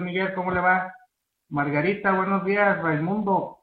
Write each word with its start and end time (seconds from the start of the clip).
Miguel, 0.00 0.34
¿cómo 0.34 0.50
le 0.50 0.60
va? 0.60 0.92
Margarita, 1.48 2.12
buenos 2.12 2.44
días, 2.44 2.80
Raimundo 2.82 3.58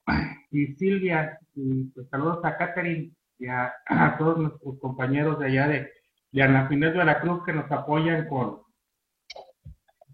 y 0.52 0.68
Silvia, 0.76 1.40
y 1.54 1.86
pues 1.86 2.08
saludos 2.10 2.44
a 2.44 2.58
Catherine 2.58 3.12
y 3.40 3.48
a, 3.48 3.74
todos 4.18 4.38
nuestros 4.38 4.80
compañeros 4.80 5.40
de 5.40 5.48
allá 5.48 5.68
de, 5.68 5.92
de 6.32 6.44
Ana 6.44 6.68
Finés 6.68 6.94
de 6.94 7.06
la 7.06 7.20
Cruz 7.20 7.44
que 7.46 7.54
nos 7.54 7.70
apoyan 7.72 8.28
con, 8.28 8.62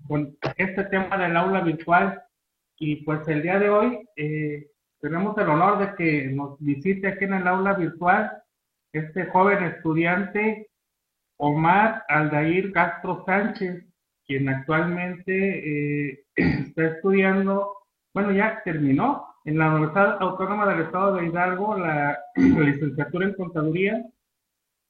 con 0.08 0.38
este 0.58 0.84
tema 0.86 1.18
del 1.18 1.38
aula 1.38 1.62
virtual. 1.62 2.22
Y 2.78 3.04
pues 3.04 3.28
el 3.28 3.42
día 3.42 3.60
de 3.60 3.70
hoy 3.70 4.08
eh, 4.16 4.68
tenemos 5.02 5.38
el 5.38 5.50
honor 5.50 5.80
de 5.80 5.96
que 5.96 6.28
nos 6.28 6.58
visite 6.60 7.08
aquí 7.08 7.26
en 7.26 7.34
el 7.34 7.48
aula 7.48 7.74
virtual 7.74 8.32
este 8.92 9.26
joven 9.28 9.64
estudiante 9.64 10.70
Omar 11.38 12.04
Aldair 12.10 12.72
Castro 12.74 13.24
Sánchez, 13.26 13.86
quien 14.30 14.48
actualmente 14.48 15.32
eh, 16.12 16.24
está 16.36 16.86
estudiando, 16.86 17.78
bueno, 18.14 18.32
ya 18.32 18.62
terminó 18.64 19.26
en 19.44 19.58
la 19.58 19.70
Universidad 19.70 20.22
Autónoma 20.22 20.68
del 20.70 20.86
Estado 20.86 21.16
de 21.16 21.26
Hidalgo 21.26 21.76
la, 21.78 22.20
licenciatura 22.36 23.26
en 23.26 23.34
contaduría 23.34 24.06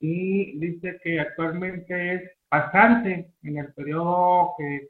y 0.01 0.59
dice 0.59 0.99
que 1.01 1.21
actualmente 1.21 2.15
es 2.15 2.31
pasante 2.49 3.31
en 3.43 3.57
el 3.57 3.73
periodo 3.73 4.55
que 4.57 4.89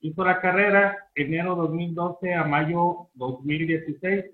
hizo 0.00 0.24
la 0.24 0.40
carrera, 0.40 0.96
enero 1.14 1.54
2012 1.56 2.32
a 2.32 2.44
mayo 2.44 3.10
2016. 3.14 4.24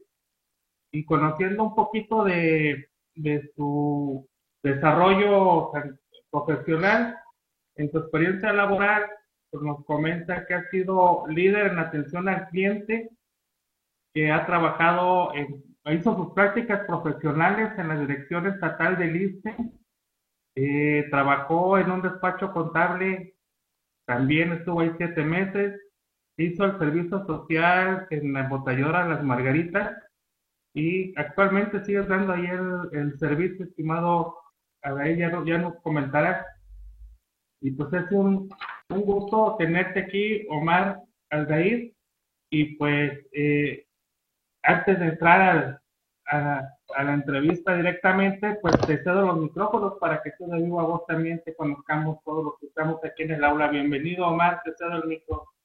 Y 0.92 1.04
conociendo 1.04 1.64
un 1.64 1.74
poquito 1.74 2.23
de, 2.23 2.88
de 3.16 3.51
su 3.56 4.28
desarrollo 4.62 5.73
profesional, 6.30 7.16
en 7.74 7.90
su 7.90 7.98
experiencia 7.98 8.52
laboral, 8.52 9.02
pues 9.56 9.65
nos 9.65 9.84
comenta 9.87 10.46
que 10.46 10.55
ha 10.55 10.69
sido 10.70 11.27
líder 11.28 11.73
en 11.73 11.78
atención 11.78 12.28
al 12.28 12.48
cliente, 12.48 13.10
que 14.12 14.30
ha 14.30 14.45
trabajado, 14.45 15.35
en, 15.35 15.65
hizo 15.93 16.15
sus 16.15 16.32
prácticas 16.35 16.87
profesionales 16.87 17.73
en 17.79 17.88
la 17.88 17.98
Dirección 17.98 18.46
Estatal 18.46 18.98
del 18.98 19.16
ISTE, 19.16 19.57
eh, 20.57 21.07
trabajó 21.10 21.79
en 21.79 21.90
un 21.90 22.02
despacho 22.02 22.52
contable, 22.52 23.35
también 24.07 24.52
estuvo 24.52 24.80
ahí 24.80 24.93
siete 24.98 25.24
meses, 25.24 25.80
hizo 26.37 26.65
el 26.65 26.79
servicio 26.79 27.24
social 27.26 28.07
en 28.10 28.32
la 28.35 28.41
embotellora 28.41 29.09
Las 29.09 29.23
Margaritas 29.23 29.96
y 30.74 31.18
actualmente 31.18 31.82
sigue 31.85 32.02
dando 32.02 32.35
ahí 32.35 32.45
el, 32.45 32.88
el 32.93 33.18
servicio, 33.18 33.65
estimado 33.65 34.37
a 34.82 34.93
ver, 34.93 35.16
ya, 35.16 35.43
ya 35.45 35.59
nos 35.59 35.80
comentarás. 35.82 36.46
Y 37.60 37.70
pues 37.70 37.93
es 37.95 38.13
un, 38.13 38.48
un 38.90 39.02
gusto 39.02 39.56
tenerte 39.59 40.01
aquí, 40.01 40.46
Omar 40.48 41.01
Aldair. 41.30 41.92
Y 42.51 42.76
pues 42.76 43.26
eh, 43.32 43.87
antes 44.62 44.98
de 44.98 45.06
entrar 45.06 45.80
a, 46.26 46.60
a, 46.95 47.02
la 47.02 47.14
entrevista 47.14 47.74
directamente, 47.74 48.59
pues 48.62 48.79
te 48.87 49.02
cedo 49.02 49.26
los 49.26 49.38
micrófonos 49.38 49.95
para 50.01 50.23
que 50.23 50.32
tú 50.38 50.46
de 50.46 50.62
vivo 50.62 50.80
a 50.80 50.84
vos 50.84 51.07
también 51.07 51.42
te 51.45 51.54
conozcamos 51.54 52.23
todos 52.24 52.45
los 52.45 52.59
que 52.60 52.66
estamos 52.66 53.02
aquí 53.04 53.24
en 53.24 53.32
el 53.32 53.45
aula. 53.45 53.68
Bienvenido, 53.68 54.26
Omar, 54.29 54.62
te 54.64 54.73
cedo 54.76 55.02
el 55.02 55.09
micrófono. 55.09 55.55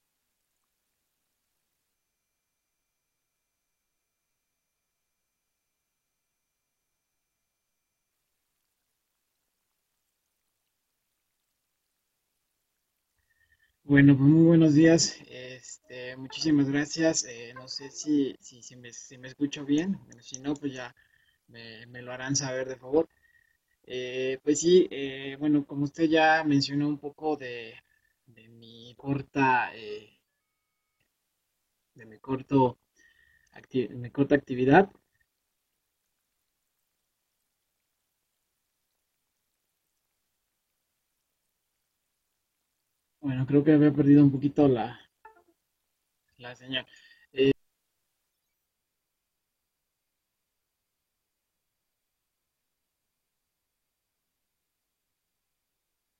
Bueno, 13.92 14.16
pues 14.16 14.26
muy 14.26 14.46
buenos 14.46 14.72
días. 14.72 15.18
Este, 15.28 16.16
muchísimas 16.16 16.66
gracias. 16.70 17.26
Eh, 17.28 17.52
no 17.54 17.68
sé 17.68 17.90
si, 17.90 18.34
si, 18.40 18.74
me, 18.76 18.88
escucho 19.28 19.66
bien. 19.66 20.00
si 20.22 20.40
no, 20.40 20.54
pues 20.54 20.72
ya 20.72 20.96
me, 21.48 22.00
lo 22.00 22.10
harán 22.10 22.34
saber 22.34 22.66
de 22.70 22.76
favor. 22.76 23.06
Eh, 23.84 24.38
pues 24.42 24.60
sí, 24.60 24.88
eh, 24.90 25.36
bueno, 25.38 25.66
como 25.66 25.84
usted 25.84 26.04
ya 26.04 26.42
mencionó 26.42 26.88
un 26.88 26.96
poco 26.96 27.36
de, 27.36 27.74
mi 28.48 28.94
corta, 28.96 29.70
de 31.94 32.06
mi 32.06 32.18
corto, 32.18 32.78
acti 33.52 33.88
mi 33.88 34.10
corta 34.10 34.36
actividad, 34.36 34.90
Bueno, 43.22 43.46
creo 43.46 43.62
que 43.62 43.72
había 43.72 43.92
perdido 43.92 44.22
un 44.24 44.32
poquito 44.32 44.66
la, 44.66 45.00
la 46.38 46.56
señal. 46.56 46.84
Eh, 47.32 47.52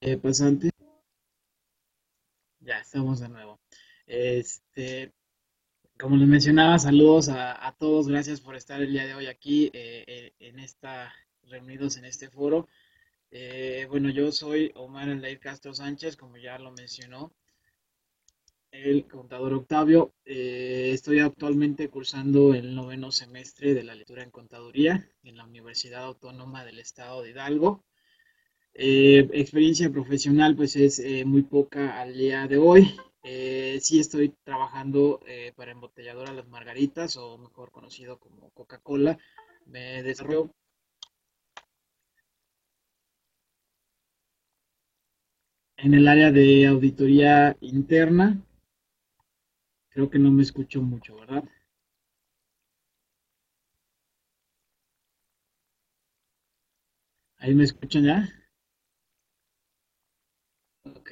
eh, 0.00 0.16
pasante. 0.16 0.70
Ya, 2.60 2.78
estamos 2.78 3.18
de 3.20 3.28
nuevo. 3.28 3.58
Este, 4.06 5.12
como 5.98 6.16
les 6.16 6.28
mencionaba, 6.28 6.78
saludos 6.78 7.28
a, 7.28 7.66
a, 7.66 7.74
todos. 7.76 8.06
Gracias 8.06 8.40
por 8.40 8.54
estar 8.54 8.80
el 8.80 8.92
día 8.92 9.06
de 9.06 9.14
hoy 9.14 9.26
aquí 9.26 9.70
eh, 9.72 10.34
en 10.38 10.60
esta, 10.60 11.12
reunidos 11.42 11.96
en 11.96 12.04
este 12.04 12.30
foro. 12.30 12.68
Eh, 13.34 13.86
bueno, 13.88 14.10
yo 14.10 14.30
soy 14.30 14.70
Omar 14.74 15.08
Aldair 15.08 15.40
Castro 15.40 15.72
Sánchez, 15.72 16.16
como 16.16 16.36
ya 16.36 16.58
lo 16.58 16.70
mencionó 16.70 17.32
el 18.70 19.06
contador 19.08 19.54
Octavio. 19.54 20.12
Eh, 20.26 20.90
estoy 20.92 21.20
actualmente 21.20 21.88
cursando 21.88 22.52
el 22.52 22.74
noveno 22.74 23.10
semestre 23.10 23.72
de 23.72 23.84
la 23.84 23.94
lectura 23.94 24.22
en 24.22 24.30
contaduría 24.30 25.08
en 25.22 25.38
la 25.38 25.44
Universidad 25.44 26.04
Autónoma 26.04 26.66
del 26.66 26.78
Estado 26.78 27.22
de 27.22 27.30
Hidalgo. 27.30 27.82
Eh, 28.74 29.26
experiencia 29.32 29.90
profesional 29.90 30.54
pues 30.54 30.76
es 30.76 31.02
muy 31.24 31.42
poca 31.42 32.02
al 32.02 32.12
día 32.12 32.46
de 32.46 32.58
hoy. 32.58 32.94
Sí 33.80 33.98
estoy 33.98 34.34
trabajando 34.44 35.20
para 35.56 35.72
embotelladora 35.72 36.34
Las 36.34 36.48
Margaritas 36.48 37.16
o 37.16 37.38
mejor 37.38 37.70
conocido 37.70 38.18
como 38.18 38.50
Coca-Cola. 38.50 39.18
Me 39.64 40.02
desarrollo 40.02 40.50
en 45.82 45.94
el 45.94 46.06
área 46.06 46.30
de 46.30 46.66
auditoría 46.68 47.56
interna. 47.60 48.40
Creo 49.90 50.08
que 50.08 50.18
no 50.18 50.30
me 50.30 50.42
escucho 50.42 50.80
mucho, 50.80 51.16
¿verdad? 51.16 51.44
¿Ahí 57.38 57.54
me 57.54 57.64
escuchan 57.64 58.04
ya? 58.04 58.28
Ok. 60.84 61.10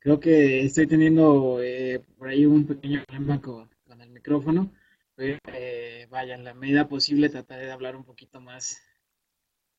Creo 0.00 0.18
que 0.18 0.64
estoy 0.64 0.88
teniendo 0.88 1.62
eh, 1.62 2.00
por 2.18 2.28
ahí 2.28 2.44
un 2.44 2.66
pequeño 2.66 3.04
problema 3.06 3.40
con, 3.40 3.70
el 4.00 4.10
micrófono. 4.10 4.72
Pero, 5.14 5.38
eh, 5.52 6.08
vaya, 6.10 6.34
en 6.34 6.44
la 6.44 6.54
medida 6.54 6.88
posible 6.88 7.28
trataré 7.28 7.66
de 7.66 7.72
hablar 7.72 7.94
un 7.94 8.04
poquito 8.04 8.40
más, 8.40 8.82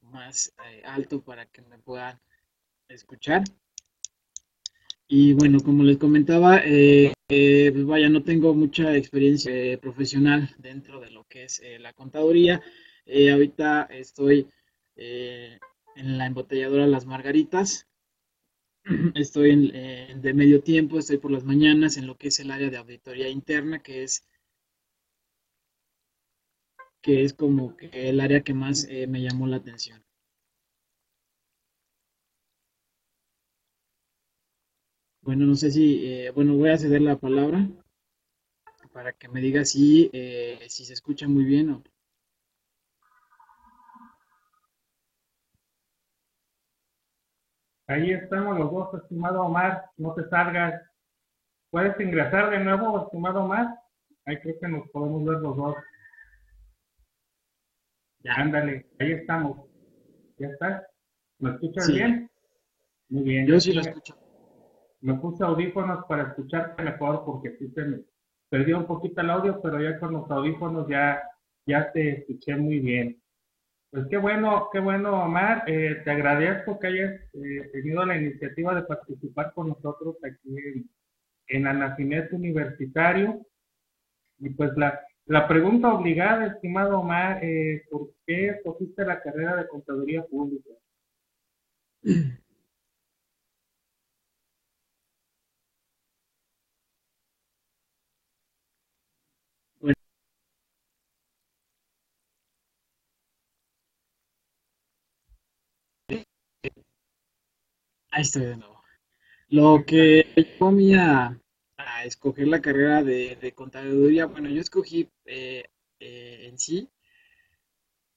más 0.02 0.54
eh, 0.66 0.82
alto 0.86 1.22
para 1.22 1.46
que 1.46 1.62
me 1.62 1.78
puedan 1.80 2.20
escuchar. 2.88 3.44
Y 5.12 5.34
bueno, 5.34 5.60
como 5.62 5.84
les 5.84 5.98
comentaba, 5.98 6.62
eh, 6.64 7.14
eh, 7.30 7.72
pues 7.74 7.86
vaya, 7.86 8.10
no 8.10 8.22
tengo 8.22 8.54
mucha 8.54 8.96
experiencia 8.96 9.52
eh, 9.52 9.78
profesional 9.80 10.56
dentro 10.60 11.00
de 11.00 11.10
lo 11.10 11.26
que 11.26 11.46
es 11.46 11.60
eh, 11.62 11.80
la 11.80 11.94
contaduría. 11.94 12.62
ahorita 13.08 13.84
estoy 13.90 14.48
en 14.96 16.18
la 16.18 16.28
embotelladora 16.28 16.86
Las 16.86 17.08
Margaritas. 17.08 17.88
Estoy 19.16 19.50
en, 19.52 20.22
de 20.22 20.34
medio 20.34 20.62
tiempo, 20.62 21.00
estoy 21.00 21.18
por 21.18 21.32
las 21.32 21.44
mañanas 21.44 21.98
en 21.98 22.06
lo 22.06 22.16
que 22.16 22.28
es 22.28 22.40
el 22.40 22.52
área 22.52 22.70
de 22.70 22.78
auditoría 22.78 23.30
interna, 23.30 23.82
que 23.82 24.04
es 24.04 24.26
que 27.02 27.24
es 27.24 27.34
como 27.34 27.76
que 27.78 28.10
el 28.10 28.20
área 28.20 28.42
que 28.42 28.54
más 28.54 28.88
me 29.08 29.22
llamó 29.22 29.48
la 29.48 29.58
atención. 29.58 30.04
Bueno, 35.30 35.46
no 35.46 35.54
sé 35.54 35.70
si, 35.70 36.12
eh, 36.12 36.32
bueno, 36.32 36.56
voy 36.56 36.72
a 36.72 36.78
ceder 36.80 37.02
la 37.02 37.16
palabra 37.16 37.68
para 38.92 39.14
que 39.14 39.28
me 39.28 39.42
diga 39.42 39.64
si, 39.64 40.10
eh, 40.12 40.58
si 40.70 40.86
se 40.86 40.94
escucha 40.94 41.28
muy 41.28 41.44
bien 41.44 41.70
o... 41.70 41.84
Ahí 47.86 48.10
estamos 48.10 48.58
los 48.58 48.72
dos, 48.72 49.04
estimado 49.04 49.44
Omar, 49.44 49.92
no 49.98 50.16
te 50.16 50.28
salgas. 50.30 50.82
¿Puedes 51.70 52.00
ingresar 52.00 52.50
de 52.50 52.64
nuevo, 52.64 53.04
estimado 53.06 53.44
Omar? 53.44 53.68
Ahí 54.26 54.40
creo 54.40 54.60
que 54.60 54.68
nos 54.68 54.90
podemos 54.90 55.24
ver 55.26 55.38
los 55.42 55.56
dos. 55.56 55.76
Ya, 58.22 58.34
ándale, 58.34 58.88
ahí 58.98 59.12
estamos. 59.12 59.70
¿Ya 60.40 60.48
estás? 60.48 60.88
¿Me 61.38 61.52
escuchas 61.52 61.86
Sí. 61.86 61.94
bien? 61.94 62.32
Muy 63.10 63.24
bien. 63.26 63.46
Yo 63.46 63.60
sí 63.60 63.74
lo 63.74 63.82
escucho. 63.82 64.18
Me 65.02 65.14
puse 65.16 65.44
audífonos 65.44 66.06
para 66.08 66.24
escucharte 66.30 66.84
mejor 66.84 67.24
porque 67.26 67.56
sí 67.58 67.70
se 67.70 67.84
me, 67.84 68.02
perdí 68.50 68.74
un 68.74 68.86
poquito 68.86 69.22
el 69.22 69.30
audio, 69.30 69.62
pero 69.62 69.82
ya 69.82 70.00
con 70.00 70.14
los 70.14 70.30
audífonos 70.30 70.88
ya, 70.90 71.22
ya 71.66 71.92
te 71.92 72.20
escuché 72.20 72.56
muy 72.56 72.80
bien. 72.80 73.22
Pues 73.92 74.06
qué 74.10 74.18
bueno, 74.18 74.70
qué 74.72 74.80
bueno, 74.80 75.24
Omar. 75.24 75.64
Eh, 75.68 76.02
te 76.04 76.12
agradezco 76.12 76.78
que 76.80 76.88
hayas 76.88 77.22
eh, 77.34 77.70
tenido 77.72 78.06
la 78.06 78.18
iniciativa 78.18 78.76
de 78.76 78.84
participar 78.84 79.52
con 79.54 79.70
nosotros 79.70 80.16
aquí 80.24 80.56
en, 80.58 80.90
en 81.48 81.68
Anafinet 81.68 82.32
Universitario. 82.32 83.46
Y 84.40 84.50
pues 84.52 84.72
la, 84.78 85.00
la 85.26 85.48
pregunta 85.48 85.94
obligada, 85.94 86.48
estimado 86.48 87.00
Omar, 87.00 87.44
eh, 87.44 87.84
¿por 87.90 88.12
qué 88.26 88.50
escogiste 88.50 89.06
la 89.06 89.22
carrera 89.22 89.56
de 89.56 89.68
contaduría 89.68 90.24
pública? 90.26 90.72
Ahí 108.12 108.22
estoy 108.22 108.46
de 108.46 108.58
nuevo. 108.58 108.82
Lo 109.50 109.84
que 109.86 110.26
llevó 110.36 110.72
a, 111.00 111.38
a 111.78 112.04
escoger 112.06 112.48
la 112.48 112.62
carrera 112.62 113.04
de, 113.04 113.54
contaduría, 113.56 114.26
bueno, 114.26 114.50
yo 114.50 114.62
escogí 114.62 115.10
eh, 115.26 115.64
eh, 116.00 116.48
en 116.50 116.58
sí 116.58 116.90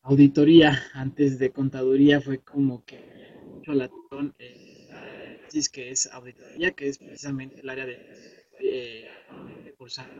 auditoría 0.02 0.82
antes 0.94 1.38
de 1.38 1.52
contaduría, 1.52 2.20
fue 2.20 2.38
como 2.38 2.84
que 2.84 3.00
mucho 3.46 3.72
la 3.72 3.88
eh, 4.38 5.40
que 5.72 5.90
es 5.90 6.06
auditoría, 6.12 6.72
que 6.72 6.88
es 6.88 6.98
precisamente 6.98 7.60
el 7.60 7.68
área 7.68 7.86
de, 7.86 7.98
de 9.64 9.74
cursar. 9.78 10.10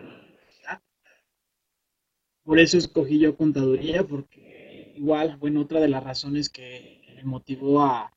Por 2.44 2.58
eso 2.58 2.76
escogí 2.76 3.18
yo 3.18 3.36
contaduría, 3.36 4.04
porque 4.04 4.92
igual, 4.96 5.36
bueno, 5.36 5.60
otra 5.60 5.80
de 5.80 5.88
las 5.88 6.02
razones 6.02 6.48
que 6.48 7.02
me 7.16 7.24
motivó 7.24 7.82
a, 7.82 8.12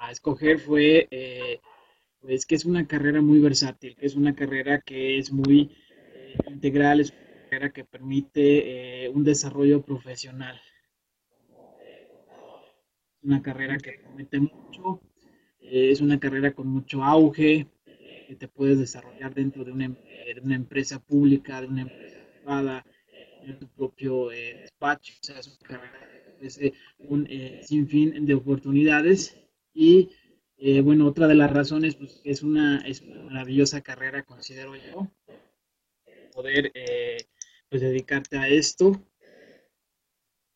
a 0.00 0.10
escoger 0.10 0.58
fue 0.58 1.06
eh, 1.10 1.60
pues 2.20 2.46
que 2.46 2.54
es 2.54 2.64
una 2.64 2.86
carrera 2.86 3.20
muy 3.20 3.38
versátil, 3.38 3.96
que 3.96 4.06
es 4.06 4.14
una 4.14 4.34
carrera 4.34 4.80
que 4.80 5.18
es 5.18 5.30
muy 5.30 5.70
eh, 6.14 6.36
integral, 6.48 7.00
es 7.00 7.10
una 7.10 7.48
carrera 7.50 7.72
que 7.72 7.84
permite 7.84 9.04
eh, 9.04 9.08
un 9.10 9.24
desarrollo 9.24 9.82
profesional. 9.82 10.60
Es 13.18 13.24
una 13.24 13.42
carrera 13.42 13.76
que 13.76 13.92
permite 13.92 14.40
mucho, 14.40 15.00
es 15.60 16.00
una 16.00 16.18
carrera 16.18 16.52
con 16.52 16.68
mucho 16.68 17.04
auge, 17.04 17.66
que 18.26 18.36
te 18.36 18.48
puedes 18.48 18.78
desarrollar 18.78 19.34
dentro 19.34 19.64
de 19.64 19.72
una, 19.72 19.88
de 19.88 20.40
una 20.42 20.56
empresa 20.56 20.98
pública, 20.98 21.60
de 21.60 21.66
una 21.66 21.82
empresa 21.82 22.18
privada, 22.32 22.84
en 23.42 23.58
tu 23.58 23.68
propio 23.68 24.28
despacho, 24.28 25.12
o 25.20 25.24
sea, 25.24 25.38
es 25.38 25.48
una 25.48 25.68
carrera 25.68 26.06
ofrece 26.36 26.72
un 26.98 27.26
sinfín 27.62 28.24
de 28.24 28.34
oportunidades 28.34 29.40
y 29.72 30.10
eh, 30.62 30.82
bueno, 30.82 31.06
otra 31.06 31.26
de 31.26 31.34
las 31.34 31.50
razones, 31.50 31.96
pues 31.96 32.20
es 32.22 32.42
una, 32.42 32.82
es 32.86 33.02
maravillosa 33.02 33.80
carrera, 33.80 34.22
considero 34.24 34.74
yo, 34.76 35.10
poder 36.34 36.70
eh, 36.74 37.16
pues 37.70 37.80
dedicarte 37.80 38.36
a 38.36 38.46
esto. 38.46 39.02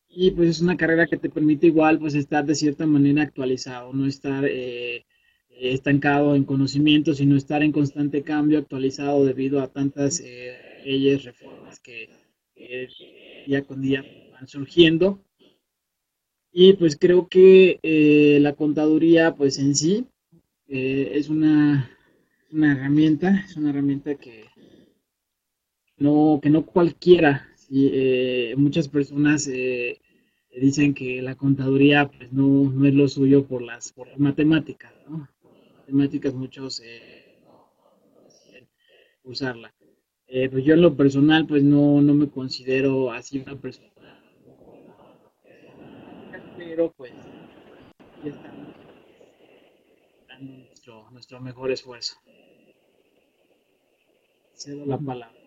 Y 0.07 0.29
pues 0.31 0.49
es 0.49 0.61
una 0.61 0.77
carrera 0.77 1.07
que 1.07 1.17
te 1.17 1.29
permite 1.29 1.67
igual 1.67 1.97
pues 1.99 2.13
estar 2.13 2.45
de 2.45 2.53
cierta 2.53 2.85
manera 2.85 3.23
actualizado, 3.23 3.93
no 3.93 4.05
estar 4.05 4.45
eh, 4.45 5.05
estancado 5.49 6.35
en 6.35 6.45
conocimiento, 6.45 7.15
sino 7.15 7.35
estar 7.35 7.63
en 7.63 7.71
constante 7.71 8.21
cambio, 8.21 8.59
actualizado 8.59 9.25
debido 9.25 9.59
a 9.59 9.71
tantas 9.71 10.21
leyes, 10.85 11.23
reformas 11.23 11.79
que 11.79 12.09
día 13.47 13.63
con 13.63 13.81
día 13.81 14.05
van 14.31 14.47
surgiendo. 14.47 15.24
Y 16.57 16.71
pues 16.71 16.95
creo 16.97 17.27
que 17.27 17.81
eh, 17.83 18.39
la 18.39 18.53
contaduría, 18.53 19.35
pues 19.35 19.59
en 19.59 19.75
sí, 19.75 20.07
eh, 20.69 21.11
es 21.15 21.27
una, 21.27 21.91
una, 22.49 22.71
herramienta, 22.71 23.43
es 23.45 23.57
una 23.57 23.71
herramienta 23.71 24.15
que 24.15 24.45
no, 25.97 26.39
que 26.41 26.49
no 26.49 26.65
cualquiera, 26.65 27.45
eh, 27.69 28.53
muchas 28.57 28.87
personas 28.87 29.49
dicen 30.55 30.93
que 30.93 31.21
la 31.21 31.35
contaduría 31.35 32.07
pues 32.07 32.31
no, 32.31 32.71
no, 32.71 32.85
es 32.85 32.93
lo 32.93 33.09
suyo 33.09 33.45
por 33.45 33.61
las, 33.61 33.91
por 33.91 34.17
matemáticas, 34.17 34.93
¿no? 35.09 35.27
Matemáticas 35.79 36.33
muchos 36.33 36.81
usarla. 39.23 39.73
pues 40.51 40.63
yo 40.63 40.75
en 40.75 40.81
lo 40.81 40.95
personal 40.95 41.47
pues 41.47 41.63
no, 41.63 42.01
no 42.01 42.13
me 42.13 42.29
considero 42.29 43.11
así 43.11 43.39
una 43.39 43.57
persona 43.57 43.89
pero 46.75 46.91
pues 46.91 47.13
aquí 48.17 48.27
estamos 48.27 48.75
dando 50.27 50.53
nuestro, 50.65 51.09
nuestro 51.11 51.39
mejor 51.39 51.71
esfuerzo. 51.71 52.17
Cedo 54.53 54.85
la 54.85 54.97
palabra. 54.97 55.39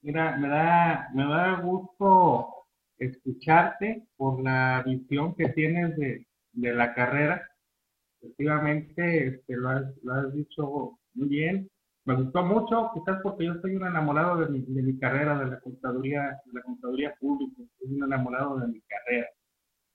Mira, 0.00 0.36
me 0.36 0.48
da, 0.48 1.08
me 1.12 1.24
da 1.24 1.60
gusto 1.60 2.66
escucharte 2.96 4.06
por 4.16 4.40
la 4.40 4.84
visión 4.86 5.34
que 5.34 5.48
tienes 5.48 5.96
de, 5.96 6.28
de 6.52 6.74
la 6.74 6.94
carrera. 6.94 7.48
Efectivamente, 8.20 9.26
este, 9.26 9.56
lo, 9.56 9.70
has, 9.70 9.84
lo 10.04 10.14
has 10.14 10.32
dicho 10.32 11.00
muy 11.14 11.28
bien 11.28 11.68
me 12.04 12.14
gustó 12.16 12.44
mucho, 12.44 12.90
quizás 12.94 13.20
porque 13.22 13.46
yo 13.46 13.54
soy 13.60 13.76
un 13.76 13.86
enamorado 13.86 14.36
de 14.38 14.48
mi, 14.48 14.60
de 14.60 14.82
mi 14.82 14.98
carrera, 14.98 15.38
de 15.38 15.46
la 15.46 15.60
contaduría, 15.60 16.38
de 16.44 16.52
la 16.52 16.62
contaduría 16.62 17.14
pública, 17.18 17.62
soy 17.78 17.94
un 17.94 18.04
enamorado 18.04 18.58
de 18.58 18.68
mi 18.68 18.80
carrera. 18.82 19.28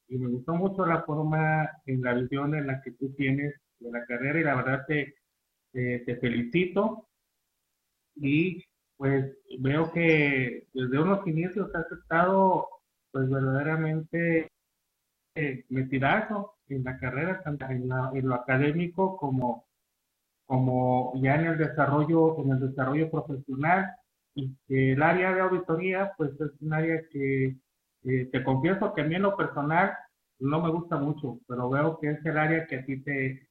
Y 0.08 0.18
me 0.18 0.30
gustó 0.30 0.56
mucho 0.56 0.86
la 0.86 1.04
forma, 1.04 1.70
en 1.86 2.02
la 2.02 2.14
visión 2.16 2.56
en 2.56 2.68
la 2.68 2.82
que 2.82 2.92
tú 2.94 3.14
tienes 3.16 3.54
de 3.80 3.92
la 3.92 4.06
carrera 4.06 4.40
y 4.40 4.44
la 4.44 4.56
verdad 4.56 4.86
te, 4.88 5.16
te, 5.72 6.16
felicito. 6.18 7.08
Y 8.16 8.64
pues 8.98 9.38
veo 9.60 9.92
que 9.92 10.68
desde 10.74 11.00
unos 11.00 11.26
inicios 11.28 11.74
has 11.76 11.92
estado 11.92 12.68
pues 13.12 13.30
verdaderamente 13.30 14.52
eh, 15.36 15.66
metidazo 15.70 16.56
en 16.70 16.84
la 16.84 16.98
carrera, 16.98 17.42
tanto 17.44 17.66
en, 17.66 17.90
en 18.14 18.28
lo 18.28 18.36
académico 18.36 19.16
como 19.18 19.69
como 20.50 21.14
ya 21.22 21.36
en 21.36 21.46
el 21.46 21.60
desarrollo, 21.60 22.42
en 22.42 22.50
el 22.54 22.60
desarrollo 22.60 23.12
profesional, 23.12 23.86
y 24.34 24.56
que 24.68 24.94
el 24.94 25.04
área 25.04 25.32
de 25.32 25.42
auditoría, 25.42 26.14
pues 26.18 26.32
es 26.42 26.52
un 26.60 26.74
área 26.74 27.04
que 27.12 27.56
te 28.02 28.44
confieso 28.44 28.92
que 28.96 29.02
a 29.02 29.04
mí 29.04 29.14
en 29.14 29.22
lo 29.22 29.38
personal 29.38 29.96
no 30.40 30.60
me 30.60 30.72
gusta 30.72 30.98
mucho, 30.98 31.38
pero 31.48 31.70
veo 31.70 32.00
que 32.00 32.10
es 32.10 32.26
el 32.26 32.36
área 32.40 32.66
que 32.66 32.78
a 32.78 32.84
ti 32.84 33.00
te, 33.04 33.48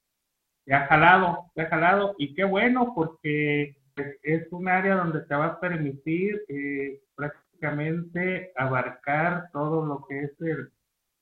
ha 0.69 0.87
jalado, 0.87 1.49
te 1.55 1.61
ha 1.61 1.69
jalado, 1.69 2.15
y 2.17 2.33
qué 2.33 2.43
bueno, 2.43 2.91
porque 2.93 3.77
es 4.21 4.51
un 4.51 4.67
área 4.67 4.95
donde 4.95 5.21
te 5.21 5.35
va 5.35 5.45
a 5.45 5.59
permitir 5.61 6.41
eh, 6.49 6.99
prácticamente 7.15 8.51
abarcar 8.57 9.49
todo 9.53 9.85
lo 9.85 10.05
que 10.05 10.23
es 10.25 10.41
el, 10.41 10.69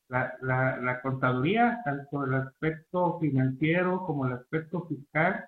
la, 0.09 0.33
la, 0.41 0.77
la, 0.77 1.01
contaduría, 1.01 1.81
tanto 1.85 2.25
el 2.25 2.33
aspecto 2.33 3.19
financiero 3.19 4.03
como 4.07 4.25
el 4.25 4.33
aspecto 4.33 4.87
fiscal, 4.87 5.45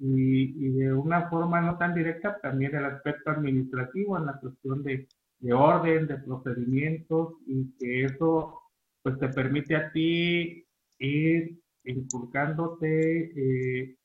y, 0.00 0.70
de 0.70 0.92
una 0.92 1.28
forma 1.28 1.60
no 1.60 1.76
tan 1.76 1.94
directa 1.94 2.38
también 2.40 2.74
el 2.74 2.86
aspecto 2.86 3.30
administrativo 3.30 4.16
en 4.16 4.26
la 4.26 4.38
cuestión 4.40 4.82
de, 4.82 5.06
de, 5.38 5.52
orden, 5.52 6.06
de 6.06 6.16
procedimientos 6.18 7.34
y 7.46 7.70
que 7.78 8.04
eso 8.04 8.58
pues 9.02 9.18
te 9.18 9.28
permite 9.28 9.76
a 9.76 9.92
ti 9.92 10.66
ir 10.98 11.60
inculcándote 11.84 13.32
eh, 13.36 13.96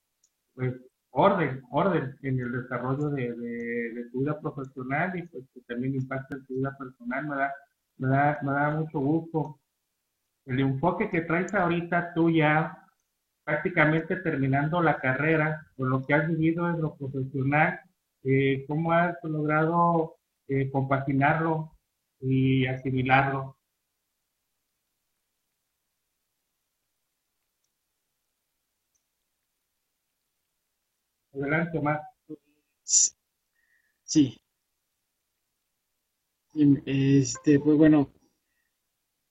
pues 0.54 0.76
orden, 1.12 1.62
orden 1.72 2.18
en 2.24 2.40
el 2.40 2.52
desarrollo 2.52 3.10
de, 3.10 3.34
de, 3.34 4.10
tu 4.12 4.20
vida 4.20 4.40
profesional 4.40 5.18
y 5.18 5.26
pues 5.28 5.46
que 5.54 5.62
también 5.62 5.96
impacta 5.96 6.36
en 6.36 6.46
tu 6.46 6.56
vida 6.56 6.76
personal, 6.78 7.28
me 7.28 7.36
da, 7.36 7.54
me 7.98 8.08
da, 8.10 8.40
me 8.44 8.52
da 8.52 8.70
mucho 8.72 9.00
gusto. 9.00 9.60
El 10.46 10.60
enfoque 10.60 11.10
que 11.10 11.22
traes 11.22 11.54
ahorita 11.54 12.14
tú 12.14 12.30
ya 12.30 12.85
prácticamente 13.46 14.18
terminando 14.18 14.82
la 14.82 15.00
carrera, 15.00 15.68
con 15.78 15.90
lo 15.90 16.06
que 16.06 16.14
has 16.16 16.28
vivido 16.28 16.70
en 16.70 16.82
lo 16.82 16.96
profesional, 16.98 17.80
eh, 18.24 18.66
¿cómo 18.68 18.92
has 18.92 19.16
logrado 19.24 20.18
eh, 20.48 20.70
compaginarlo 20.72 21.72
y 22.20 22.66
asimilarlo? 22.68 23.58
Adelante, 31.34 31.78
Omar. 31.78 32.02
Sí. 34.04 34.40
Este, 36.86 37.60
pues 37.60 37.78
bueno, 37.78 38.12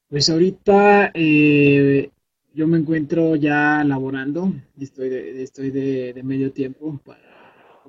pues 0.08 0.28
ahorita 0.30 1.10
eh, 1.14 2.10
yo 2.54 2.68
me 2.68 2.78
encuentro 2.78 3.34
ya 3.34 3.82
laborando, 3.84 4.52
estoy 4.78 5.08
de, 5.08 5.42
estoy 5.42 5.70
de, 5.70 6.20
medio 6.22 6.52
tiempo 6.52 7.00
para 7.04 7.34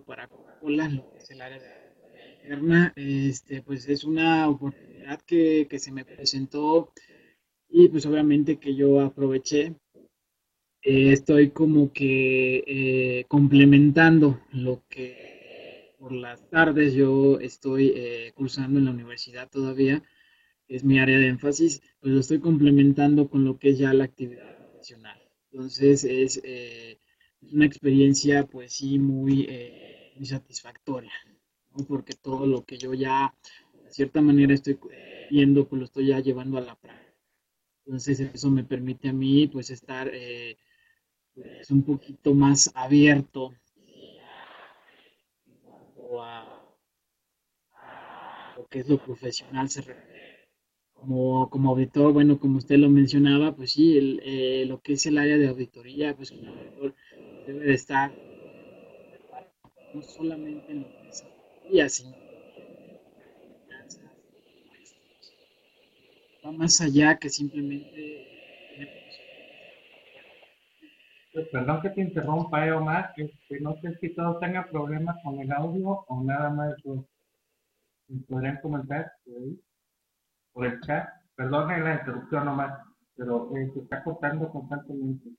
para 0.05 0.27
Coca-Cola, 0.27 0.89
lo 0.89 1.09
que 1.11 1.17
es 1.17 1.31
el 1.31 1.41
área 1.41 1.59
interna, 2.43 2.93
este, 2.95 3.61
pues 3.61 3.87
es 3.87 4.03
una 4.03 4.47
oportunidad 4.49 5.21
que, 5.21 5.67
que 5.69 5.79
se 5.79 5.91
me 5.91 6.05
presentó 6.05 6.91
y 7.69 7.89
pues 7.89 8.05
obviamente 8.05 8.57
que 8.57 8.75
yo 8.75 9.01
aproveché. 9.01 9.75
Eh, 10.83 11.11
estoy 11.11 11.49
como 11.49 11.91
que 11.91 12.63
eh, 12.67 13.25
complementando 13.27 14.39
lo 14.51 14.83
que 14.87 15.95
por 15.97 16.11
las 16.11 16.47
tardes 16.51 16.93
yo 16.93 17.39
estoy 17.39 17.91
eh, 17.95 18.31
cursando 18.35 18.77
en 18.77 18.85
la 18.85 18.91
universidad 18.91 19.49
todavía, 19.49 20.03
es 20.67 20.83
mi 20.83 20.99
área 20.99 21.17
de 21.17 21.27
énfasis, 21.27 21.81
pues 21.99 22.13
lo 22.13 22.19
estoy 22.19 22.39
complementando 22.39 23.29
con 23.29 23.45
lo 23.45 23.57
que 23.57 23.69
es 23.69 23.79
ya 23.79 23.93
la 23.93 24.03
actividad 24.03 24.54
Entonces 25.51 26.03
es 26.03 26.41
una 27.51 27.65
experiencia 27.65 28.45
pues 28.45 28.73
sí 28.73 28.99
muy, 28.99 29.47
muy 30.15 30.25
satisfactoria, 30.25 31.11
porque 31.87 32.13
todo 32.13 32.45
lo 32.45 32.63
que 32.63 32.77
yo 32.77 32.93
ya 32.93 33.33
de 33.83 33.91
cierta 33.91 34.21
manera 34.21 34.53
estoy 34.53 34.79
viendo, 35.29 35.67
pues 35.67 35.79
lo 35.79 35.85
estoy 35.85 36.07
ya 36.07 36.19
llevando 36.19 36.57
a 36.57 36.61
la 36.61 36.75
práctica. 36.75 37.13
Entonces 37.85 38.19
eso 38.19 38.49
me 38.49 38.63
permite 38.63 39.09
a 39.09 39.13
mí 39.13 39.47
pues 39.47 39.69
estar 39.69 40.11
es 41.35 41.69
un 41.69 41.83
poquito 41.83 42.33
más 42.33 42.71
abierto 42.75 43.53
a, 46.21 46.61
lo 48.55 48.65
que 48.67 48.79
es 48.79 48.87
lo 48.87 48.97
profesional 48.97 49.69
se 49.69 49.81
Como, 51.05 51.49
como 51.51 51.69
auditor, 51.69 52.13
bueno, 52.13 52.39
como 52.39 52.57
usted 52.57 52.77
lo 52.77 52.89
mencionaba, 52.89 53.55
pues 53.55 53.73
sí, 53.73 53.95
el, 53.95 54.21
eh, 54.23 54.65
lo 54.65 54.81
que 54.81 54.93
es 54.93 55.05
el 55.05 55.19
área 55.19 55.37
de 55.37 55.47
auditoría, 55.49 56.15
pues 56.15 56.31
un 56.31 56.47
auditor 56.47 56.95
debe 57.45 57.65
de 57.65 57.73
estar 57.75 58.11
no 59.93 60.01
solamente 60.01 60.71
en 60.71 60.81
lo 60.81 60.87
que 60.87 61.09
es 61.09 61.23
auditoría, 61.23 61.89
sino 61.89 62.15
va 66.43 66.51
más 66.51 66.81
allá 66.81 67.19
que 67.19 67.29
simplemente 67.29 68.27
pues, 71.33 71.47
perdón 71.49 71.81
que 71.83 71.89
te 71.91 72.01
interrumpa, 72.01 72.65
eh, 72.65 72.71
Omar. 72.71 73.13
Este, 73.15 73.59
no 73.59 73.75
sé 73.79 73.95
si 73.99 74.09
todos 74.15 74.39
tengan 74.39 74.67
problemas 74.71 75.17
con 75.23 75.39
el 75.39 75.51
audio 75.51 76.03
o 76.07 76.23
nada 76.23 76.49
más 76.49 76.73
podrían 78.27 78.59
comentar 78.61 79.11
por, 80.55 80.65
el 80.65 80.81
chat. 80.81 81.09
Perdón 81.35 81.67
la 81.67 81.95
interrupción, 81.95 82.47
Omar, 82.47 82.79
pero 83.15 83.51
eh, 83.55 83.69
se 83.73 83.81
está 83.81 84.03
cortando 84.03 84.49
constantemente. 84.49 85.29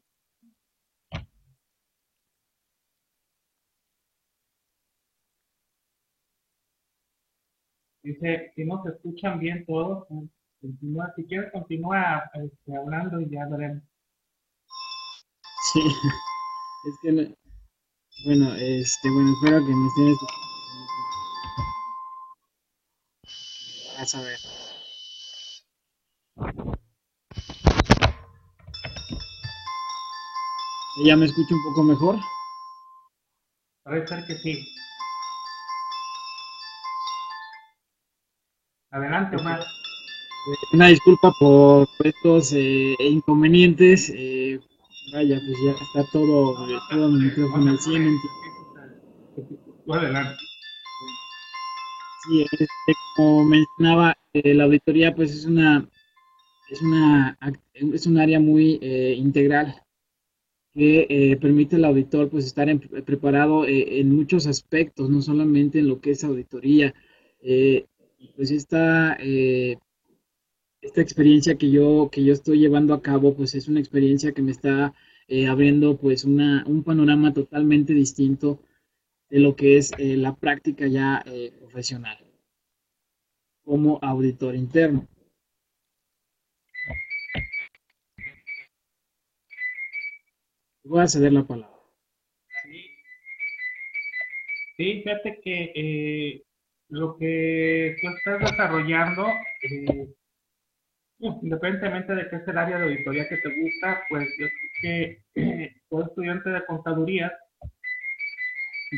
Dice, 8.03 8.53
si 8.55 8.65
nos 8.65 8.87
escuchan 8.87 9.41
bien 9.41 9.65
todos, 9.67 10.07
pues, 10.09 10.31
continúa, 10.61 11.13
si 11.17 11.25
quieres 11.25 11.51
continúa 11.51 12.31
este, 12.35 12.77
hablando 12.77 13.21
y 13.21 13.29
ya 13.31 13.49
veremos. 13.51 13.83
Sí, 15.73 15.81
es 15.81 16.95
que, 17.03 17.11
bueno, 18.27 18.55
este, 18.55 19.11
bueno, 19.11 19.33
espero 19.33 19.59
que 19.67 19.75
me 19.75 19.87
estén 19.89 20.09
escuchando. 20.09 20.47
Vas 23.99 24.15
a 24.15 24.21
ver. 24.21 24.66
¿Ya 31.05 31.15
me 31.17 31.27
escucho 31.27 31.55
un 31.55 31.63
poco 31.65 31.83
mejor? 31.83 32.17
Parece 33.85 34.07
ser 34.07 34.27
que 34.27 34.37
sí. 34.39 34.67
Adelante, 38.91 39.37
Omar. 39.37 39.61
Una 40.73 40.87
disculpa 40.89 41.33
por 41.39 41.87
estos 42.03 42.53
eh, 42.55 42.97
inconvenientes. 43.01 44.11
Eh, 44.15 44.59
Vaya, 45.13 45.41
pues 45.47 45.59
ya 45.65 45.71
está 45.71 46.11
todo, 46.13 46.57
todo 46.91 47.09
mi 47.09 47.27
micrófono 47.27 47.71
al 47.71 47.79
100. 47.79 48.17
Adelante. 49.89 50.37
Sí, 52.25 52.43
este, 52.43 52.67
como 53.15 53.45
mencionaba, 53.45 54.17
eh, 54.33 54.55
la 54.55 54.65
auditoría 54.65 55.15
pues 55.15 55.31
es 55.33 55.45
una 55.45 55.89
es 56.71 56.83
una 56.83 57.39
es 57.75 58.07
un 58.07 58.19
área 58.19 58.41
muy 58.41 58.81
eh, 58.83 59.15
integral 59.17 59.81
que 60.77 61.07
eh, 61.09 61.37
permite 61.39 61.77
al 61.77 61.87
auditor 61.87 62.29
pues 62.29 62.45
estar 62.47 62.69
preparado 63.05 63.65
en 63.67 64.15
muchos 64.15 64.47
aspectos, 64.47 65.11
no 65.11 65.23
solamente 65.23 65.79
en 65.81 65.89
lo 65.89 66.01
que 66.01 66.11
es 66.13 66.25
auditoría. 66.25 66.95
pues 68.37 68.51
esta 68.51 69.17
esta 70.87 71.01
experiencia 71.01 71.57
que 71.57 71.71
yo, 71.71 72.09
que 72.11 72.25
yo 72.25 72.33
estoy 72.33 72.61
llevando 72.61 72.95
a 72.95 73.03
cabo, 73.03 73.35
pues 73.35 73.55
es 73.55 73.69
una 73.69 73.81
experiencia 73.81 74.33
que 74.33 74.43
me 74.43 74.53
está 74.53 74.95
eh, 75.27 75.49
abriendo 75.49 75.97
pues 75.97 76.25
una, 76.25 76.65
un 76.67 76.85
panorama 76.85 77.33
totalmente 77.35 77.93
distinto 77.93 78.61
de 79.29 79.41
lo 79.41 79.57
que 79.57 79.77
es 79.77 79.93
eh, 79.99 80.17
la 80.17 80.37
práctica 80.37 80.87
ya 80.87 81.23
eh, 81.27 81.53
profesional 81.59 82.19
como 83.65 83.99
auditor 84.01 84.55
interno. 84.55 85.09
Voy 90.89 91.03
a 91.03 91.09
ceder 91.09 91.33
la 91.33 91.45
palabra. 91.45 91.77
Sí, 94.77 95.03
fíjate 95.03 95.41
que 95.43 96.43
lo 96.89 97.17
que 97.17 97.97
tú 98.01 98.09
estás 98.09 98.51
desarrollando 98.51 99.27
independientemente 101.19 102.15
de 102.15 102.29
que 102.29 102.37
es 102.37 102.49
el 102.49 102.59
área 102.59 102.79
de 102.79 102.85
auditoría 102.85 103.29
que 103.29 103.39
te 103.39 103.61
gusta, 103.61 104.03
pues 104.09 104.29
yo 104.39 104.47
creo 104.47 105.23
que 105.35 105.73
todo 105.89 106.07
estudiante 106.07 106.51
de 106.51 106.65
contaduría 106.67 107.33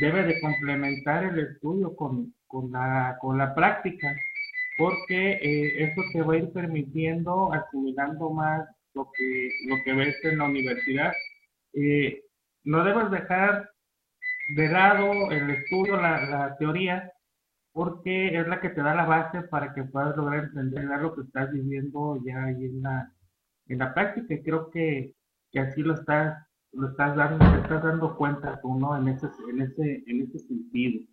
debe 0.01 0.25
de 0.25 0.41
complementar 0.41 1.25
el 1.25 1.39
estudio 1.39 1.95
con, 1.95 2.35
con, 2.47 2.71
la, 2.73 3.17
con 3.21 3.39
la 3.39 3.55
práctica, 3.55 4.15
porque 4.77 5.33
eh, 5.33 5.85
eso 5.85 6.03
te 6.13 6.23
va 6.23 6.35
a 6.35 6.39
ir 6.39 6.53
permitiendo 6.53 7.55
acumulando 7.55 8.31
más 8.31 8.69
lo 8.95 9.11
que, 9.17 9.49
lo 9.69 9.77
que 9.85 9.93
ves 9.95 10.17
en 10.25 10.39
la 10.39 10.45
universidad. 10.45 11.13
Eh, 11.81 12.25
no 12.65 12.83
debes 12.83 13.11
dejar 13.11 13.71
de 14.57 14.69
lado 14.69 15.31
el 15.31 15.51
estudio, 15.51 15.97
la, 15.97 16.57
teoría, 16.59 17.13
porque 17.73 18.37
es 18.37 18.49
la 18.49 18.61
que 18.61 18.71
te 18.71 18.83
da 18.83 18.95
la 18.95 19.05
base 19.05 19.43
para 19.43 19.73
que 19.73 19.85
puedas 19.85 20.17
lograr 20.17 20.45
entender 20.45 20.85
lo 20.85 21.15
que 21.15 21.23
estás 21.23 21.53
viviendo 21.53 22.21
ya 22.25 22.45
ahí 22.45 22.65
en 22.65 22.83
la, 22.83 23.13
en 23.69 23.79
la 23.79 23.95
práctica. 23.95 24.35
Y 24.35 24.43
creo 24.43 24.71
que, 24.71 25.15
que 25.53 25.61
así 25.61 25.83
lo 25.83 25.95
estás, 25.95 26.37
lo 26.73 26.89
estás 26.89 27.15
dando, 27.15 27.49
te 27.49 27.61
estás 27.61 27.83
dando 27.85 28.17
cuenta 28.17 28.61
tú, 28.61 28.75
¿no? 28.75 28.97
En 28.97 29.09
ese, 29.09 29.29
en 29.49 29.63
ese, 29.63 30.03
en 30.07 30.23
ese 30.23 30.39
sentido. 30.41 31.07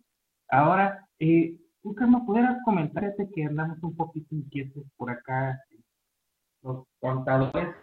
Ahora, 0.48 1.06
eh, 1.20 1.56
¿tú 1.80 1.94
me 2.08 2.20
pudieras 2.26 2.58
comentar 2.64 3.14
que 3.32 3.44
andamos 3.44 3.80
un 3.82 3.94
poquito 3.94 4.34
inquietos 4.34 4.84
por 4.96 5.10
acá, 5.10 5.60
los 6.62 6.84
contadores, 6.98 7.76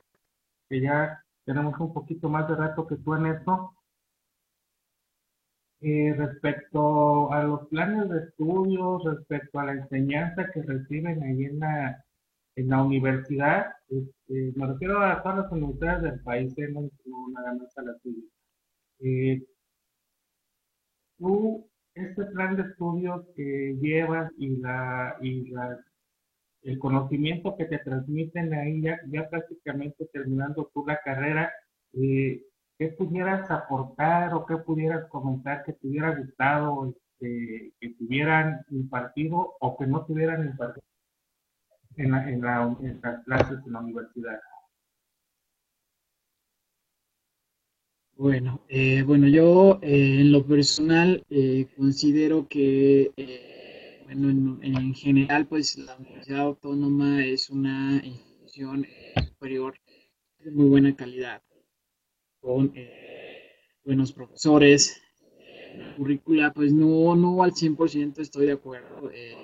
que 0.68 0.82
ya 0.82 1.23
tenemos 1.46 1.80
un 1.80 1.94
poquito 1.94 2.30
más 2.30 2.48
de 2.48 2.56
rato 2.56 2.88
que 2.88 2.98
tú 2.98 3.16
en 3.16 3.28
esto? 3.28 3.74
Eh, 5.82 6.14
respecto 6.18 7.32
a 7.34 7.44
los 7.44 7.68
planes 7.68 8.10
de 8.10 8.20
estudios, 8.20 9.04
respecto 9.04 9.60
a 9.60 9.66
la 9.66 9.74
enseñanza 9.74 10.50
que 10.54 10.62
reciben 10.62 11.22
ahí 11.24 11.44
en 11.44 11.60
la, 11.60 12.06
en 12.56 12.70
la 12.70 12.84
universidad, 12.84 13.66
este, 13.90 14.54
me 14.56 14.68
refiero 14.68 15.00
a 15.02 15.22
todas 15.22 15.40
las 15.40 15.52
universidades 15.52 16.04
del 16.04 16.24
país, 16.24 16.54
eh, 16.58 16.70
no, 16.72 16.90
nada 17.34 17.54
más 17.56 17.78
a 17.78 17.82
la 17.82 17.98
tuya. 18.00 18.24
Eh, 19.00 19.44
tú, 21.18 21.70
este 21.96 22.26
plan 22.28 22.56
de 22.56 22.64
estudios 22.64 23.26
que 23.36 23.76
llevas 23.82 24.32
y, 24.38 24.58
la, 24.58 25.18
y 25.22 25.52
la, 25.52 25.80
el 26.64 26.80
conocimiento 26.80 27.56
que 27.58 27.66
te 27.66 27.80
transmiten 27.80 28.54
ahí, 28.54 28.82
ya, 28.82 29.00
ya 29.08 29.30
prácticamente 29.30 30.06
terminando 30.12 30.70
tú 30.74 30.86
la 30.86 31.00
carrera, 31.02 31.52
eh, 31.94 32.44
¿qué 32.78 32.88
pudieras 32.90 33.50
aportar 33.52 34.34
o 34.34 34.46
qué 34.46 34.58
pudieras 34.58 35.08
comentar 35.10 35.64
que 35.64 35.74
te 35.74 35.88
hubiera 35.88 36.16
gustado 36.16 36.88
este, 36.88 37.74
que 37.80 37.90
tuvieran 37.96 38.66
impartido 38.70 39.56
o 39.60 39.78
que 39.78 39.88
no 39.88 40.06
tuvieran 40.06 40.46
impartido 40.46 40.86
en, 41.98 42.12
la, 42.12 42.30
en, 42.30 42.42
la, 42.42 42.78
en 42.82 43.00
las 43.02 43.24
clases 43.26 43.60
en 43.66 43.74
la 43.74 43.80
universidad? 43.80 44.40
Bueno, 48.16 48.62
eh, 48.70 49.02
bueno, 49.04 49.28
yo 49.28 49.80
eh, 49.82 50.22
en 50.22 50.32
lo 50.32 50.46
personal 50.46 51.26
eh, 51.30 51.68
considero 51.76 52.48
que, 52.48 53.12
bueno, 54.04 54.30
en, 54.30 54.76
en, 54.76 54.94
general, 54.94 55.48
pues 55.48 55.78
la 55.78 55.96
Universidad 55.98 56.42
Autónoma 56.42 57.26
es 57.26 57.50
una 57.50 58.02
institución 58.04 58.86
superior 59.28 59.76
de 60.40 60.52
muy 60.52 60.66
buena 60.66 60.96
calidad 60.96 61.42
con 62.40 62.72
eh, 62.76 63.52
buenos 63.86 64.12
profesores, 64.12 65.02
currícula, 65.98 66.54
pues 66.54 66.74
no, 66.74 67.16
no 67.16 67.44
al 67.44 67.54
100% 67.54 68.20
estoy 68.20 68.48
de 68.48 68.54
acuerdo. 68.54 69.10
Eh, 69.12 69.36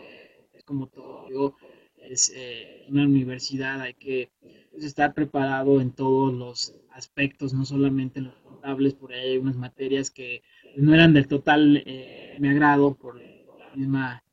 es 0.54 0.64
como 0.64 0.88
todo, 0.88 1.28
yo, 1.30 1.56
es 1.98 2.32
eh, 2.36 2.86
una 2.90 3.04
universidad, 3.04 3.82
hay 3.82 3.94
que 3.94 4.32
pues, 4.72 4.84
estar 4.84 5.14
preparado 5.14 5.82
en 5.82 5.92
todos 5.92 6.34
los 6.34 6.76
aspectos, 6.92 7.54
no 7.54 7.66
solamente 7.66 8.20
en 8.20 8.26
los 8.26 8.40
contables, 8.40 8.94
por 8.94 9.14
ahí 9.14 9.32
hay 9.32 9.38
unas 9.38 9.56
materias 9.56 10.12
que 10.12 10.42
no 10.76 10.94
eran 10.94 11.14
del 11.14 11.28
total 11.28 11.82
eh, 11.86 12.36
me 12.40 12.50
agrado 12.50 12.96
por 12.96 13.16
la 13.16 13.76
misma 13.76 14.24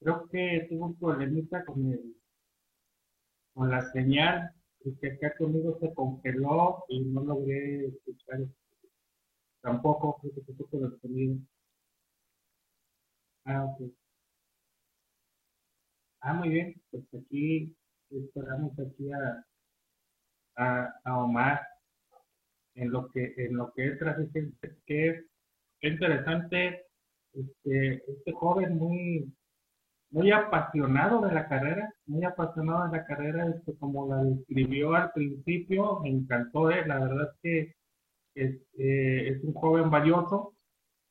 Creo 0.00 0.28
que 0.28 0.66
tuvo 0.68 0.86
un 0.86 0.98
problemita 0.98 1.64
con 1.64 1.92
el, 1.92 2.16
con 3.54 3.70
la 3.70 3.82
señal, 3.92 4.52
y 4.84 4.94
que 4.96 5.12
acá 5.12 5.36
conmigo 5.36 5.76
se 5.80 5.92
congeló 5.94 6.84
y 6.88 7.00
no 7.00 7.22
logré 7.22 7.86
escuchar. 7.86 8.40
Tampoco 9.60 10.18
creo 10.20 10.34
que 10.34 10.64
fue 10.64 10.80
el 10.80 11.00
sonido. 11.00 11.36
Ah, 13.44 13.64
ok. 13.64 13.90
Ah, 16.20 16.34
muy 16.34 16.48
bien. 16.48 16.80
Pues 16.90 17.04
aquí 17.14 17.74
esperamos 18.10 18.72
aquí 18.78 19.10
a, 19.12 19.44
a, 20.56 21.00
a 21.04 21.24
Omar 21.24 21.60
en 22.74 22.90
lo 22.92 23.08
que 23.10 23.34
en 23.36 23.56
lo 23.56 23.72
que 23.72 23.88
es 23.88 23.98
que 24.86 25.08
es 25.08 25.24
interesante 25.80 26.86
este, 27.32 28.10
este 28.10 28.32
joven 28.32 28.76
muy 28.76 29.32
muy 30.10 30.30
apasionado 30.30 31.20
de 31.20 31.32
la 31.32 31.48
carrera, 31.48 31.92
muy 32.06 32.24
apasionado 32.24 32.86
de 32.88 32.98
la 32.98 33.04
carrera, 33.04 33.46
este, 33.48 33.76
como 33.78 34.08
la 34.08 34.24
describió 34.24 34.94
al 34.94 35.12
principio, 35.12 36.00
me 36.00 36.10
encantó, 36.10 36.70
eh, 36.70 36.86
la 36.86 36.98
verdad 36.98 37.30
es 37.32 37.40
que 37.42 37.74
este, 38.34 39.28
es 39.28 39.44
un 39.44 39.52
joven 39.54 39.90
valioso, 39.90 40.54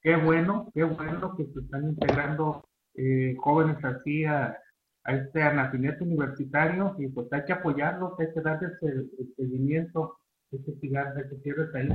qué 0.01 0.15
bueno, 0.15 0.71
qué 0.73 0.83
bueno 0.83 1.35
que 1.35 1.45
se 1.45 1.59
están 1.59 1.89
integrando 1.89 2.63
eh, 2.95 3.35
jóvenes 3.39 3.83
así 3.83 4.25
a, 4.25 4.57
este 5.05 5.39
nacimiento 5.39 6.03
universitario 6.03 6.93
y 6.99 7.07
pues 7.07 7.31
hay 7.31 7.45
que 7.45 7.53
apoyarlos, 7.53 8.19
hay 8.19 8.27
que 8.33 8.41
darles 8.41 8.73
el, 8.81 9.09
seguimiento, 9.37 10.17
hay 10.51 10.61
que 10.63 10.73
sigar, 10.81 11.15
hay 11.15 11.29
que 11.29 11.41
cierres 11.43 11.73
ahí. 11.75 11.87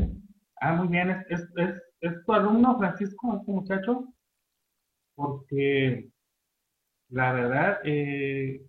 Ah, 0.62 0.72
muy 0.72 0.88
bien, 0.88 1.10
¿Es, 1.10 1.26
es, 1.28 1.46
es, 1.56 1.74
es 2.00 2.24
tu 2.24 2.32
alumno 2.32 2.78
Francisco, 2.78 3.36
este 3.36 3.52
muchacho? 3.52 4.08
Porque 5.14 6.11
la 7.12 7.32
verdad, 7.32 7.78
eh, 7.84 8.62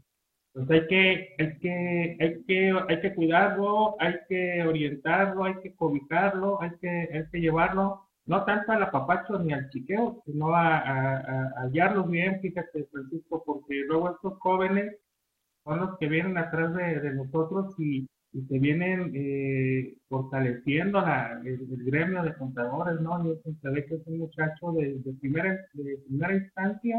pues 0.53 0.69
hay 0.69 0.87
que, 0.87 1.35
hay 1.39 1.59
que, 1.59 2.17
hay 2.19 2.43
que, 2.45 2.73
hay 2.89 3.01
que 3.01 3.15
cuidarlo, 3.15 3.95
hay 3.99 4.15
que 4.27 4.63
orientarlo, 4.63 5.45
hay 5.45 5.55
que 5.63 5.73
cobijarlo, 5.75 6.61
hay 6.61 6.71
que, 6.81 6.89
hay 6.89 7.23
que 7.31 7.39
llevarlo, 7.39 8.01
no 8.25 8.43
tanto 8.45 8.71
al 8.73 8.83
apapacho 8.83 9.39
ni 9.39 9.53
al 9.53 9.69
chiqueo, 9.69 10.21
sino 10.25 10.53
a, 10.55 10.77
a, 10.77 11.53
hallarlos 11.63 12.09
bien, 12.09 12.39
fíjate, 12.41 12.85
Francisco, 12.91 13.43
porque 13.45 13.81
luego 13.87 14.11
estos 14.11 14.37
jóvenes 14.39 14.95
son 15.63 15.79
los 15.79 15.97
que 15.97 16.07
vienen 16.07 16.37
atrás 16.37 16.73
de, 16.75 17.13
nosotros 17.13 17.73
y, 17.79 18.07
y 18.33 18.41
se 18.43 18.59
vienen 18.59 19.11
eh, 19.15 19.95
fortaleciendo 20.09 20.99
la, 21.01 21.41
el, 21.45 21.65
gremio 21.85 22.23
de 22.23 22.35
contadores, 22.35 22.99
¿no? 22.99 23.23
Yo 23.25 23.35
se 23.61 23.69
ve 23.69 23.85
que 23.85 23.95
es 23.95 24.07
un 24.07 24.19
muchacho 24.19 24.73
de, 24.73 24.99
de 24.99 25.13
primera, 25.13 25.57
de 25.73 25.97
primera 26.07 26.35
instancia 26.35 26.97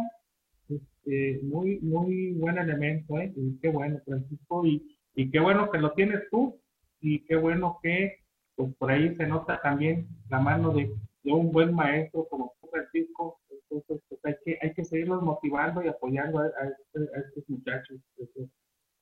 este, 1.05 1.41
muy, 1.43 1.79
muy 1.81 2.33
buen 2.33 2.59
elemento, 2.59 3.19
¿eh? 3.19 3.33
Y 3.37 3.59
qué 3.59 3.69
bueno, 3.69 4.01
Francisco, 4.05 4.67
y, 4.67 4.97
y 5.15 5.31
qué 5.31 5.41
bueno 5.41 5.71
que 5.71 5.79
lo 5.79 5.93
tienes 5.93 6.23
tú, 6.31 6.59
y 7.01 7.21
qué 7.27 7.37
bueno 7.37 7.79
que, 7.83 8.21
pues 8.57 8.75
por 8.77 8.91
ahí 8.91 9.15
se 9.17 9.27
nota 9.27 9.61
también 9.61 10.09
la 10.31 10.41
mano 10.41 10.73
de, 10.73 10.91
de 11.23 11.33
un 11.33 11.53
buen 11.53 11.75
maestro 11.75 12.27
como 12.29 12.55
Francisco, 12.71 13.39
entonces 13.51 14.03
pues 14.09 14.21
hay 14.25 14.35
que, 14.45 14.59
hay 14.63 14.75
que 14.75 14.85
seguirlos 14.85 15.23
motivando 15.23 15.83
y 15.83 15.89
apoyando 15.89 16.39
a, 16.39 16.47
este, 16.47 17.17
a, 17.17 17.21
estos 17.21 17.45
muchachos, 17.49 18.01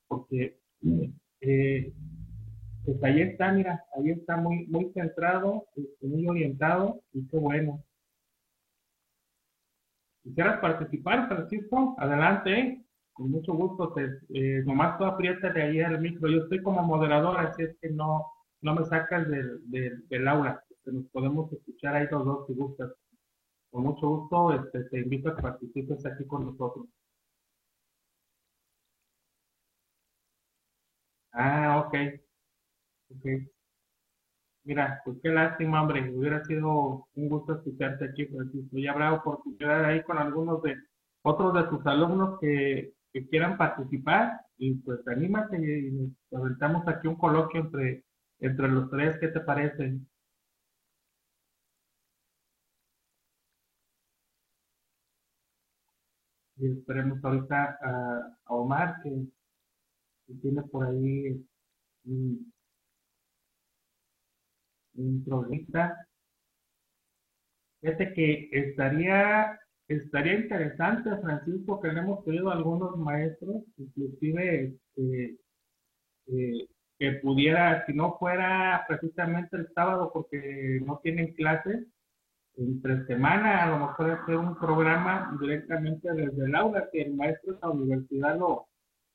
porque 0.09 0.59
eh, 1.41 1.93
pues 2.85 3.05
ahí 3.05 3.21
está, 3.23 3.53
mira, 3.53 3.85
ahí 3.97 4.11
está 4.11 4.37
muy, 4.37 4.67
muy 4.67 4.91
centrado, 4.93 5.67
este, 5.77 6.07
muy 6.07 6.27
orientado, 6.27 7.01
y 7.13 7.27
qué 7.29 7.37
bueno. 7.37 7.85
¿Quisieras 10.23 10.61
participar, 10.61 11.29
Francisco? 11.29 11.95
Adelante, 11.99 12.59
¿eh? 12.59 12.85
con 13.13 13.31
mucho 13.31 13.53
gusto. 13.55 13.93
Te, 13.93 14.21
eh, 14.35 14.63
nomás 14.65 14.99
tú 14.99 15.05
de 15.05 15.63
ahí 15.63 15.81
el 15.81 16.01
micro. 16.01 16.29
Yo 16.29 16.43
estoy 16.45 16.63
como 16.63 16.83
moderador, 16.83 17.39
así 17.41 17.63
es 17.63 17.77
que 17.81 17.91
no, 17.91 18.27
no 18.61 18.75
me 18.75 18.85
sacas 18.85 19.29
del, 19.29 19.61
del, 20.09 20.29
aula. 20.29 20.63
nos 20.87 21.07
podemos 21.11 21.53
escuchar 21.53 21.95
ahí 21.97 22.07
los 22.11 22.25
dos 22.25 22.47
si 22.47 22.55
gustas. 22.55 22.93
Con 23.71 23.85
mucho 23.85 24.09
gusto 24.09 24.53
este, 24.55 24.85
te 24.91 25.01
invito 25.01 25.31
a 25.31 25.37
que 25.37 25.43
participes 25.43 26.07
aquí 26.07 26.27
con 26.27 26.47
nosotros. 26.47 26.87
Ah, 31.33 31.85
ok. 31.87 31.95
Ok. 33.11 33.27
Mira, 34.65 35.01
pues 35.05 35.19
qué 35.23 35.29
lástima, 35.31 35.83
hombre. 35.83 36.11
Hubiera 36.15 36.45
sido 36.45 37.09
un 37.15 37.29
gusto 37.29 37.55
escucharte 37.55 38.05
aquí, 38.07 38.27
Francisco. 38.27 38.79
Y 38.79 38.87
habrá 38.87 39.13
oportunidad 39.15 39.85
ahí 39.85 40.03
con 40.05 40.19
algunos 40.19 40.63
de 40.63 40.77
otros 41.23 41.55
de 41.55 41.65
tus 41.65 41.85
alumnos 41.87 42.39
que, 42.41 42.93
quieran 43.31 43.57
participar. 43.59 44.41
Y 44.59 44.75
pues 44.77 45.07
anímate 45.09 45.57
y 45.59 45.91
nos 45.93 46.13
aventamos 46.33 46.87
aquí 46.89 47.09
un 47.09 47.17
coloquio 47.17 47.61
entre, 47.61 48.05
entre 48.41 48.69
los 48.69 48.91
tres. 48.91 49.19
¿Qué 49.21 49.29
te 49.29 49.41
parece? 49.41 49.99
Y 56.57 56.67
esperemos 56.69 57.23
ahorita 57.25 57.79
a, 57.83 58.37
Omar, 58.55 59.01
que, 59.03 59.11
tiene 60.41 60.63
por 60.63 60.87
ahí 60.87 61.45
un 62.05 62.53
problema. 65.25 65.95
Fíjate 67.81 68.15
que 68.15 68.49
estaría, 68.53 69.59
estaría 69.89 70.35
interesante, 70.35 71.11
Francisco, 71.21 71.81
que 71.81 71.93
le 71.93 72.01
hemos 72.01 72.25
pedido 72.25 72.51
a 72.51 72.55
algunos 72.55 72.97
maestros, 72.97 73.65
inclusive 73.77 74.79
este, 74.97 75.37
eh, 76.29 76.69
que 76.99 77.13
pudiera, 77.15 77.85
si 77.87 77.93
no 77.95 78.17
fuera 78.19 78.85
precisamente 78.87 79.57
el 79.57 79.69
sábado 79.75 80.11
porque 80.13 80.81
no 80.87 81.01
tienen 81.03 81.35
clases, 81.35 81.87
entre 82.57 83.07
semana 83.07 83.65
a 83.65 83.71
lo 83.71 83.87
mejor 83.87 84.11
hacer 84.11 84.37
un 84.37 84.57
programa 84.59 85.37
directamente 85.41 86.13
desde 86.13 86.45
el 86.45 86.55
aula, 86.55 86.89
que 86.93 87.03
el 87.03 87.15
maestro 87.15 87.55
de 87.55 87.59
la 87.61 87.71
universidad 87.71 88.39
lo, 88.39 88.69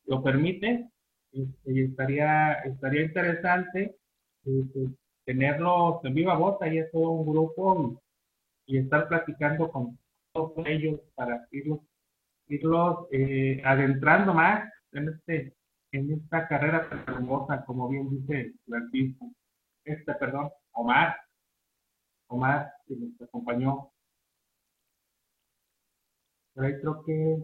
lo 0.06 0.24
permite, 0.24 0.90
este, 1.32 1.84
estaría, 1.84 2.54
estaría 2.66 3.04
interesante. 3.04 3.96
Este, 4.44 4.88
tenerlos 5.28 6.04
en 6.06 6.14
viva 6.14 6.36
voz, 6.36 6.58
ahí 6.62 6.78
es 6.78 6.90
todo 6.90 7.12
un 7.12 7.30
grupo 7.30 8.02
y, 8.66 8.78
estar 8.78 9.10
platicando 9.10 9.70
con 9.70 10.00
todos 10.32 10.54
ellos 10.66 11.02
para 11.16 11.46
irlos, 11.52 11.82
irlos 12.48 13.08
eh, 13.12 13.62
adentrando 13.66 14.34
más 14.34 14.72
en 14.94 15.10
este 15.10 15.54
en 15.92 16.12
esta 16.12 16.48
carrera 16.48 16.88
tan 16.90 17.16
hermosa, 17.16 17.64
como 17.66 17.90
bien 17.90 18.10
dice 18.10 18.54
Francisco. 18.66 19.32
Este, 19.84 20.14
perdón, 20.16 20.50
Omar, 20.74 21.16
Omar, 22.28 22.74
que 22.86 22.96
nos 22.96 23.22
acompañó. 23.22 23.90
Pero 26.54 26.68
ahí 26.68 26.80
creo 26.80 27.04
que 27.06 27.38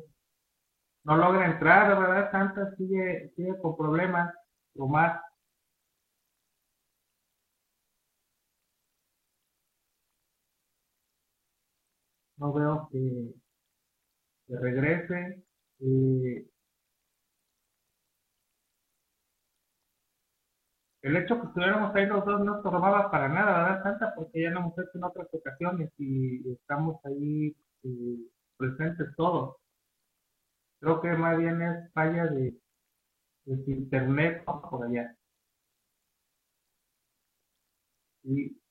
no 1.05 1.17
logra 1.17 1.45
entrar, 1.51 1.97
¿verdad? 1.97 2.31
Santa 2.31 2.75
sigue, 2.75 3.31
sigue 3.35 3.57
con 3.61 3.75
problemas. 3.77 4.33
Omar. 4.77 5.21
No 12.43 12.53
veo 12.53 12.89
que, 12.91 13.33
regrese. 14.49 15.43
Eh, 15.79 16.45
el 21.01 21.17
hecho 21.17 21.39
que 21.39 21.47
estuviéramos 21.47 21.95
ahí 21.95 22.05
los 22.05 22.25
dos 22.25 22.41
no 22.41 22.57
estorbaba 22.57 23.09
para 23.11 23.29
nada, 23.29 23.63
¿verdad, 23.63 23.83
Santa? 23.83 24.13
Porque 24.15 24.41
ya 24.43 24.49
lo 24.51 24.59
hemos 24.59 24.77
hecho 24.77 24.91
en 24.95 25.03
otras 25.05 25.27
ocasiones 25.31 25.91
y 25.97 26.51
estamos 26.51 26.99
ahí 27.05 27.55
eh, 27.83 28.17
presentes 28.57 29.15
todos. 29.15 29.55
Creo 30.79 31.01
que 31.01 31.09
más 31.13 31.37
bien 31.37 31.61
es 31.61 31.91
falla 31.93 32.25
de, 32.27 32.55
de 33.45 33.71
internet 33.71 34.43
por 34.45 34.85
allá. 34.85 35.15
Y 38.23 38.62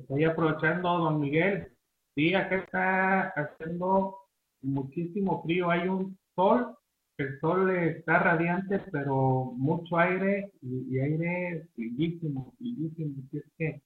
estoy 0.00 0.24
aprovechando, 0.24 0.98
don 0.98 1.20
Miguel. 1.20 1.68
Sí, 2.14 2.34
acá 2.34 2.56
está 2.56 3.28
haciendo 3.28 4.16
muchísimo 4.62 5.42
frío. 5.42 5.70
Hay 5.70 5.88
un 5.88 6.18
sol 6.34 6.78
el 7.18 7.40
sol 7.40 7.68
está 7.70 8.20
radiante, 8.20 8.78
pero 8.92 9.52
mucho 9.56 9.98
aire 9.98 10.52
y, 10.62 10.98
aire 11.00 11.66
bellísimo. 11.76 12.54
Así 12.54 13.36
es 13.36 13.44
que, 13.58 13.82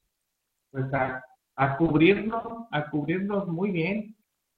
pues 0.70 0.84
a, 0.92 1.76
cubrirnos, 1.78 2.66
a 2.70 2.90
cubrirnos 2.90 3.48
muy 3.48 3.70
bien, 3.70 4.16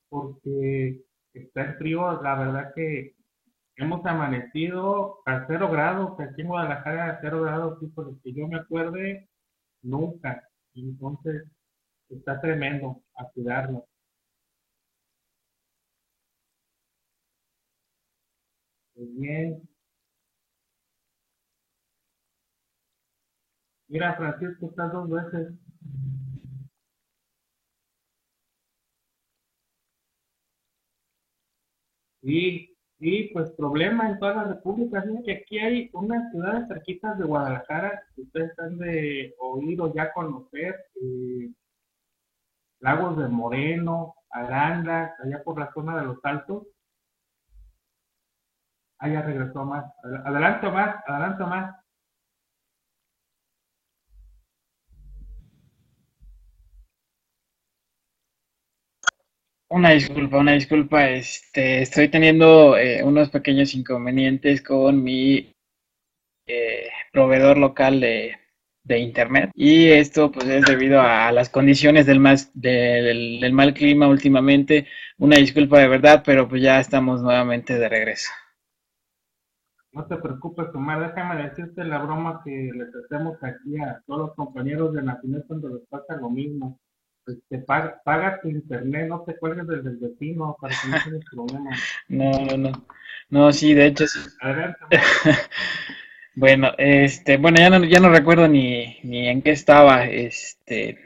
porque 0.08 1.00
está 1.32 1.62
el 1.62 1.74
frío, 1.76 2.20
la 2.20 2.34
verdad 2.34 2.72
que 2.74 3.14
hemos 3.76 4.04
amanecido 4.06 5.20
a 5.24 5.46
cero 5.46 5.70
grados, 5.70 6.18
aquí 6.18 6.42
en 6.42 6.48
Guadalajara 6.48 7.10
a 7.10 7.20
cero 7.20 7.42
grados, 7.42 7.78
y 7.80 7.86
por 7.86 8.06
lo 8.06 8.20
que 8.22 8.32
yo 8.32 8.48
me 8.48 8.56
acuerde, 8.56 9.28
nunca. 9.82 10.42
Entonces, 10.76 11.44
está 12.10 12.40
tremendo 12.40 13.02
a 13.16 13.28
cuidarnos. 13.30 13.84
bien. 18.96 19.68
Mira, 23.88 24.14
Francisco, 24.16 24.66
está 24.68 24.88
dos 24.88 25.08
veces. 25.08 25.54
Y, 32.22 32.73
y 33.06 33.28
pues 33.34 33.50
problema 33.50 34.08
en 34.08 34.18
todas 34.18 34.36
las 34.36 34.48
repúblicas, 34.48 35.04
que 35.26 35.32
aquí 35.32 35.58
hay 35.58 35.90
unas 35.92 36.30
ciudades 36.32 36.66
cerquitas 36.68 37.18
de 37.18 37.26
Guadalajara 37.26 38.02
que 38.14 38.22
ustedes 38.22 38.50
están 38.50 38.78
de 38.78 39.34
oír 39.40 39.78
o 39.82 39.92
ya 39.92 40.10
conocer, 40.14 40.74
eh, 41.02 41.52
Lagos 42.80 43.18
de 43.18 43.28
Moreno, 43.28 44.14
Aranda, 44.30 45.14
allá 45.22 45.42
por 45.44 45.58
la 45.58 45.70
zona 45.74 45.98
de 45.98 46.04
los 46.06 46.18
Altos, 46.24 46.66
Ah, 48.98 49.08
ya 49.08 49.20
regresó 49.20 49.64
más. 49.66 49.84
Adelante 50.24 50.70
más, 50.70 50.96
adelante 51.06 51.44
más. 51.44 51.83
Una 59.74 59.90
disculpa, 59.90 60.38
una 60.38 60.52
disculpa. 60.52 61.10
Este, 61.10 61.82
estoy 61.82 62.08
teniendo 62.08 62.76
eh, 62.76 63.02
unos 63.02 63.28
pequeños 63.30 63.74
inconvenientes 63.74 64.62
con 64.62 65.02
mi 65.02 65.52
eh, 66.46 66.90
proveedor 67.12 67.58
local 67.58 68.00
de, 68.00 68.38
internet 68.86 69.50
y 69.52 69.88
esto 69.88 70.30
pues 70.30 70.46
es 70.46 70.64
debido 70.66 71.00
a, 71.00 71.32
las 71.32 71.48
condiciones 71.48 72.06
del, 72.06 72.22
del, 72.52 73.40
del 73.40 73.52
mal 73.52 73.74
clima 73.74 74.06
últimamente. 74.06 74.86
Una 75.18 75.38
disculpa 75.38 75.80
de 75.80 75.88
verdad, 75.88 76.22
pero 76.24 76.48
pues 76.48 76.62
ya 76.62 76.78
estamos 76.78 77.20
nuevamente 77.20 77.76
de 77.76 77.88
regreso. 77.88 78.30
No 79.90 80.06
te 80.06 80.16
preocupes, 80.18 80.68
Omar, 80.72 81.00
déjame 81.00 81.42
decirte 81.42 81.82
la 81.82 81.98
broma 81.98 82.42
que 82.44 82.70
les 82.72 82.94
hacemos 82.94 83.42
aquí 83.42 83.76
a 83.78 84.00
todos 84.06 84.28
los 84.28 84.36
compañeros 84.36 84.94
de 84.94 85.02
Nacional 85.02 85.44
cuando 85.48 85.68
les 85.70 85.84
pasa 85.88 86.14
lo 86.14 86.30
mismo. 86.30 86.78
Pues 87.24 87.38
te 87.48 87.58
paga, 87.58 88.40
tu 88.42 88.48
internet, 88.48 89.08
no 89.08 89.22
te 89.22 89.36
cuelgues 89.36 89.66
desde 89.66 89.90
el 89.90 89.96
vecino 89.96 90.56
para 90.60 90.74
que 90.74 90.88
no 90.88 90.96
tengas 91.04 91.24
problemas. 91.30 91.80
No, 92.08 92.30
no, 92.30 92.56
no. 92.56 92.86
No, 93.30 93.52
sí, 93.52 93.72
de 93.74 93.86
hecho 93.86 94.06
sí. 94.06 94.20
bueno, 96.34 96.72
este, 96.76 97.38
bueno, 97.38 97.58
ya 97.58 97.70
no, 97.70 97.84
ya 97.84 98.00
no 98.00 98.10
recuerdo 98.10 98.46
ni, 98.46 98.98
ni 99.02 99.28
en 99.28 99.40
qué 99.40 99.52
estaba, 99.52 100.04
este. 100.04 100.98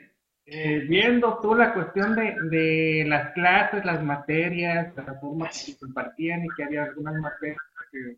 Eh, 0.46 0.80
viendo 0.88 1.38
tú 1.40 1.54
la 1.54 1.72
cuestión 1.74 2.16
de, 2.16 2.34
de 2.50 3.04
las 3.06 3.32
clases, 3.32 3.84
las 3.84 4.02
materias, 4.02 4.92
las 4.96 5.20
formas 5.20 5.64
que 5.64 5.76
compartían 5.78 6.44
y 6.44 6.48
que 6.56 6.64
había 6.64 6.84
algunas 6.84 7.14
materias 7.20 7.58
que 7.92 8.16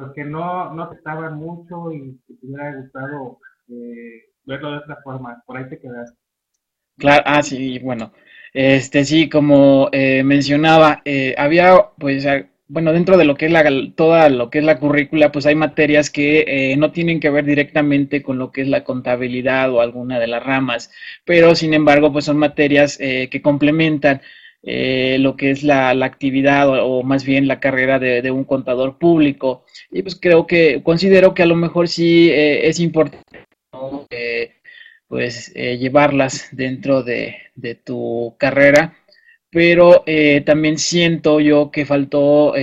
porque 0.00 0.24
no, 0.24 0.72
no 0.72 0.88
te 0.88 0.96
mucho 1.30 1.92
y 1.92 2.18
te 2.26 2.34
hubiera 2.42 2.74
gustado 2.74 3.38
eh, 3.68 4.30
verlo 4.44 4.72
de 4.72 4.78
otra 4.78 4.96
forma. 5.02 5.42
Por 5.46 5.58
ahí 5.58 5.68
te 5.68 5.78
quedas. 5.78 6.14
Claro, 7.00 7.22
ah, 7.26 7.42
sí, 7.42 7.78
bueno. 7.80 8.12
Este, 8.52 9.04
sí, 9.04 9.28
como 9.28 9.88
eh, 9.92 10.22
mencionaba, 10.22 11.02
eh, 11.04 11.34
había, 11.38 11.74
pues, 11.98 12.26
bueno, 12.68 12.92
dentro 12.92 13.16
de 13.16 13.24
lo 13.24 13.36
que 13.36 13.46
es 13.46 13.52
la, 13.52 13.64
toda 13.96 14.28
lo 14.28 14.50
que 14.50 14.58
es 14.58 14.64
la 14.64 14.78
currícula, 14.78 15.32
pues 15.32 15.46
hay 15.46 15.56
materias 15.56 16.10
que 16.10 16.74
no 16.78 16.92
tienen 16.92 17.18
que 17.20 17.30
ver 17.30 17.44
directamente 17.44 18.22
con 18.22 18.38
lo 18.38 18.52
que 18.52 18.62
es 18.62 18.68
la 18.68 18.84
contabilidad 18.84 19.72
o 19.72 19.80
alguna 19.80 20.20
de 20.20 20.28
las 20.28 20.44
ramas, 20.44 20.92
pero 21.24 21.54
sin 21.56 21.74
embargo, 21.74 22.12
pues 22.12 22.26
son 22.26 22.38
materias 22.38 22.96
que 22.98 23.42
complementan 23.42 24.20
eh, 24.62 25.16
lo 25.18 25.36
que 25.36 25.50
es 25.50 25.62
la, 25.62 25.90
actividad 25.90 26.68
o, 26.68 27.02
más 27.02 27.24
bien 27.24 27.48
la 27.48 27.60
carrera 27.60 27.98
de, 27.98 28.30
un 28.30 28.44
contador 28.44 28.98
público. 28.98 29.64
Y 29.90 30.02
pues 30.02 30.16
creo 30.16 30.46
que 30.46 30.82
considero 30.82 31.34
que 31.34 31.42
a 31.42 31.46
lo 31.46 31.56
mejor 31.56 31.88
sí 31.88 32.30
eh, 32.30 32.68
es 32.68 32.78
importante 32.80 33.46
eh, 34.10 34.59
pues 35.10 35.52
llevarlas 35.54 36.48
dentro 36.52 37.02
de, 37.02 37.36
de, 37.54 37.74
tu 37.74 38.36
carrera, 38.38 38.96
pero 39.50 40.04
también 40.46 40.78
siento 40.78 41.40
yo 41.40 41.70
que 41.70 41.84
faltó 41.84 42.54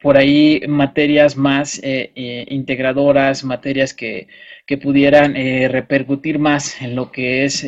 por 0.00 0.16
ahí 0.18 0.62
materias 0.68 1.36
más 1.36 1.80
integradoras, 2.14 3.42
materias 3.42 3.94
que, 3.94 4.28
que 4.66 4.76
pudieran 4.78 5.34
repercutir 5.70 6.38
más 6.38 6.80
en 6.82 6.94
lo 6.94 7.10
que 7.10 7.44
es 7.46 7.64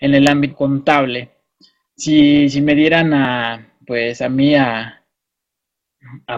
en 0.00 0.14
el 0.14 0.28
ámbito 0.28 0.56
contable. 0.56 1.30
Si, 1.96 2.48
si 2.48 2.60
me 2.60 2.74
dieran 2.74 3.14
a, 3.14 3.70
pues 3.86 4.22
a 4.22 4.28
mí 4.28 4.54
a, 4.54 4.96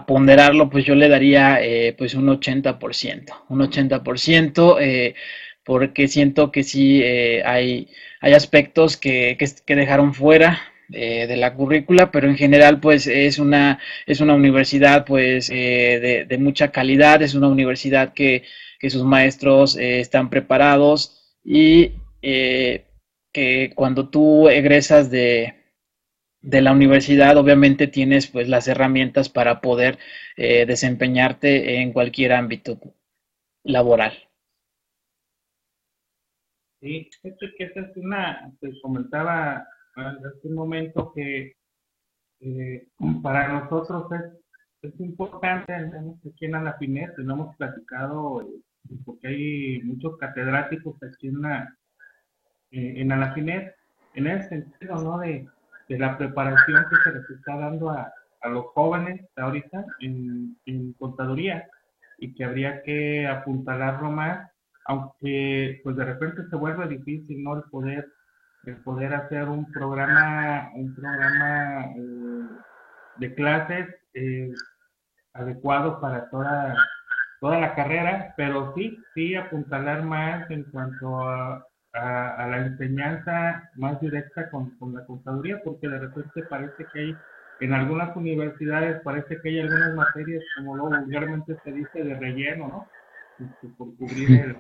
ponderarlo, 0.07 0.69
pues 0.69 0.85
yo 0.85 0.95
le 0.95 1.09
daría 1.09 1.63
eh, 1.63 1.95
pues 1.97 2.15
un 2.15 2.27
80%, 2.27 3.45
un 3.49 3.61
80%, 3.61 4.77
eh, 4.81 5.15
porque 5.65 6.09
siento 6.09 6.51
que 6.53 6.65
sí 6.65 7.01
eh, 7.03 7.43
hay, 7.45 7.89
hay 8.21 8.33
aspectos 8.35 8.97
que, 8.97 9.37
que, 9.39 9.77
dejaron 9.77 10.15
fuera 10.15 10.61
de 10.89 11.37
la 11.39 11.55
currícula, 11.55 12.11
pero 12.11 12.29
en 12.29 12.37
general 12.37 12.79
pues 12.79 13.07
es 13.07 13.39
una, 13.39 13.79
es 14.07 14.21
una 14.21 14.35
universidad 14.35 15.07
pues 15.07 15.49
de, 15.49 16.27
de, 16.29 16.39
mucha 16.39 16.71
calidad, 16.71 17.23
es 17.23 17.35
una 17.35 17.49
universidad 17.49 18.13
que, 18.13 18.43
que 18.79 18.91
sus 18.91 19.03
maestros 19.03 19.77
están 19.77 20.29
preparados 20.29 21.35
y 21.43 21.93
que 22.21 23.73
cuando 23.75 24.11
tú 24.11 24.51
egresas 24.51 25.11
de, 25.11 25.55
de 26.43 26.61
la 26.61 26.73
universidad, 26.73 27.37
obviamente 27.37 27.87
tienes 27.87 28.27
pues 28.27 28.49
las 28.49 28.69
herramientas 28.69 29.29
para 29.29 29.61
poder 29.61 29.99
eh, 30.37 30.67
desempeñarte 30.67 31.81
en 31.81 31.93
cualquier 31.93 32.33
ámbito 32.33 32.79
laboral. 33.65 34.29
Sí, 36.83 37.09
esto 37.23 37.47
que 37.57 37.65
esa 37.65 37.81
es 37.81 37.97
una, 37.97 38.53
te 38.61 38.71
comentaba 38.83 39.67
hace 39.95 40.49
un 40.49 40.55
momento 40.55 41.13
que 41.15 41.55
eh, 42.41 42.89
para 43.23 43.49
nosotros 43.49 44.11
es, 44.13 44.91
es 44.91 45.01
importante, 45.01 45.73
aquí 45.73 46.45
en 46.45 46.57
Anafinet, 46.57 47.17
no 47.19 47.35
hemos 47.35 47.57
platicado, 47.57 48.43
eh, 48.43 48.97
porque 49.07 49.29
hay 49.29 49.83
muchos 49.85 50.19
catedráticos 50.19 51.01
aquí 51.03 51.29
en, 51.29 51.41
la, 51.41 51.75
en 52.73 53.13
Anafinet, 53.13 53.75
en 54.15 54.27
ese 54.27 54.49
sentido, 54.49 54.97
¿no? 54.97 55.19
De, 55.21 55.47
de 55.89 55.99
la 55.99 56.19
preparación 56.19 56.85
que 56.91 56.97
se 57.05 57.17
les 57.17 57.31
está 57.31 57.57
dando 57.57 57.91
a, 57.91 58.13
a 58.43 58.49
los 58.49 58.67
jóvenes 58.67 59.25
ahorita 59.37 59.85
en, 60.01 60.57
contaduría 60.99 61.69
y 62.19 62.35
que 62.35 62.45
habría 62.45 62.83
que 62.83 63.27
apuntalarlo 63.27 64.11
más, 64.11 64.51
aunque 64.87 65.81
pues 65.85 65.97
de 65.97 66.05
repente 66.05 66.43
se 66.49 66.57
vuelve 66.57 66.89
difícil, 66.89 67.43
¿no? 67.43 67.57
El 67.57 67.63
poder, 67.71 68.09
el 68.65 68.77
poder 68.79 69.15
hacer 69.15 69.49
un 69.49 69.71
programa, 69.73 70.71
un 70.75 70.95
programa 70.95 71.87
eh, 71.97 72.49
de 73.19 73.35
clases 73.35 73.89
eh, 74.15 74.53
adecuado 75.35 76.01
para 76.01 76.29
toda, 76.31 76.75
toda 77.41 77.61
la 77.61 77.75
carrera, 77.75 78.35
pero 78.37 78.73
sí, 78.75 78.99
sí 79.15 79.35
apuntalar 79.35 80.03
más 80.03 80.51
en 80.51 80.65
cuanto 80.65 81.21
a, 81.21 81.67
a, 81.95 82.47
la 82.49 82.67
enseñanza 82.67 83.71
más 83.77 84.01
directa 84.01 84.51
con, 84.51 84.71
con, 84.79 84.95
la 84.95 85.05
contaduría, 85.07 85.61
porque 85.65 85.89
de 85.89 85.99
repente 85.99 86.43
parece 86.45 86.87
que 86.93 87.01
hay 87.01 87.17
en 87.61 87.73
algunas 87.73 88.17
universidades 88.17 89.01
parece 89.03 89.41
que 89.41 89.51
hay 89.51 89.61
algunas 89.61 89.95
materias, 89.95 90.43
como 90.57 90.77
lo 90.77 90.85
vulgarmente 90.85 91.57
se 91.63 91.71
dice, 91.71 92.03
de 92.03 92.15
relleno, 92.19 92.67
¿no? 92.67 92.89
Este, 93.39 93.69
por 93.79 93.95
cubrir 93.97 94.57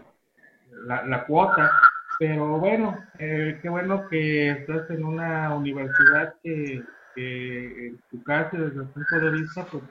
la, 0.87 1.25
cuota. 1.27 1.71
Pero 2.19 2.59
bueno, 2.59 2.97
eh, 3.19 3.59
qué 3.63 3.69
bueno 3.69 4.09
que 4.09 4.51
estás 4.51 4.89
en 4.91 5.05
una 5.05 5.55
universidad 5.55 6.35
que, 6.43 6.83
en 7.17 8.01
tu 8.11 8.23
caso, 8.23 8.57
desde 8.57 8.81
el 8.81 8.89
punto 8.89 9.21
de 9.21 9.31
vista, 9.31 9.67
pues 9.71 9.83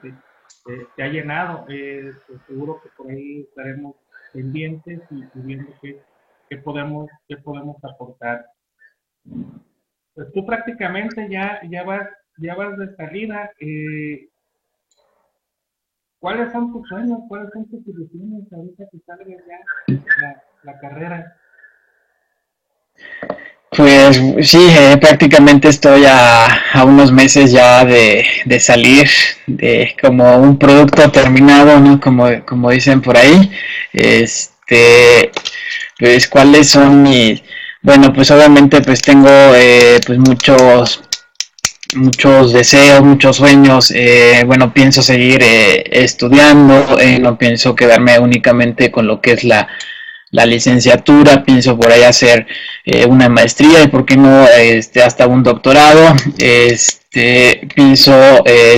te, 0.96 1.02
ha 1.02 1.08
llenado. 1.08 1.66
Eh, 1.68 2.12
pues, 2.26 2.40
seguro 2.46 2.80
que 2.82 2.90
por 2.96 3.10
ahí 3.10 3.42
estaremos 3.48 3.96
pendientes 4.32 5.00
y, 5.10 5.24
viendo 5.34 5.72
qué, 5.82 6.00
qué, 6.48 6.56
podemos, 6.58 7.10
qué 7.28 7.36
podemos 7.36 7.76
aportar. 7.84 8.46
Pues 10.14 10.32
tú 10.32 10.44
prácticamente 10.46 11.28
ya, 11.28 11.60
ya 11.68 11.84
vas 11.84 12.08
ya 12.38 12.54
vas 12.54 12.76
de 12.78 12.94
salida. 12.96 13.50
Eh, 13.60 14.28
¿Cuáles 16.22 16.52
son 16.52 16.72
tus 16.72 16.86
sueños? 16.86 17.18
¿Cuáles 17.26 17.48
son 17.52 17.68
tus 17.68 17.80
ilusiones 17.84 18.44
ahorita 18.52 18.84
que 18.92 18.98
salgas 19.04 19.42
ya 19.44 19.96
la, 20.62 20.78
carrera? 20.78 21.36
Pues 23.76 24.22
sí, 24.48 24.68
eh, 24.70 24.96
prácticamente 25.00 25.66
estoy 25.66 26.04
a, 26.04 26.46
a, 26.74 26.84
unos 26.84 27.10
meses 27.10 27.50
ya 27.50 27.84
de, 27.84 28.24
de, 28.44 28.60
salir 28.60 29.08
de 29.48 29.96
como 30.00 30.36
un 30.36 30.60
producto 30.60 31.10
terminado, 31.10 31.80
¿no? 31.80 32.00
Como, 32.00 32.28
como 32.46 32.70
dicen 32.70 33.02
por 33.02 33.16
ahí. 33.16 33.50
Este, 33.92 35.32
pues 35.98 36.28
cuáles 36.28 36.70
son 36.70 37.02
mis, 37.02 37.42
bueno, 37.80 38.12
pues 38.12 38.30
obviamente 38.30 38.80
pues 38.80 39.02
tengo 39.02 39.28
eh, 39.28 39.98
pues 40.06 40.20
muchos 40.20 41.02
muchos 41.94 42.52
deseos, 42.52 43.02
muchos 43.02 43.36
sueños. 43.36 43.90
Eh, 43.94 44.42
bueno, 44.46 44.72
pienso 44.72 45.02
seguir 45.02 45.42
eh, 45.42 45.84
estudiando, 45.90 46.98
eh, 46.98 47.18
no 47.18 47.38
pienso 47.38 47.74
quedarme 47.74 48.18
únicamente 48.18 48.90
con 48.90 49.06
lo 49.06 49.20
que 49.20 49.32
es 49.32 49.44
la, 49.44 49.68
la 50.32 50.44
licenciatura, 50.44 51.44
pienso 51.44 51.78
por 51.78 51.92
ahí 51.92 52.02
hacer 52.02 52.46
una 53.08 53.28
maestría 53.28 53.82
y 53.82 53.86
por 53.86 54.04
qué 54.04 54.16
no 54.16 54.44
este, 54.48 55.02
hasta 55.02 55.28
un 55.28 55.44
doctorado. 55.44 56.16
Este, 56.38 57.68
pienso 57.74 58.12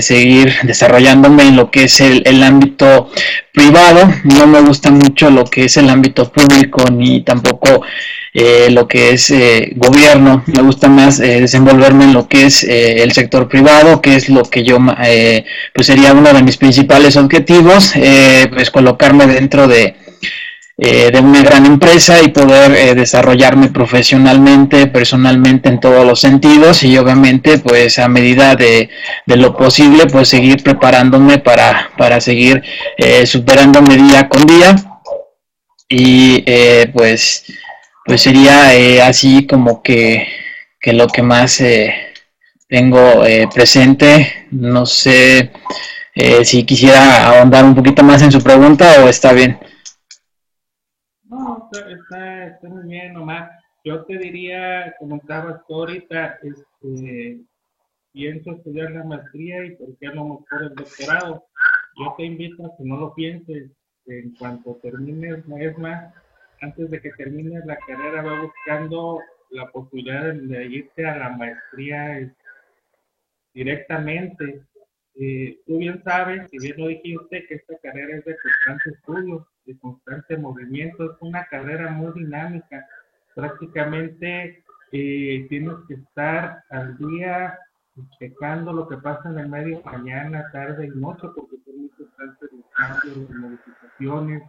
seguir 0.00 0.52
desarrollándome 0.64 1.44
en 1.44 1.56
lo 1.56 1.70
que 1.70 1.84
es 1.84 2.00
el, 2.00 2.22
el, 2.26 2.42
ámbito 2.42 3.08
privado. 3.52 4.12
No 4.24 4.46
me 4.46 4.60
gusta 4.60 4.90
mucho 4.90 5.30
lo 5.30 5.44
que 5.44 5.64
es 5.64 5.76
el 5.78 5.88
ámbito 5.88 6.30
público 6.30 6.84
ni 6.90 7.22
tampoco 7.22 7.82
eh, 8.36 8.68
lo 8.68 8.88
que 8.88 9.10
es 9.10 9.30
eh, 9.30 9.70
gobierno, 9.76 10.42
me 10.46 10.60
gusta 10.62 10.88
más 10.88 11.20
eh, 11.20 11.40
desenvolverme 11.40 12.02
en 12.02 12.14
lo 12.14 12.26
que 12.26 12.46
es 12.46 12.64
el 12.64 13.12
sector 13.12 13.48
privado, 13.48 14.02
que 14.02 14.16
es 14.16 14.28
lo 14.28 14.42
que 14.42 14.64
yo, 14.64 14.78
pues 15.72 15.86
sería 15.86 16.12
uno 16.12 16.32
de 16.32 16.42
mis 16.42 16.56
principales 16.56 17.16
objetivos, 17.16 17.92
pues 18.52 18.72
colocarme 18.72 19.28
dentro 19.28 19.68
de, 19.68 19.94
de 20.76 21.20
una 21.22 21.40
gran 21.42 21.66
empresa 21.66 22.20
y 22.20 22.28
poder 22.28 22.96
desarrollarme 22.96 23.68
profesionalmente, 23.68 24.88
personalmente 24.88 25.68
en 25.68 25.78
todos 25.78 26.04
los 26.04 26.20
sentidos 26.20 26.82
y 26.82 26.98
obviamente 26.98 27.58
pues 27.58 28.00
a 28.00 28.08
medida 28.08 28.56
de, 28.56 28.90
de 29.24 29.36
lo 29.36 29.56
posible 29.56 30.06
pues 30.06 30.28
seguir 30.28 30.64
preparándome 30.64 31.38
para, 31.38 31.90
para 31.96 32.20
seguir 32.20 32.60
superándome 33.24 33.96
día 33.96 34.28
con 34.28 34.46
día 34.46 34.74
y 35.88 36.42
pues 36.92 37.44
pues 38.04 38.22
sería 38.22 38.74
eh, 38.74 39.00
así 39.00 39.46
como 39.46 39.82
que, 39.82 40.28
lo 40.86 41.06
que 41.08 41.22
más 41.22 41.60
eh, 41.60 41.94
tengo 42.68 43.24
eh, 43.24 43.48
presente. 43.52 44.46
No 44.50 44.84
sé 44.86 45.50
si 46.44 46.62
quisiera 46.64 47.26
ahondar 47.26 47.64
un 47.64 47.74
poquito 47.74 48.04
más 48.04 48.22
en 48.22 48.30
su 48.30 48.40
pregunta 48.40 49.02
o 49.02 49.08
está 49.08 49.32
bien. 49.32 49.58
No, 52.14 52.42
está, 52.46 52.68
muy 52.68 52.84
bien, 52.84 53.12
nomás. 53.14 53.50
Yo 53.84 54.04
te 54.04 54.16
diría, 54.18 54.94
como 54.98 55.16
estabas 55.16 55.66
tú 55.66 55.74
ahorita, 55.74 56.38
este, 56.42 57.40
pienso 58.12 58.52
estudiar 58.52 58.92
la 58.92 59.04
maestría 59.04 59.64
y 59.64 59.76
por 59.76 59.96
qué 59.98 60.06
no 60.08 60.24
mejor 60.24 60.62
el 60.62 60.74
doctorado. 60.74 61.44
Yo 61.98 62.14
te 62.16 62.24
invito 62.24 62.66
a 62.66 62.76
que 62.76 62.84
no 62.84 62.96
lo 62.98 63.14
pienses 63.14 63.70
en 64.06 64.34
cuanto 64.36 64.78
termines, 64.82 65.44
es 65.58 65.78
más, 65.78 66.14
antes 66.60 66.90
de 66.90 67.00
que 67.00 67.10
termines 67.12 67.64
la 67.66 67.76
carrera, 67.78 68.22
va 68.22 68.42
buscando 68.42 69.20
la 69.50 69.70
posibilidad 69.70 70.32
de, 70.32 70.66
irte 70.66 71.06
a 71.06 71.16
la 71.16 71.30
maestría 71.30 72.32
directamente. 73.52 74.62
Eh, 75.16 75.58
tú 75.66 75.78
bien 75.78 76.02
sabes, 76.04 76.48
si 76.50 76.58
bien 76.58 76.76
lo 76.78 76.88
dijiste, 76.88 77.46
que 77.46 77.54
esta 77.54 77.76
carrera 77.78 78.18
es 78.18 78.24
de 78.24 78.36
constante 78.36 78.90
estudio, 78.90 79.46
de 79.66 79.78
constante 79.78 80.36
movimiento, 80.36 81.12
es 81.12 81.16
una 81.20 81.44
carrera 81.46 81.90
muy 81.90 82.12
dinámica. 82.12 82.86
Prácticamente 83.34 84.64
eh, 84.92 85.46
tienes 85.48 85.74
que 85.88 85.94
estar 85.94 86.62
al 86.70 86.96
día 86.98 87.58
checando 88.18 88.72
lo 88.72 88.88
que 88.88 88.96
pasa 88.96 89.30
en 89.30 89.38
el 89.38 89.48
medio 89.48 89.82
mañana, 89.84 90.50
tarde 90.52 90.86
y 90.86 90.98
noche, 90.98 91.28
porque 91.34 91.56
son 91.64 91.78
muy 91.78 91.88
constantes 91.90 92.50
los 92.52 92.66
cambios, 92.74 93.30
las 93.30 93.38
modificaciones, 93.38 94.42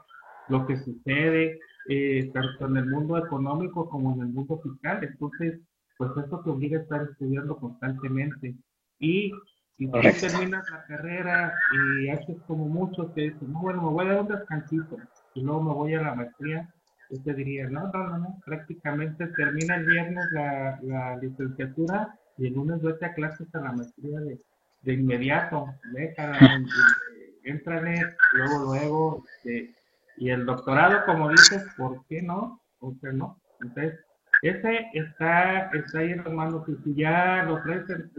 lo 0.50 0.66
que 0.66 0.78
sucede 0.78 1.60
eh, 1.88 2.32
tanto 2.34 2.66
en 2.68 2.78
el 2.78 2.86
mundo 2.88 3.18
económico 3.18 3.90
como 3.90 4.14
en 4.14 4.22
el 4.22 4.28
mundo 4.28 4.60
fiscal. 4.62 5.04
Entonces, 5.04 5.60
pues 5.98 6.12
eso 6.26 6.42
te 6.44 6.50
obliga 6.50 6.80
a 6.80 6.82
estar 6.82 7.08
estudiando 7.10 7.56
constantemente. 7.58 8.56
Y 9.00 9.32
si 9.78 9.88
tú 9.88 10.00
terminas 10.02 10.70
la 10.70 10.86
carrera 10.86 11.54
y 12.00 12.10
haces 12.10 12.38
como 12.48 12.66
muchos 12.68 13.12
que 13.12 13.22
dicen, 13.22 13.52
bueno, 13.54 13.82
me 13.82 13.90
voy 13.90 14.06
a 14.06 14.10
dar 14.10 14.22
un 14.22 14.28
descansito 14.28 14.98
y 15.34 15.42
luego 15.42 15.64
me 15.64 15.74
voy 15.74 15.94
a 15.96 16.02
la 16.02 16.16
maestría, 16.16 16.70
yo 17.10 17.22
te 17.22 17.34
diría, 17.34 17.70
no, 17.70 17.88
no, 17.92 18.18
no, 18.18 18.42
prácticamente 18.46 19.28
termina 19.28 19.76
el 19.76 19.86
viernes 19.86 20.26
la, 20.32 20.80
la 20.82 21.18
licenciatura 21.18 22.18
y 22.38 22.48
el 22.48 22.54
lunes 22.54 22.82
vete 22.82 23.06
a 23.06 23.14
clases 23.14 23.54
a 23.54 23.60
la 23.60 23.72
maestría 23.74 24.20
de, 24.22 24.40
de 24.84 24.94
inmediato, 24.94 25.68
déjala, 25.94 26.64
entrale, 27.44 28.16
luego, 28.34 28.66
luego, 28.66 29.24
este, 29.26 29.74
y 30.18 30.30
el 30.30 30.46
doctorado, 30.46 31.06
como 31.06 31.30
dices, 31.30 31.66
¿por 31.78 32.06
qué 32.06 32.22
no? 32.22 32.62
¿Por 32.80 32.98
qué 33.00 33.12
no? 33.12 33.38
Entonces, 33.62 34.00
ese 34.50 34.88
está, 34.94 35.70
está 35.72 36.00
ahí 36.00 36.12
en 36.12 36.24
las 36.24 36.34
manos. 36.34 36.68
Y 36.68 36.76
si 36.84 36.96
ya 36.96 37.44
lo 37.44 37.62
traes 37.64 37.90
en 37.90 38.12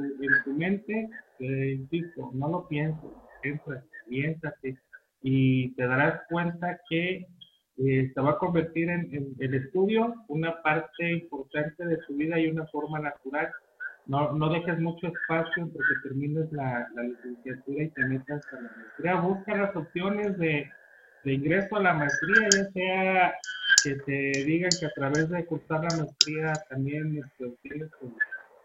tu, 0.44 0.52
mente, 0.54 1.08
eh, 1.40 1.78
insisto, 1.78 2.30
no 2.34 2.48
lo 2.48 2.68
pienses, 2.68 3.10
piensa, 3.42 3.84
piénsate 4.08 4.76
y 5.22 5.74
te 5.74 5.86
darás 5.86 6.22
cuenta 6.28 6.78
que 6.88 7.26
eh, 7.78 8.12
va 8.16 8.30
a 8.30 8.38
convertir 8.38 8.88
en, 8.88 9.34
el 9.38 9.54
estudio 9.54 10.14
una 10.28 10.62
parte 10.62 11.12
importante 11.12 11.84
de 11.84 11.98
tu 12.06 12.16
vida 12.16 12.38
y 12.38 12.48
una 12.48 12.66
forma 12.66 12.98
natural. 12.98 13.50
No, 14.06 14.32
no 14.32 14.48
dejes 14.50 14.78
mucho 14.78 15.08
espacio 15.08 15.64
entre 15.64 15.80
que 15.80 16.08
termines 16.08 16.50
la, 16.52 16.88
la 16.94 17.02
licenciatura 17.02 17.82
y 17.82 17.90
te 17.90 18.04
metas 18.04 18.42
a 18.52 18.56
la 18.56 18.70
maestría. 18.76 19.14
Busca 19.20 19.56
las 19.56 19.74
opciones 19.74 20.38
de 20.38 20.70
de 21.26 21.34
ingreso 21.34 21.76
a 21.76 21.82
la 21.82 21.92
maestría, 21.92 22.48
ya 22.48 22.70
sea 22.70 23.34
que 23.86 23.94
te 23.94 24.44
digan 24.44 24.70
que 24.80 24.86
a 24.86 24.90
través 24.90 25.28
de 25.30 25.46
cursar 25.46 25.84
la 25.84 25.96
maestría 25.96 26.52
también 26.68 27.22
este, 27.24 27.44
obtienes 27.44 27.90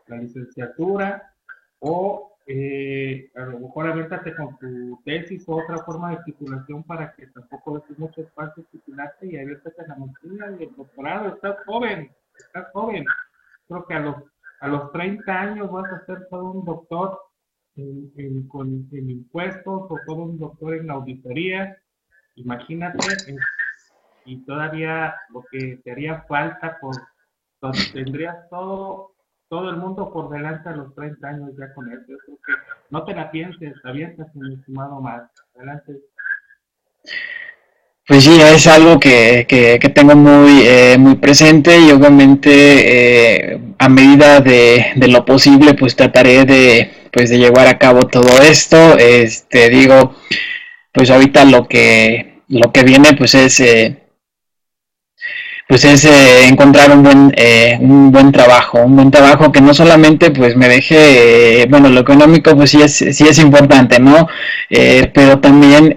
la 0.08 0.18
licenciatura 0.18 1.32
o 1.80 2.34
eh, 2.48 3.30
a 3.36 3.42
lo 3.42 3.60
mejor 3.60 3.88
aviéntate 3.88 4.36
con 4.36 4.58
tu 4.58 5.00
tesis 5.06 5.44
o 5.48 5.58
otra 5.58 5.78
forma 5.84 6.10
de 6.10 6.24
titulación 6.26 6.84
para 6.84 7.14
que 7.14 7.28
tampoco 7.28 7.84
des 7.88 8.00
mucho 8.00 8.22
espacio 8.22 8.66
titularte 8.72 9.28
y 9.28 9.38
aviéntate 9.38 9.80
a 9.84 9.88
la 9.90 9.96
maestría 9.96 10.58
y 10.60 10.64
el 10.64 10.76
doctorado. 10.76 11.36
Estás 11.36 11.58
joven, 11.68 12.12
estás 12.36 12.72
joven. 12.74 13.06
Creo 13.68 13.86
que 13.86 13.94
a 13.94 14.00
los, 14.00 14.16
a 14.60 14.68
los 14.68 14.92
30 14.92 15.40
años 15.40 15.72
vas 15.72 15.94
a 15.94 16.06
ser 16.08 16.28
todo 16.32 16.52
un 16.52 16.66
doctor 16.66 17.20
en, 17.76 18.12
en, 18.18 18.48
con, 18.48 18.90
en 18.92 19.10
impuestos 19.10 19.84
o 19.88 20.00
todo 20.08 20.24
un 20.24 20.40
doctor 20.40 20.74
en 20.74 20.90
auditoría 20.90 21.78
Imagínate, 22.36 22.98
y 24.26 24.44
todavía 24.46 25.16
lo 25.34 25.44
que 25.52 25.80
te 25.84 25.92
haría 25.92 26.24
falta, 26.28 26.78
por, 26.80 26.96
tendrías 27.94 28.50
todo, 28.50 29.12
todo 29.50 29.70
el 29.70 29.78
mundo 29.78 30.12
por 30.12 30.30
delante 30.30 30.70
a 30.70 30.76
los 30.76 30.94
30 30.96 31.28
años 31.28 31.50
ya 31.58 31.74
con 31.74 31.92
eso. 31.92 32.14
no 32.90 33.04
te 33.04 33.14
la 33.14 33.32
pienses, 33.32 33.74
abiertas, 33.84 34.28
mi 34.36 34.56
estimado 34.56 35.02
más. 35.02 35.24
Adelante. 35.56 36.00
Pues 38.08 38.24
sí, 38.24 38.42
es 38.42 38.68
algo 38.68 39.00
que, 39.00 39.46
que, 39.48 39.90
tengo 39.90 40.16
muy, 40.16 40.64
eh, 40.64 40.98
muy 40.98 41.16
presente 41.16 41.80
y 41.80 41.92
obviamente 41.92 43.54
eh, 43.54 43.62
a 43.78 43.88
medida 43.88 44.42
de, 44.42 44.88
de, 44.96 45.08
lo 45.08 45.24
posible 45.24 45.76
pues 45.76 45.96
trataré 45.96 46.44
de, 46.44 46.92
pues, 47.12 47.30
de 47.30 47.38
llevar 47.38 47.68
a 47.68 47.78
cabo 47.78 48.08
todo 48.08 48.42
esto. 48.42 48.98
Este, 48.98 49.70
digo, 49.70 50.16
pues 50.92 51.10
ahorita 51.10 51.46
lo 51.46 51.68
que, 51.68 52.42
lo 52.48 52.72
que 52.74 52.84
viene 52.84 53.14
pues 53.14 53.36
es, 53.36 53.60
eh, 53.62 54.01
pues 55.68 55.86
es 55.86 56.04
eh, 56.06 56.48
encontrar 56.48 56.92
un 56.92 57.02
buen, 57.02 57.34
eh, 57.38 57.78
un 57.80 58.12
buen 58.12 58.32
trabajo, 58.32 58.80
un 58.80 58.96
buen 58.96 59.10
trabajo 59.10 59.52
que 59.52 59.62
no 59.62 59.74
solamente 59.74 60.32
pues 60.32 60.56
me 60.56 60.68
deje, 60.68 61.62
eh, 61.62 61.68
bueno, 61.70 61.90
lo 61.90 62.02
económico 62.02 62.56
pues 62.56 62.72
sí 62.72 62.82
es, 62.82 62.94
sí 62.98 63.26
es 63.28 63.40
importante, 63.40 64.00
¿no? 64.00 64.28
pero 65.14 65.40
también 65.40 65.96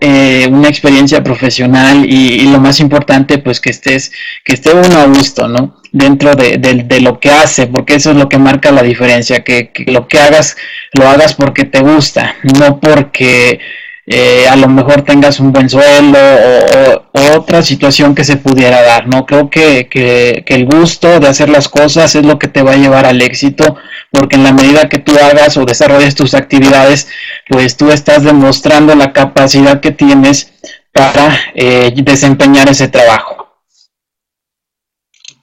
una 0.50 0.68
experiencia 0.68 1.22
profesional 1.22 2.04
y, 2.08 2.42
lo 2.48 2.58
más 2.58 2.80
importante 2.80 3.38
pues 3.38 3.60
que 3.60 3.70
estés, 3.70 4.12
que 4.44 4.54
esté 4.54 4.72
uno 4.72 4.98
a 4.98 5.06
gusto, 5.06 5.48
¿no? 5.48 5.80
Dentro 5.92 6.34
de, 6.34 6.58
de, 6.58 7.00
lo 7.00 7.20
que 7.20 7.30
hace, 7.30 7.68
porque 7.68 7.94
eso 7.94 8.10
es 8.10 8.16
lo 8.16 8.28
que 8.28 8.38
marca 8.38 8.72
la 8.72 8.82
diferencia, 8.82 9.44
que 9.44 9.70
lo 9.86 10.08
que 10.08 10.18
hagas, 10.18 10.56
lo 10.92 11.08
hagas 11.08 11.34
porque 11.34 11.64
te 11.64 11.80
gusta, 11.80 12.34
no 12.58 12.80
porque 12.80 13.60
eh, 14.06 14.46
a 14.48 14.56
lo 14.56 14.68
mejor 14.68 15.02
tengas 15.02 15.40
un 15.40 15.52
buen 15.52 15.70
sueldo 15.70 16.18
o, 16.18 17.38
otra 17.38 17.62
situación 17.62 18.14
que 18.14 18.24
se 18.24 18.36
pudiera 18.36 18.82
dar, 18.82 19.08
¿no? 19.08 19.24
Creo 19.24 19.48
que, 19.48 19.88
que, 19.88 20.44
el 20.46 20.66
gusto 20.66 21.20
de 21.20 21.28
hacer 21.28 21.48
las 21.48 21.68
cosas 21.68 22.14
es 22.14 22.24
lo 22.24 22.38
que 22.38 22.48
te 22.48 22.62
va 22.62 22.72
a 22.72 22.76
llevar 22.76 23.06
al 23.06 23.22
éxito, 23.22 23.76
porque 24.10 24.36
en 24.36 24.44
la 24.44 24.52
medida 24.52 24.88
que 24.88 24.98
tú 24.98 25.12
hagas 25.16 25.56
o 25.56 25.64
desarrolles 25.64 26.14
tus 26.14 26.34
actividades, 26.34 27.08
pues 27.48 27.76
tú 27.76 27.90
estás 27.90 28.24
demostrando 28.24 28.94
la 28.94 29.12
capacidad 29.12 29.80
que 29.80 29.90
tienes 29.90 30.52
para 30.92 31.36
eh, 31.54 31.92
desempeñar 31.96 32.68
ese 32.68 32.88
trabajo. 32.88 33.58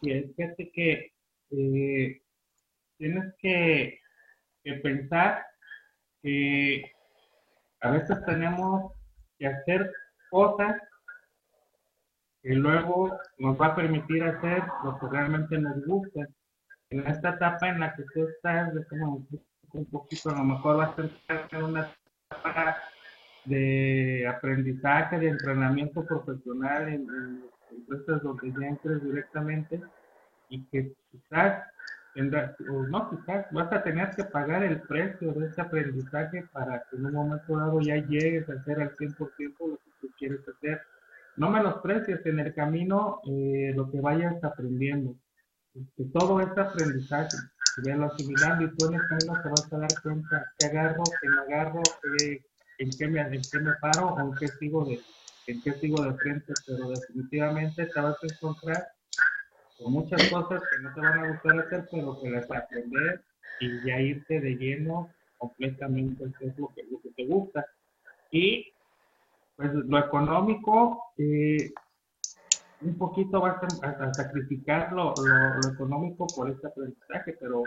Fíjate 0.02 0.72
que 0.74 1.12
eh, 1.52 2.22
tienes 2.98 3.34
que, 3.40 4.00
que 4.64 4.74
pensar 4.74 5.44
que 6.22 6.92
a 7.82 7.92
veces 7.92 8.24
tenemos 8.26 8.94
que 9.38 9.48
hacer 9.48 9.92
cosas 10.30 10.76
que 12.42 12.54
luego 12.54 13.20
nos 13.38 13.60
va 13.60 13.68
a 13.68 13.76
permitir 13.76 14.24
hacer 14.24 14.64
lo 14.84 14.98
que 15.00 15.08
realmente 15.08 15.58
nos 15.58 15.84
gusta. 15.86 16.28
En 16.90 17.06
esta 17.08 17.30
etapa 17.32 17.70
en 17.70 17.80
la 17.80 17.96
que 17.96 18.04
tú 18.14 18.28
estás, 18.28 18.74
un 19.74 19.86
poquito, 19.86 20.30
a 20.30 20.38
lo 20.38 20.44
mejor 20.44 20.80
va 20.80 20.86
a 20.86 20.96
ser 20.96 21.10
una 21.64 21.90
etapa 22.30 22.78
de 23.46 24.28
aprendizaje, 24.28 25.20
de 25.20 25.30
entrenamiento 25.30 26.06
profesional 26.06 26.88
en, 26.88 27.02
en 27.10 27.44
empresas 27.72 28.22
donde 28.24 28.52
ya 28.52 28.68
entres 28.68 29.04
directamente 29.04 29.82
y 30.50 30.64
que 30.66 30.94
quizás 31.12 31.64
no, 32.16 33.10
quizás 33.10 33.46
vas 33.52 33.72
a 33.72 33.84
tener 33.84 34.10
que 34.16 34.26
pagar 34.26 34.64
el 34.64 34.82
precio 34.82 35.34
de 35.34 35.48
ese 35.48 35.62
aprendizaje 35.62 36.44
para 36.52 36.84
que 36.90 36.98
en 36.98 37.06
un 37.06 37.14
momento 37.14 37.58
dado 37.58 37.80
ya 37.80 37.96
llegues 37.96 38.50
a 38.50 38.54
hacer 38.54 38.82
al 38.82 38.96
100% 38.96 39.56
lo 39.60 39.78
que 39.78 39.92
tú 40.02 40.10
quieres 40.18 40.42
hacer. 40.48 40.82
No 41.38 41.50
menosprecies 41.50 42.26
en 42.26 42.40
el 42.40 42.54
camino 42.54 43.22
eh, 43.26 43.72
lo 43.76 43.90
que 43.90 44.02
vayas 44.02 44.44
aprendiendo. 44.44 45.16
Que 45.96 46.04
todo 46.14 46.42
este 46.42 46.60
aprendizaje, 46.60 47.38
lo 47.78 48.06
asimilando 48.06 48.66
y 48.66 48.76
tú 48.76 48.88
en 48.88 48.96
el 48.96 49.08
camino 49.08 49.42
te 49.42 49.50
vas 49.50 49.74
a 49.74 49.78
dar 49.78 50.02
cuenta 50.04 50.52
qué 50.60 50.66
agarro, 50.68 51.04
qué 51.22 51.30
no 51.30 51.42
agarro, 51.44 51.82
en, 52.78 52.90
qué 52.90 53.08
me, 53.08 53.22
en 53.22 53.42
qué 53.42 53.60
me 53.60 53.72
paro 53.80 54.10
o 54.10 54.20
en 54.20 54.34
qué 54.36 54.50
sigo 54.50 54.84
de, 54.84 55.00
en 55.48 55.62
qué 55.62 55.72
sigo 55.74 56.04
de 56.04 56.14
frente, 56.16 56.54
pero 56.68 56.90
definitivamente 56.90 57.86
te 57.86 58.02
vas 58.02 58.18
a 58.22 58.28
encontrar 58.28 58.88
muchas 59.90 60.30
cosas 60.30 60.62
que 60.62 60.84
no 60.84 60.94
te 60.94 61.02
van 61.02 61.20
a 61.20 61.32
gustar 61.32 61.60
hacer, 61.60 61.88
pero 61.92 62.22
que 62.22 62.30
las 62.30 62.52
aprender 62.52 63.24
y 63.60 63.88
ya 63.88 64.00
irte 64.00 64.40
de 64.40 64.56
lleno 64.56 65.10
completamente 65.38 66.26
es 66.40 66.58
lo 66.58 66.68
que, 66.76 66.84
lo 66.84 67.02
que 67.02 67.10
te 67.12 67.26
gusta. 67.26 67.66
Y 68.32 68.74
pues 69.56 69.74
lo 69.74 69.98
económico, 70.00 71.04
eh, 71.18 71.72
un 72.82 72.98
poquito 72.98 73.42
vas 73.42 73.58
a, 73.84 74.14
sacrificar 74.14 74.92
lo, 74.92 75.14
lo, 75.16 75.74
económico 75.74 76.26
por 76.36 76.50
este 76.50 76.68
aprendizaje, 76.68 77.38
pero 77.40 77.64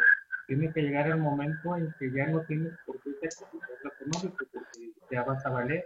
tiene 0.46 0.72
que 0.72 0.82
llegar 0.82 1.06
el 1.06 1.18
momento 1.18 1.76
en 1.76 1.94
que 1.98 2.10
ya 2.10 2.26
no 2.26 2.40
tienes 2.42 2.72
por 2.86 3.00
qué 3.02 3.30
sacrificar 3.30 3.76
lo 3.82 3.92
económico, 3.92 4.44
porque 4.52 4.92
ya 5.10 5.22
vas 5.22 5.44
a 5.46 5.50
valer. 5.50 5.84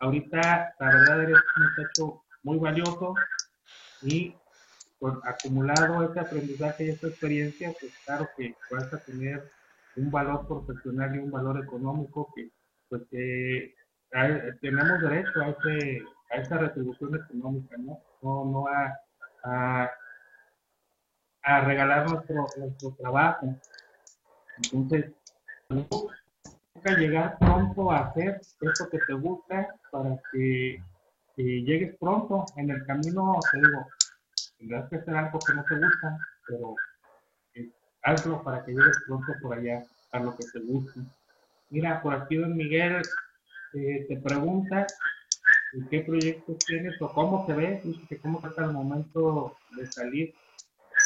Ahorita, 0.00 0.74
la 0.78 0.86
verdad, 0.86 1.22
eres 1.22 1.38
un 1.56 1.64
muchacho 1.64 2.22
muy 2.42 2.58
valioso 2.58 3.14
y 4.02 4.34
por 4.98 5.20
acumulado 5.24 6.04
este 6.04 6.20
aprendizaje 6.20 6.84
y 6.84 6.90
esta 6.90 7.08
experiencia, 7.08 7.72
pues 7.78 7.92
claro 8.04 8.28
que 8.36 8.54
vas 8.70 8.92
a 8.92 8.98
tener 8.98 9.50
un 9.96 10.10
valor 10.10 10.46
profesional 10.46 11.14
y 11.14 11.18
un 11.18 11.30
valor 11.30 11.62
económico 11.62 12.32
que 12.34 12.50
pues 12.88 13.02
que 13.10 13.74
tenemos 14.60 15.00
derecho 15.00 15.40
a 15.40 15.50
ese 15.50 16.02
a 16.30 16.36
esa 16.36 16.58
retribución 16.58 17.14
económica, 17.14 17.76
¿no? 17.78 18.00
No, 18.22 18.44
no 18.44 18.66
a, 18.66 18.98
a, 19.44 19.90
a 21.42 21.60
regalar 21.60 22.08
nuestro, 22.10 22.46
nuestro 22.56 22.90
trabajo. 22.98 23.54
Entonces, 24.72 25.12
busca 25.68 26.96
llegar 26.96 27.38
pronto 27.38 27.92
a 27.92 28.08
hacer 28.08 28.40
eso 28.60 28.88
que 28.90 28.98
te 29.06 29.12
gusta 29.14 29.68
para 29.90 30.18
que, 30.32 30.82
que 31.36 31.42
llegues 31.42 31.96
pronto 31.98 32.44
en 32.56 32.70
el 32.70 32.84
camino, 32.86 33.38
te 33.52 33.58
digo, 33.58 33.86
tendrás 34.58 34.88
que 34.88 34.96
hacer 34.96 35.14
algo 35.14 35.38
que 35.38 35.54
no 35.54 35.64
te 35.64 35.74
gusta, 35.76 36.18
pero 36.46 36.74
eh, 37.54 37.70
hazlo 38.02 38.42
para 38.42 38.64
que 38.64 38.72
llegues 38.72 39.02
pronto 39.06 39.32
por 39.42 39.58
allá 39.58 39.82
a 40.12 40.20
lo 40.20 40.36
que 40.36 40.44
te 40.52 40.60
guste. 40.60 41.00
Mira, 41.70 42.00
por 42.02 42.14
aquí 42.14 42.36
don 42.36 42.56
Miguel 42.56 43.02
eh, 43.74 44.06
te 44.08 44.16
pregunta 44.18 44.86
qué 45.90 46.00
proyectos 46.00 46.58
tienes 46.66 47.00
o 47.00 47.12
cómo 47.12 47.44
te 47.46 47.52
ves, 47.52 47.82
que 48.08 48.18
cómo 48.18 48.40
está 48.46 48.64
el 48.64 48.72
momento 48.72 49.56
de 49.76 49.86
salir 49.86 50.34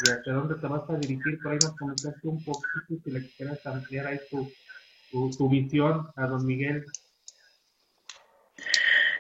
y 0.06 0.10
hacia 0.10 0.32
dónde 0.32 0.54
te 0.54 0.66
vas 0.66 0.88
a 0.88 0.96
dirigir. 0.96 1.40
Por 1.42 1.52
ahí 1.52 1.58
nos 1.62 1.76
comentaste 1.76 2.28
un 2.28 2.42
poquito 2.44 3.02
si 3.04 3.10
le 3.10 3.26
quieras 3.30 3.64
ampliar 3.66 4.06
ahí 4.06 4.20
tu, 4.30 4.50
tu, 5.10 5.30
tu 5.30 5.48
visión 5.48 6.08
a 6.16 6.26
don 6.26 6.46
Miguel. 6.46 6.84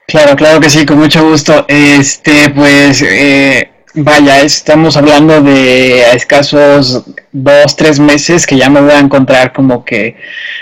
Claro, 0.06 0.36
claro 0.36 0.60
que 0.60 0.70
sí, 0.70 0.84
con 0.84 0.98
mucho 0.98 1.28
gusto. 1.28 1.64
Este, 1.68 2.50
pues, 2.50 3.02
eh, 3.02 3.69
Vaya, 3.94 4.40
estamos 4.42 4.96
hablando 4.96 5.42
de 5.42 6.04
a 6.04 6.12
escasos 6.12 7.02
dos, 7.32 7.74
tres 7.74 7.98
meses 7.98 8.46
que 8.46 8.56
ya 8.56 8.70
me 8.70 8.80
voy 8.80 8.92
a 8.92 9.00
encontrar 9.00 9.52
como 9.52 9.84
que 9.84 10.16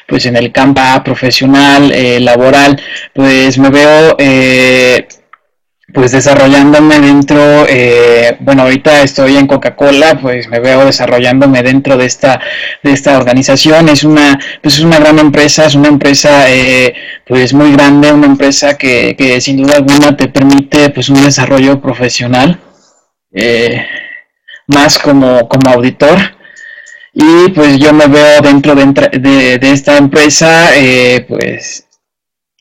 pues 0.07 0.25
en 0.25 0.35
el 0.37 0.51
campo 0.51 0.81
profesional, 1.05 1.93
eh, 1.93 2.21
laboral, 2.21 2.81
pues 3.13 3.59
me 3.59 3.69
veo 3.69 4.17
eh, 4.19 5.07
pues 5.93 6.13
desarrollándome 6.13 7.01
dentro, 7.01 7.67
eh, 7.69 8.39
bueno, 8.41 8.63
ahorita 8.63 9.03
estoy 9.03 9.37
en 9.37 9.47
Coca-Cola, 9.47 10.19
pues 10.21 10.49
me 10.49 10.61
veo 10.61 10.87
desarrollándome 10.87 11.63
dentro 11.63 11.99
de 11.99 12.07
esta, 12.07 12.41
de 12.83 12.93
esta 12.93 13.19
organización. 13.19 13.91
Es 13.91 14.05
una, 14.05 14.39
pues 14.63 14.79
es 14.79 14.81
una 14.81 14.99
gran 14.99 15.19
empresa, 15.19 15.67
es 15.67 15.75
una 15.75 15.89
empresa 15.89 16.47
pues 17.27 17.53
muy 17.53 17.73
grande, 17.73 18.11
una 18.11 18.27
empresa 18.27 18.79
que, 18.79 19.15
que 19.19 19.39
sin 19.43 19.59
duda 19.59 19.77
alguna 19.77 20.17
te 20.17 20.29
permite 20.29 20.89
pues 20.91 21.11
un 21.11 21.23
desarrollo 21.23 21.79
profesional 21.83 22.59
eh, 23.33 23.87
más 24.67 24.99
como, 24.99 25.49
como 25.49 25.71
auditor. 25.71 26.19
Y 27.13 27.51
pues 27.51 27.79
yo 27.79 27.93
me 27.93 28.07
veo 28.07 28.41
dentro 28.43 28.75
de, 28.75 29.59
esta 29.63 29.97
empresa, 29.97 30.77
eh, 30.77 31.25
pues 31.29 31.87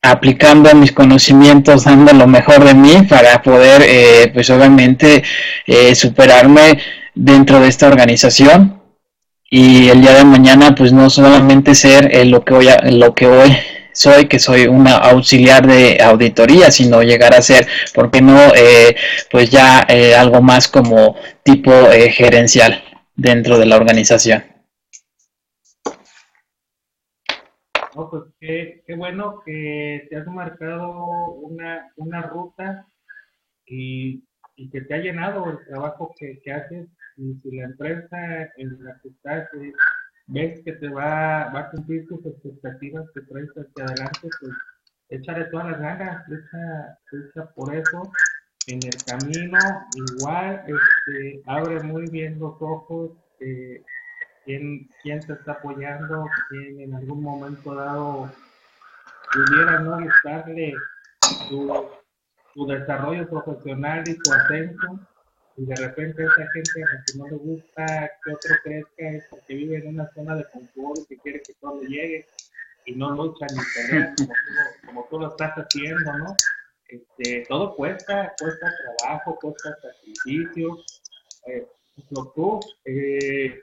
aplicando 0.01 0.73
mis 0.73 0.91
conocimientos, 0.91 1.83
dando 1.83 2.13
lo 2.13 2.27
mejor 2.27 2.63
de 2.63 2.73
mí 2.73 3.03
para 3.09 3.41
poder, 3.41 3.83
eh, 3.85 4.31
pues 4.33 4.49
obviamente, 4.49 5.23
superarme 5.93 6.79
dentro 7.13 7.59
de 7.59 7.67
esta 7.67 7.87
organización 7.87 8.81
y 9.49 9.89
el 9.89 10.01
día 10.01 10.13
de 10.13 10.25
mañana, 10.25 10.75
pues 10.75 10.93
no 10.93 11.09
solamente 11.09 11.75
ser 11.75 12.25
lo 12.27 12.43
que 12.43 12.53
voy 12.53 12.69
a, 12.69 12.77
lo 12.91 13.13
que 13.13 13.27
hoy 13.27 13.57
soy, 13.97 14.27
que 14.27 14.37
soy 14.39 14.67
una 14.67 14.95
auxiliar 14.97 15.65
de 15.65 15.97
auditoría, 16.03 16.69
sino 16.69 17.01
llegar 17.01 17.33
a 17.33 17.41
ser, 17.41 17.67
¿por 17.95 18.11
qué 18.11 18.21
no? 18.21 18.37
Eh, 18.55 18.95
pues 19.31 19.49
ya 19.49 19.85
eh, 19.89 20.13
algo 20.15 20.41
más 20.41 20.67
como 20.67 21.15
tipo 21.43 21.71
eh, 21.71 22.11
gerencial 22.11 22.83
dentro 23.15 23.57
de 23.57 23.65
la 23.65 23.75
organización. 23.75 24.43
pues 28.11 28.25
qué, 28.39 28.83
bueno 28.95 29.41
que 29.43 30.05
te 30.07 30.17
has 30.17 30.27
marcado 30.27 31.03
una, 31.41 31.91
una 31.95 32.21
ruta 32.21 32.85
y, 33.65 34.23
y, 34.55 34.69
que 34.69 34.81
te 34.81 34.93
ha 34.93 34.99
llenado 34.99 35.49
el 35.49 35.57
trabajo 35.67 36.13
que, 36.19 36.39
que 36.43 36.51
haces 36.51 36.87
y 37.17 37.33
si 37.39 37.57
la 37.57 37.65
empresa 37.65 38.43
en 38.57 38.77
la 38.83 38.99
que 39.01 39.09
estás 39.09 39.49
ves 40.27 40.61
que 40.63 40.73
te 40.73 40.89
va, 40.89 41.57
a 41.57 41.69
cumplir 41.71 42.07
tus 42.07 42.25
expectativas 42.25 43.09
que 43.13 43.21
traes 43.21 43.49
hacia 43.49 43.85
adelante, 43.85 44.29
pues 44.39 44.53
échale 45.09 45.45
todas 45.45 45.71
las 45.71 45.79
ganas, 45.79 46.25
echa, 46.29 47.45
por 47.55 47.73
eso 47.73 48.11
en 48.67 48.79
el 48.83 49.03
camino, 49.05 49.57
igual 49.95 50.63
este, 50.67 51.41
abre 51.45 51.81
muy 51.83 52.09
bien 52.09 52.37
los 52.39 52.55
ojos, 52.59 53.11
eh, 53.39 53.81
quién, 54.43 54.89
quién 55.01 55.19
te 55.21 55.33
está 55.33 55.53
apoyando, 55.53 56.25
quién 56.49 56.81
en 56.81 56.93
algún 56.95 57.23
momento 57.23 57.73
dado 57.73 58.29
pudiera 59.31 59.79
no 59.79 60.01
gustarle 60.01 60.73
tu, 61.47 61.71
tu 62.53 62.67
desarrollo 62.67 63.29
profesional 63.29 64.07
y 64.07 64.17
tu 64.17 64.33
ascenso, 64.33 64.99
y 65.57 65.65
de 65.65 65.75
repente 65.75 66.23
esa 66.23 66.51
gente 66.53 66.83
a 66.83 66.93
la 66.93 67.03
que 67.03 67.17
no 67.17 67.27
le 67.27 67.35
gusta 67.35 68.11
que 68.23 68.31
otro 68.31 68.55
crezca 68.63 69.09
es 69.09 69.25
porque 69.29 69.55
vive 69.55 69.77
en 69.77 69.87
una 69.87 70.09
zona 70.13 70.35
de 70.35 70.45
confort 70.45 70.99
y 70.99 71.05
que 71.07 71.17
quiere 71.17 71.41
que 71.41 71.53
todo 71.55 71.81
le 71.81 71.89
llegue 71.89 72.25
y 72.85 72.95
no 72.95 73.11
lucha 73.15 73.47
ni 73.51 73.59
pelea 73.75 74.13
como, 74.15 74.33
como 74.85 75.07
tú 75.09 75.19
lo 75.19 75.27
estás 75.29 75.53
haciendo, 75.55 76.17
¿no? 76.19 76.35
Este, 76.87 77.45
todo 77.49 77.75
cuesta, 77.75 78.33
cuesta 78.39 78.73
trabajo, 78.99 79.37
cuesta 79.41 79.75
sacrificio. 79.81 80.77
Eh, 81.47 81.67
lo 82.11 82.31
tú, 82.35 82.59
eh, 82.85 83.59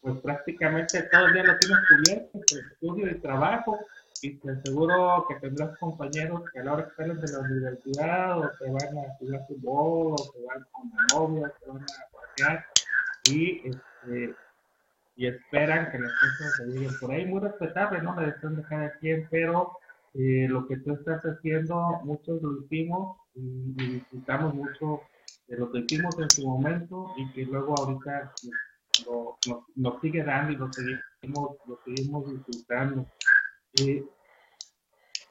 pues 0.00 0.20
prácticamente 0.20 1.02
todo 1.12 1.26
el 1.26 1.34
día 1.34 1.44
lo 1.44 1.58
tienes 1.58 1.78
cubierto, 1.88 2.30
pues, 2.32 2.64
estudio 2.72 3.10
y 3.10 3.20
trabajo, 3.20 3.78
y 4.22 4.36
te 4.38 4.50
aseguro 4.50 5.24
que 5.28 5.36
tendrás 5.36 5.76
compañeros 5.78 6.42
que 6.52 6.60
a 6.60 6.64
la 6.64 6.72
hora 6.74 6.88
que 6.88 6.94
salen 6.96 7.20
de 7.20 7.32
la 7.32 7.38
universidad 7.40 8.38
o 8.38 8.42
van 8.42 8.98
a 8.98 9.14
jugar 9.18 9.46
fútbol 9.46 10.12
o 10.12 10.32
te 10.32 10.44
van 10.44 10.66
con 10.72 10.90
la 10.90 11.06
novia, 11.14 11.52
te 11.60 11.70
van 11.70 11.82
a 11.82 12.16
pasear 12.16 12.66
y, 13.30 13.68
este, 13.68 14.34
y 15.16 15.26
esperan 15.26 15.90
que 15.90 15.98
las 15.98 16.12
cosas 16.12 16.56
se 16.56 16.66
lleguen 16.66 16.98
por 17.00 17.12
ahí. 17.12 17.26
Muy 17.26 17.40
respetable, 17.40 18.02
¿no? 18.02 18.14
La 18.14 18.26
decisión 18.26 18.56
de 18.56 18.62
cada 18.62 18.90
quien, 18.98 19.28
pero 19.30 19.78
eh, 20.14 20.46
lo 20.48 20.66
que 20.66 20.78
tú 20.78 20.94
estás 20.94 21.22
haciendo, 21.22 22.00
muchos 22.04 22.42
lo 22.42 22.62
hicimos 22.62 23.18
y, 23.34 23.72
disfrutamos 23.74 24.54
mucho 24.54 25.02
de 25.46 25.56
lo 25.58 25.70
que 25.70 25.78
hicimos 25.80 26.18
en 26.18 26.30
su 26.30 26.46
momento 26.46 27.12
y 27.16 27.30
que 27.32 27.44
luego 27.44 27.74
ahorita 27.78 28.32
nos 29.76 30.00
sigue 30.00 30.24
dando 30.24 30.52
y 30.52 30.56
lo 30.56 30.72
seguimos, 30.72 31.56
lo 31.66 31.78
seguimos 31.84 32.30
disfrutando. 32.32 33.06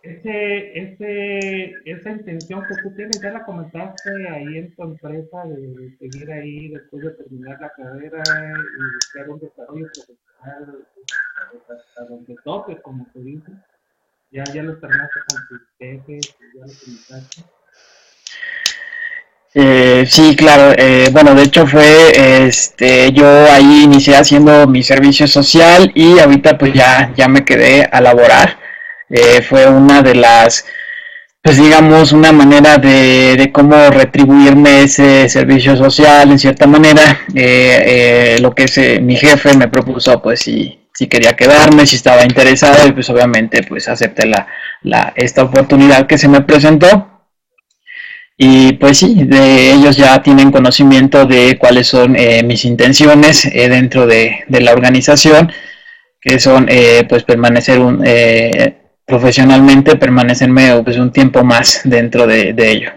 Ese, 0.03 0.79
ese, 0.79 1.73
esa 1.85 2.09
intención 2.11 2.63
que 2.67 2.75
tú 2.81 2.95
tienes, 2.95 3.21
ya 3.21 3.31
la 3.31 3.45
comentaste 3.45 4.29
ahí 4.29 4.57
en 4.57 4.75
tu 4.75 4.83
empresa 4.83 5.43
de, 5.45 5.97
seguir 5.97 6.31
ahí 6.31 6.69
después 6.69 7.03
de 7.03 7.11
terminar 7.11 7.59
la 7.59 7.69
carrera 7.71 8.23
y 8.27 8.93
buscar 8.93 9.29
un 9.29 9.39
desarrollo 9.39 9.88
profesional 9.88 10.88
hasta 11.69 12.05
donde 12.05 12.35
toque, 12.43 12.81
como 12.81 13.05
se 13.11 13.19
dice. 13.19 13.51
Ya, 14.31 14.43
ya 14.53 14.63
lo 14.63 14.77
terminaste 14.77 15.19
con 15.29 15.47
tus 15.47 15.67
jefes, 15.79 16.35
ya 16.53 16.65
lo 16.65 16.73
comentaste. 16.83 17.57
Eh, 19.60 20.05
sí, 20.08 20.36
claro. 20.36 20.74
Eh, 20.78 21.10
bueno, 21.12 21.34
de 21.34 21.43
hecho 21.43 21.66
fue, 21.66 22.45
este, 22.47 23.12
yo 23.12 23.26
ahí 23.51 23.84
inicié 23.86 24.16
haciendo 24.16 24.68
mi 24.68 24.84
servicio 24.84 25.28
social 25.28 25.91
y 25.95 26.20
ahorita 26.20 26.60
pues 26.60 26.74
ya, 26.74 27.12
ya 27.16 27.28
me 27.28 27.43
quedé 27.43 27.89
a 27.91 27.99
laborar. 27.99 28.60
Eh, 29.10 29.41
fue 29.41 29.68
una 29.68 30.03
de 30.03 30.14
las, 30.14 30.64
pues 31.41 31.58
digamos, 31.58 32.12
una 32.12 32.32
manera 32.32 32.78
de, 32.78 33.36
de 33.36 33.51
cómo 33.51 33.89
retribuirme 33.89 34.84
ese 34.84 35.28
servicio 35.28 35.76
social 35.76 36.30
en 36.32 36.38
cierta 36.38 36.68
manera. 36.68 37.22
lo 38.39 38.53
que 38.53 38.64
es, 38.66 39.01
mi 39.01 39.16
jefe 39.16 39.58
me 39.58 39.70
propuso, 39.70 40.22
pues 40.22 40.41
si, 40.41 40.88
si 40.93 41.08
quería 41.08 41.36
quedarme, 41.36 41.88
si 41.88 41.95
estaba 41.95 42.24
interesado 42.24 42.88
y 42.88 42.91
pues 42.91 43.10
obviamente 43.10 43.64
pues 43.64 43.88
acepté 43.89 44.28
la, 44.28 44.45
la, 44.84 45.14
esta 45.16 45.43
oportunidad 45.43 46.05
que 46.05 46.20
se 46.20 46.28
me 46.28 46.41
presentó. 46.41 47.16
Y 48.39 48.73
pues 48.73 48.99
sí, 48.99 49.23
de 49.23 49.73
ellos 49.73 49.97
ya 49.97 50.21
tienen 50.21 50.51
conocimiento 50.51 51.25
de 51.25 51.57
cuáles 51.57 51.88
son 51.88 52.15
eh, 52.15 52.43
mis 52.43 52.65
intenciones 52.65 53.45
eh, 53.45 53.67
dentro 53.67 54.05
de, 54.05 54.45
la 54.47 54.73
organización, 54.73 55.51
que 56.21 56.39
son 56.39 56.67
eh, 56.69 57.03
pues 57.09 57.23
permanecer 57.23 57.79
un, 57.79 58.03
profesionalmente, 59.05 59.95
permanecerme 59.95 60.83
pues 60.83 60.99
un 60.99 61.11
tiempo 61.11 61.43
más 61.43 61.81
dentro 61.83 62.27
de, 62.27 62.53
ello. 62.59 62.91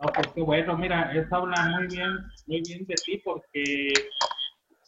No, 0.00 0.08
pues 0.14 0.26
qué 0.34 0.42
bueno, 0.42 0.76
mira, 0.76 1.10
eso 1.14 1.36
habla 1.36 1.78
muy 1.78 1.86
bien, 1.86 2.10
muy 2.46 2.60
bien 2.60 2.84
de 2.86 2.94
ti 2.96 3.22
porque 3.24 3.94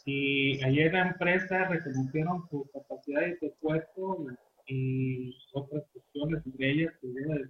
si 0.05 0.63
ayer 0.63 0.93
la 0.93 1.09
empresa 1.09 1.65
reconocieron 1.65 2.47
tus 2.51 2.71
capacidades 2.71 3.41
de 3.41 3.51
puesto 3.63 4.27
y, 4.67 5.35
otras 5.55 5.85
cuestiones, 5.91 6.43
entre 6.45 6.71
ellas, 6.71 6.93
pues 7.01 7.15
debe 7.15 7.39
de 7.39 7.49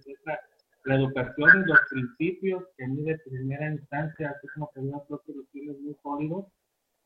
la 0.89 0.95
educación 0.95 1.63
y 1.63 1.69
los 1.69 1.79
principios 1.91 2.63
que 2.75 2.83
a 2.83 2.87
mí 2.87 3.03
de 3.03 3.19
primera 3.19 3.71
instancia, 3.71 4.31
así 4.31 4.47
como 4.55 4.71
que 4.73 4.81
los 4.81 5.21
tienes 5.51 5.79
muy 5.79 5.95
sólidos, 6.01 6.47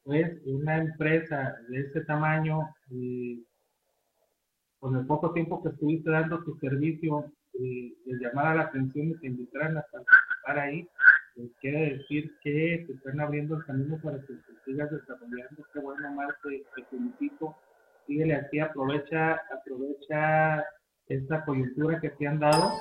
pues 0.03 0.41
una 0.45 0.77
empresa 0.77 1.57
de 1.67 1.81
ese 1.81 2.01
tamaño, 2.05 2.61
con 4.79 4.95
el 4.95 5.05
poco 5.05 5.33
tiempo 5.33 5.61
que 5.61 5.69
estuviste 5.69 6.11
dando 6.11 6.41
tu 6.45 6.57
servicio, 6.59 7.25
eh, 7.59 7.93
les 8.05 8.21
llamara 8.21 8.55
la 8.55 8.63
atención 8.63 9.09
y 9.09 9.17
te 9.19 9.27
invitaran 9.27 9.77
a 9.77 9.85
participar 9.91 10.59
ahí, 10.59 10.87
pues 11.35 11.49
quiere 11.59 11.97
decir 11.97 12.31
que 12.41 12.85
te 12.87 12.93
están 12.93 13.19
abriendo 13.19 13.57
el 13.57 13.65
camino 13.65 13.99
para 14.01 14.17
que 14.19 14.33
te 14.33 14.53
sigas 14.65 14.89
desarrollando. 14.91 15.65
Qué 15.73 15.79
bueno, 15.79 16.09
más 16.13 16.33
te, 16.41 16.63
te 16.75 16.85
felicito. 16.85 17.53
Síguele 18.07 18.35
así, 18.35 18.59
aprovecha, 18.59 19.41
aprovecha 19.51 20.63
esta 21.07 21.43
coyuntura 21.43 21.99
que 21.99 22.11
te 22.11 22.27
han 22.27 22.39
dado 22.39 22.71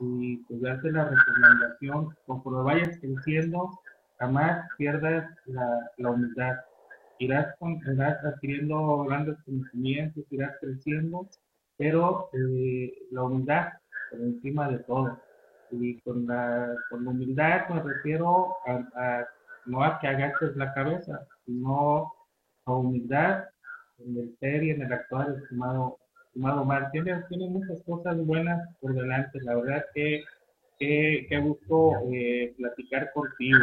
y 0.00 0.38
pues 0.44 0.60
darte 0.60 0.92
la 0.92 1.08
recomendación, 1.08 2.14
conforme 2.26 2.62
vayas 2.62 2.98
creciendo, 3.00 3.70
jamás 4.18 4.68
pierdas 4.76 5.30
la, 5.46 5.90
la 5.96 6.10
humildad. 6.10 6.56
Irás, 7.18 7.56
con, 7.58 7.80
irás 7.92 8.24
adquiriendo 8.24 9.04
grandes 9.04 9.36
conocimientos, 9.44 10.24
irás 10.30 10.54
creciendo, 10.60 11.28
pero 11.76 12.30
eh, 12.32 12.92
la 13.10 13.22
humildad 13.24 13.68
por 14.10 14.20
encima 14.20 14.68
de 14.68 14.78
todo. 14.80 15.18
Y 15.70 16.00
con 16.00 16.26
la, 16.26 16.74
con 16.88 17.04
la 17.04 17.10
humildad 17.10 17.68
me 17.68 17.82
refiero 17.82 18.56
a, 18.66 19.26
no 19.66 19.82
a 19.82 19.98
que 20.00 20.08
agaches 20.08 20.56
la 20.56 20.72
cabeza, 20.72 21.26
sino 21.44 22.12
a 22.64 22.72
humildad 22.72 23.44
en 23.98 24.16
el 24.16 24.36
ser 24.38 24.62
y 24.62 24.70
en 24.70 24.82
el 24.82 24.92
actuar, 24.92 25.36
estimado 25.42 25.98
estimado. 26.38 26.90
Tiene, 26.92 27.22
tiene 27.28 27.48
muchas 27.48 27.82
cosas 27.82 28.16
buenas 28.24 28.68
por 28.80 28.94
delante. 28.94 29.40
La 29.42 29.56
verdad 29.56 29.84
que, 29.94 30.24
que, 30.78 31.26
que 31.28 31.38
gusto 31.38 31.92
eh, 32.12 32.54
platicar 32.56 33.12
contigo. 33.12 33.58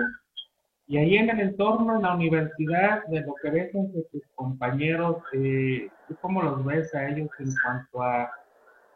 Y 0.88 0.98
ahí 0.98 1.18
en 1.18 1.30
el 1.30 1.40
entorno, 1.40 1.96
en 1.96 2.04
la 2.04 2.14
universidad, 2.14 3.06
de 3.08 3.22
lo 3.22 3.34
que 3.42 3.50
ves 3.50 3.74
entre 3.74 4.04
tus 4.12 4.22
compañeros, 4.36 5.18
eh, 5.34 5.90
¿tú 6.08 6.16
cómo 6.22 6.44
los 6.44 6.64
ves 6.64 6.94
a 6.94 7.08
ellos 7.08 7.30
en 7.40 7.48
cuanto 7.64 8.04
a, 8.04 8.30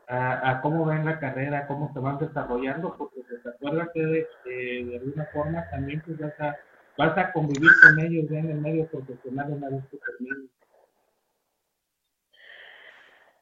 a, 0.07 0.61
cómo 0.61 0.85
ven 0.85 1.05
la 1.05 1.19
carrera, 1.19 1.65
cómo 1.65 1.91
se 1.91 1.99
van 1.99 2.19
desarrollando? 2.19 2.95
Porque 2.95 3.21
pues, 3.27 3.55
acuérdate 3.55 3.99
de, 3.99 4.27
de, 4.45 4.85
de 4.85 4.97
alguna 4.97 5.25
forma 5.33 5.67
también 5.71 6.03
pues, 6.05 6.19
vas, 6.19 6.39
a, 6.39 6.55
vas 6.95 7.17
a 7.17 7.31
convivir 7.31 7.71
con 7.81 8.05
ellos 8.05 8.29
ya 8.29 8.37
en 8.37 8.51
el 8.51 8.61
medio 8.61 8.85
profesional 8.85 9.51
una 9.51 9.69
vez 9.69 9.83
que 9.89 9.97
termines. 9.97 10.58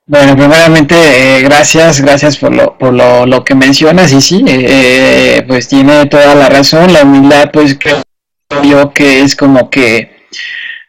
Bueno, 0.09 0.37
primeramente, 0.37 0.95
eh, 0.95 1.41
gracias, 1.41 1.99
gracias 1.99 2.37
por 2.37 2.55
lo, 2.55 2.77
por 2.77 2.93
lo, 2.93 3.25
lo 3.25 3.43
que 3.43 3.55
mencionas 3.55 4.13
y 4.13 4.21
sí, 4.21 4.41
eh, 4.47 5.43
pues 5.45 5.67
tiene 5.67 6.05
toda 6.05 6.33
la 6.33 6.47
razón, 6.47 6.93
la 6.93 7.03
humildad 7.03 7.51
pues 7.51 7.77
creo 7.77 8.01
yo 8.63 8.93
que 8.93 9.19
es 9.19 9.35
como 9.35 9.69
que 9.69 10.25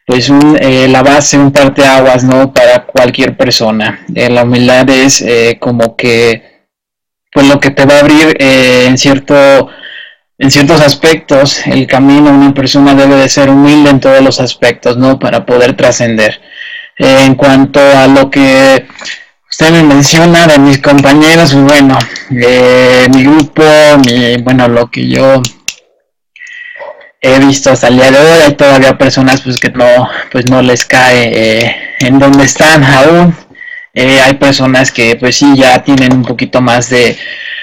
pues 0.07 0.29
un, 0.29 0.57
eh, 0.61 0.87
la 0.87 1.03
base, 1.03 1.37
un 1.37 1.51
parteaguas, 1.51 2.23
¿no? 2.23 2.55
Para 2.55 2.85
cualquier 2.87 3.37
persona. 3.37 4.07
la 4.15 4.45
humildad 4.45 4.89
es 4.89 5.25
como 5.59 5.97
que 5.97 6.69
pues 7.33 7.49
lo 7.49 7.59
que 7.59 7.71
te 7.71 7.87
va 7.87 7.97
a 7.97 8.01
abrir 8.01 8.37
en 8.39 8.97
cierto 8.97 9.69
en 10.39 10.51
ciertos 10.53 10.81
aspectos 10.81 11.67
el 11.67 11.89
camino 11.89 12.31
una 12.31 12.55
persona 12.55 12.95
debe 12.95 13.17
de 13.17 13.29
ser 13.29 13.51
humilde 13.51 13.91
en 13.91 13.99
todos 13.99 14.23
los 14.23 14.41
aspectos, 14.41 14.97
¿no? 14.97 15.19
Para 15.19 15.45
poder 15.45 15.77
trascender 15.77 16.41
en 16.99 17.35
cuanto 17.35 17.81
a 17.81 18.07
lo 18.07 18.31
que 18.31 18.87
usted 19.51 19.71
me 19.71 19.83
menciona 19.83 20.47
de 20.47 20.59
mis 20.59 20.79
compañeros, 20.79 21.53
pues 21.53 21.65
bueno, 21.65 21.99
eh, 22.31 23.07
mi 23.15 23.25
grupo, 23.25 23.63
mi, 24.05 24.37
bueno, 24.43 24.69
lo 24.69 24.91
que 24.91 25.09
yo 25.09 25.43
he 27.21 27.39
visto 27.41 27.71
hasta 27.71 27.89
el 27.89 27.97
día 27.97 28.11
de 28.11 28.19
hoy, 28.19 28.43
hay 28.47 28.55
todavía 28.55 28.97
personas 28.97 29.41
pues 29.43 29.59
que 29.59 29.71
no, 29.71 30.09
pues 30.31 30.49
no 30.51 30.63
les 30.63 30.85
cae 30.85 31.31
eh, 31.33 31.77
en 32.01 32.19
donde 32.19 32.45
están 32.45 32.85
aún. 32.85 33.35
Eh, 34.01 34.21
hay 34.21 34.35
personas 34.35 34.93
que 34.93 35.17
pues 35.17 35.35
sí 35.35 35.57
ya 35.57 35.83
tienen 35.83 36.13
un 36.13 36.23
poquito 36.23 36.61
más 36.61 36.89
de 36.89 37.19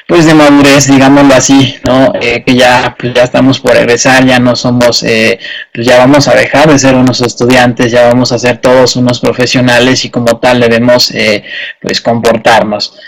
pues 0.05 0.25
de 0.25 0.33
madurez, 0.35 0.87
digámoslo 0.87 1.33
así, 1.33 1.77
¿no? 1.85 2.13
Eh, 2.21 2.43
que 2.45 2.55
ya, 2.55 2.95
pues 2.99 3.13
ya 3.13 3.23
estamos 3.23 3.59
por 3.59 3.71
regresar, 3.71 4.25
ya 4.25 4.37
no 4.37 4.55
somos, 4.55 5.01
eh, 5.03 5.39
pues 5.73 5.87
ya 5.87 5.97
vamos 5.97 6.27
a 6.27 6.35
dejar 6.35 6.69
de 6.69 6.77
ser 6.77 6.93
unos 6.95 7.21
estudiantes, 7.21 7.91
ya 7.91 8.07
vamos 8.07 8.31
a 8.31 8.37
ser 8.37 8.57
todos 8.57 8.97
unos 8.97 9.19
profesionales 9.19 10.05
y 10.05 10.09
como 10.09 10.37
tal 10.39 10.59
debemos, 10.59 11.09
eh, 11.11 11.43
pues, 11.81 12.01
comportarnos. 12.01 12.99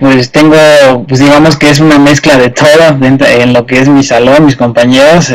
pues 0.00 0.32
tengo, 0.32 0.56
pues 1.06 1.20
digamos 1.20 1.56
que 1.56 1.70
es 1.70 1.80
una 1.80 1.98
mezcla 1.98 2.36
de 2.36 2.50
todo 2.50 2.98
en 3.00 3.52
lo 3.52 3.66
que 3.66 3.80
es 3.80 3.88
mi 3.88 4.02
salón, 4.02 4.46
mis 4.46 4.56
compañeros. 4.56 5.32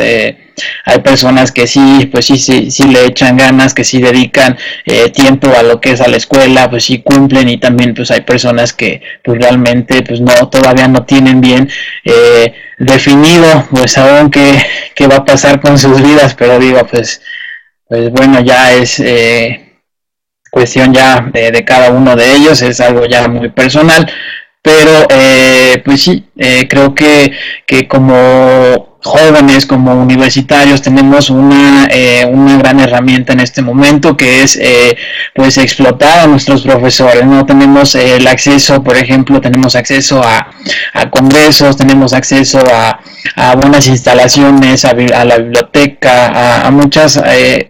Hay 0.84 0.98
personas 1.00 1.52
que 1.52 1.66
sí, 1.66 2.08
pues 2.12 2.26
sí, 2.26 2.38
sí, 2.38 2.70
sí 2.70 2.84
le 2.84 3.06
echan 3.06 3.36
ganas, 3.36 3.74
que 3.74 3.84
sí 3.84 4.00
dedican 4.00 4.56
eh, 4.84 5.10
tiempo 5.10 5.48
a 5.56 5.62
lo 5.62 5.80
que 5.80 5.92
es 5.92 6.00
a 6.00 6.08
la 6.08 6.16
escuela, 6.16 6.70
pues 6.70 6.84
sí 6.84 7.02
cumplen 7.02 7.48
y 7.48 7.58
también 7.58 7.94
pues 7.94 8.10
hay 8.10 8.22
personas 8.22 8.72
que 8.72 9.00
pues 9.22 9.40
realmente 9.40 10.02
pues 10.02 10.20
no, 10.20 10.48
todavía 10.48 10.88
no 10.88 11.04
tienen 11.04 11.40
bien 11.40 11.68
eh, 12.04 12.54
definido 12.78 13.66
pues 13.70 13.98
aún 13.98 14.30
qué, 14.30 14.60
qué 14.94 15.06
va 15.06 15.16
a 15.16 15.24
pasar 15.24 15.60
con 15.60 15.78
sus 15.78 16.02
vidas, 16.02 16.34
pero 16.34 16.58
digo 16.58 16.86
pues, 16.86 17.22
pues 17.88 18.10
bueno, 18.10 18.40
ya 18.40 18.72
es... 18.72 19.00
Eh, 19.00 19.64
cuestión 20.50 20.92
ya 20.92 21.20
de, 21.32 21.64
cada 21.64 21.90
uno 21.90 22.16
de 22.16 22.34
ellos, 22.34 22.62
es 22.62 22.80
algo 22.80 23.06
ya 23.06 23.28
muy 23.28 23.50
personal, 23.50 24.10
pero 24.62 25.06
eh, 25.10 25.80
pues 25.84 26.02
sí, 26.02 26.24
eh, 26.36 26.66
creo 26.68 26.94
que, 26.94 27.32
que 27.66 27.86
como 27.86 28.98
jóvenes, 29.02 29.64
como 29.64 29.94
universitarios, 29.94 30.82
tenemos 30.82 31.30
una, 31.30 31.86
eh, 31.90 32.26
una 32.28 32.58
gran 32.58 32.80
herramienta 32.80 33.32
en 33.32 33.40
este 33.40 33.62
momento 33.62 34.16
que 34.16 34.42
es 34.42 34.60
pues 35.34 35.56
explotar 35.56 36.20
a 36.20 36.26
nuestros 36.26 36.62
profesores, 36.62 37.24
¿no? 37.24 37.46
Tenemos 37.46 37.94
el 37.94 38.26
acceso, 38.26 38.82
por 38.82 38.96
ejemplo, 38.96 39.40
tenemos 39.40 39.76
acceso 39.76 40.20
a, 40.22 40.50
a 40.92 41.10
congresos, 41.10 41.76
tenemos 41.76 42.12
acceso 42.12 42.62
a, 42.70 43.00
a 43.36 43.54
buenas 43.54 43.86
instalaciones, 43.86 44.84
a, 44.84 44.94
la 45.24 45.38
biblioteca, 45.38 46.66
a, 46.66 46.70
muchas 46.72 47.22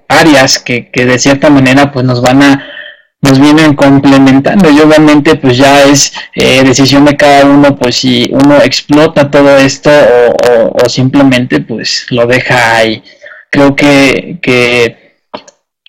áreas 0.08 0.58
que, 0.58 0.90
que 0.90 1.04
de 1.04 1.18
cierta 1.18 1.50
manera 1.50 1.92
pues 1.92 2.06
nos 2.06 2.22
van 2.22 2.42
a 2.42 2.77
nos 3.20 3.40
vienen 3.40 3.74
complementando 3.74 4.70
y 4.70 4.80
obviamente 4.80 5.34
pues 5.34 5.56
ya 5.56 5.84
es 5.84 6.12
eh, 6.34 6.62
decisión 6.62 7.04
de 7.04 7.16
cada 7.16 7.46
uno 7.46 7.76
pues 7.76 7.96
si 7.96 8.30
uno 8.32 8.58
explota 8.62 9.30
todo 9.30 9.56
esto 9.58 9.90
o, 10.72 10.88
simplemente 10.88 11.60
pues 11.60 12.06
lo 12.10 12.26
deja 12.26 12.76
ahí. 12.76 13.02
Creo 13.50 13.74
que, 13.74 14.38
que 14.40 15.16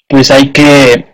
pues 0.07 0.31
hay 0.31 0.49
que 0.49 1.05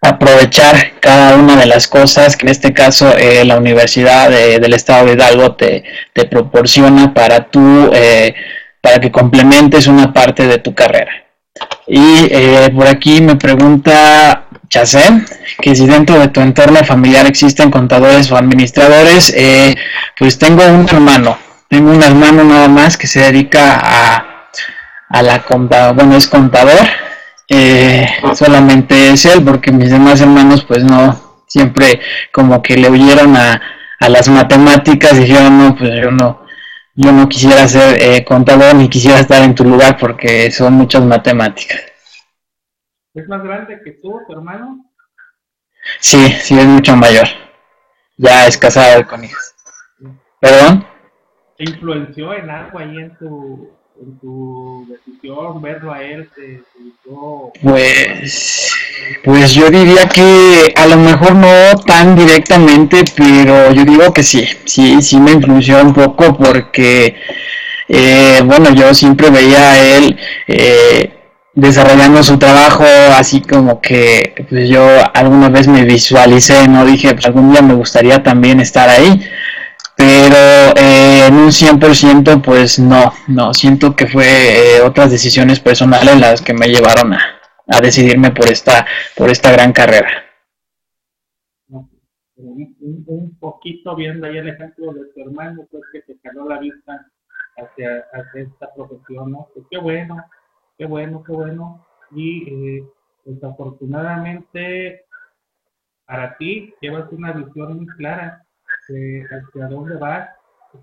aprovechar 0.00 0.98
cada 1.00 1.36
una 1.36 1.56
de 1.56 1.66
las 1.66 1.88
cosas 1.88 2.36
que 2.36 2.46
en 2.46 2.52
este 2.52 2.72
caso 2.72 3.16
eh, 3.16 3.44
la 3.44 3.58
Universidad 3.58 4.30
del 4.30 4.74
Estado 4.74 5.06
de 5.06 5.12
Hidalgo 5.12 5.56
te, 5.56 5.84
te 6.12 6.24
proporciona 6.24 7.12
para 7.12 7.50
tú 7.50 7.90
eh, 7.92 8.34
para 8.80 8.98
que 8.98 9.10
complementes 9.10 9.86
una 9.86 10.12
parte 10.12 10.46
de 10.46 10.58
tu 10.58 10.74
carrera. 10.74 11.12
Y 11.86 12.28
por 12.74 12.86
aquí 12.86 13.20
me 13.20 13.36
pregunta 13.36 14.43
ya 14.74 14.84
que 15.60 15.74
si 15.74 15.86
dentro 15.86 16.18
de 16.18 16.28
tu 16.28 16.40
entorno 16.40 16.82
familiar 16.84 17.26
existen 17.26 17.70
contadores 17.70 18.30
o 18.32 18.36
administradores, 18.36 19.32
eh, 19.36 19.76
pues 20.18 20.36
tengo 20.36 20.66
un 20.66 20.88
hermano, 20.88 21.38
tengo 21.68 21.92
un 21.92 22.02
hermano 22.02 22.42
nada 22.42 22.66
más 22.66 22.96
que 22.96 23.06
se 23.06 23.20
dedica 23.20 23.80
a, 23.80 24.48
a 25.08 25.22
la 25.22 25.42
contador, 25.44 25.94
bueno, 25.94 26.16
es 26.16 26.26
contador, 26.26 26.86
eh, 27.48 28.04
solamente 28.34 29.10
es 29.10 29.24
él, 29.26 29.44
porque 29.44 29.70
mis 29.70 29.90
demás 29.90 30.20
hermanos 30.20 30.64
pues 30.64 30.82
no, 30.82 31.44
siempre 31.46 32.00
como 32.32 32.60
que 32.60 32.76
le 32.76 32.90
huyeron 32.90 33.36
a, 33.36 33.62
a 34.00 34.08
las 34.08 34.28
matemáticas, 34.28 35.16
dijeron, 35.16 35.56
no, 35.56 35.76
pues 35.76 35.90
yo 36.02 36.10
no, 36.10 36.44
yo 36.96 37.12
no 37.12 37.28
quisiera 37.28 37.68
ser 37.68 38.02
eh, 38.02 38.24
contador 38.24 38.74
ni 38.74 38.88
quisiera 38.88 39.20
estar 39.20 39.42
en 39.44 39.54
tu 39.54 39.64
lugar 39.64 39.96
porque 39.98 40.50
son 40.50 40.72
muchas 40.72 41.04
matemáticas. 41.04 41.93
¿Es 43.14 43.28
más 43.28 43.42
grande 43.44 43.80
que 43.84 43.92
tú, 43.92 44.20
tu 44.26 44.32
hermano? 44.32 44.84
Sí, 46.00 46.34
sí, 46.42 46.58
es 46.58 46.66
mucho 46.66 46.96
mayor. 46.96 47.28
Ya 48.16 48.46
es 48.46 48.58
casado 48.58 49.06
con 49.06 49.24
hijos. 49.24 49.54
¿Perdón? 50.40 50.84
¿Te 51.56 51.64
influenció 51.64 52.34
en 52.34 52.50
algo 52.50 52.78
ahí 52.78 52.98
en 52.98 53.16
tu, 53.16 53.70
en 54.00 54.18
tu 54.18 54.86
decisión, 54.88 55.62
verlo 55.62 55.92
a 55.92 56.02
él? 56.02 56.28
¿Te, 56.34 56.60
Pues, 57.62 58.72
pues 59.22 59.54
yo 59.54 59.70
diría 59.70 60.08
que 60.08 60.74
a 60.76 60.86
lo 60.86 60.96
mejor 60.96 61.36
no 61.36 61.78
tan 61.86 62.16
directamente, 62.16 63.04
pero 63.16 63.72
yo 63.72 63.84
digo 63.84 64.12
que 64.12 64.24
sí, 64.24 64.44
sí, 64.64 65.00
sí 65.00 65.20
me 65.20 65.32
influenció 65.32 65.80
un 65.82 65.94
poco 65.94 66.36
porque, 66.36 67.14
eh, 67.88 68.40
bueno, 68.44 68.74
yo 68.74 68.92
siempre 68.92 69.30
veía 69.30 69.70
a 69.70 69.80
él 69.96 70.18
eh, 70.48 71.23
desarrollando 71.54 72.22
su 72.22 72.38
trabajo, 72.38 72.84
así 73.16 73.40
como 73.40 73.80
que 73.80 74.46
pues 74.48 74.68
yo 74.68 74.84
alguna 75.14 75.48
vez 75.48 75.68
me 75.68 75.84
visualicé, 75.84 76.68
no 76.68 76.84
dije, 76.84 77.12
pues 77.14 77.26
algún 77.26 77.52
día 77.52 77.62
me 77.62 77.74
gustaría 77.74 78.22
también 78.22 78.60
estar 78.60 78.88
ahí, 78.88 79.20
pero 79.96 80.36
eh, 80.76 81.26
en 81.28 81.34
un 81.34 81.48
100% 81.48 82.42
pues 82.42 82.78
no, 82.78 83.12
no, 83.28 83.54
siento 83.54 83.94
que 83.94 84.06
fue 84.08 84.26
eh, 84.26 84.80
otras 84.82 85.10
decisiones 85.10 85.60
personales 85.60 86.18
las 86.18 86.42
que 86.42 86.54
me 86.54 86.66
llevaron 86.66 87.14
a, 87.14 87.20
a, 87.68 87.80
decidirme 87.80 88.32
por 88.32 88.48
esta, 88.48 88.86
por 89.16 89.30
esta 89.30 89.52
gran 89.52 89.72
carrera. 89.72 90.24
Un, 92.36 92.74
un, 93.06 93.38
poquito 93.38 93.94
viendo 93.94 94.26
ahí 94.26 94.38
el 94.38 94.48
ejemplo 94.48 94.92
de 94.92 95.04
tu 95.14 95.20
hermano, 95.20 95.62
pues 95.70 95.84
que 95.92 96.02
te 96.02 96.18
caló 96.20 96.48
la 96.48 96.58
vista 96.58 97.06
hacia, 97.56 98.04
hacia 98.12 98.42
esta 98.42 98.74
profesión, 98.74 99.30
¿no? 99.30 99.48
Pues 99.54 99.66
qué 99.70 99.78
bueno, 99.78 100.16
Qué 100.76 100.86
bueno, 100.86 101.22
qué 101.24 101.32
bueno. 101.32 101.86
Y 102.10 102.48
eh, 102.48 102.84
desafortunadamente 103.24 105.04
para 106.06 106.36
ti 106.36 106.74
llevas 106.80 107.10
una 107.12 107.32
visión 107.32 107.76
muy 107.78 107.86
clara 107.96 108.44
de 108.88 109.24
hacia 109.24 109.68
dónde 109.68 109.96
vas, 109.96 110.28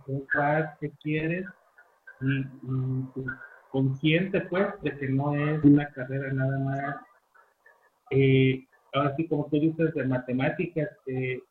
qué 0.06 0.24
vas, 0.36 0.78
qué 0.80 0.92
quieres 1.02 1.46
y, 2.22 2.44
pues, 3.14 3.28
consciente 3.70 4.42
pues 4.42 4.68
de 4.82 4.98
que 4.98 5.08
no 5.10 5.36
es 5.36 5.64
una 5.64 5.88
carrera 5.92 6.34
nada 6.34 6.60
más. 6.60 6.96
Eh, 8.10 8.66
ahora 8.94 9.16
sí, 9.16 9.28
como 9.28 9.46
tú 9.46 9.60
dices, 9.60 9.94
de 9.94 10.06
matemáticas, 10.06 10.89
eh, 11.06 11.42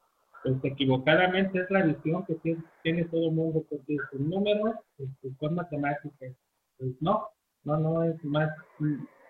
pues 0.43 0.57
equivocadamente 0.65 1.61
es 1.61 1.71
la 1.71 1.83
visión 1.83 2.25
que 2.27 2.35
tiene, 2.83 3.05
todo 3.05 3.29
el 3.29 3.35
mundo, 3.35 3.65
porque 3.69 3.97
los 4.13 4.21
números 4.21 4.77
este, 4.99 5.31
son 5.39 5.55
matemáticas. 5.55 6.33
Pues 6.79 6.93
no, 7.01 7.29
no, 7.65 7.77
no, 7.77 8.05
es 8.05 8.25
más, 8.25 8.51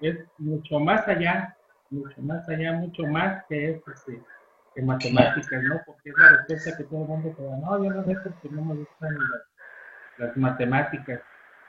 es 0.00 0.18
mucho 0.38 0.78
más 0.78 1.06
allá, 1.08 1.56
mucho 1.90 2.22
más 2.22 2.48
allá, 2.48 2.72
mucho 2.72 3.04
más 3.06 3.44
que 3.48 3.70
es 3.70 3.82
este, 3.88 4.22
que 4.74 4.82
matemáticas, 4.82 5.62
¿no? 5.64 5.80
Porque 5.84 6.10
es 6.10 6.18
la 6.18 6.28
respuesta 6.36 6.76
que 6.76 6.84
todo 6.84 7.02
el 7.02 7.08
mundo 7.08 7.34
te 7.36 7.42
da, 7.42 7.56
no, 7.56 7.84
yo 7.84 7.90
no 7.90 8.04
sé 8.04 8.14
porque 8.22 8.48
no 8.50 8.64
me 8.64 8.74
gustan 8.74 9.16
las, 10.18 10.36
matemáticas. 10.36 11.20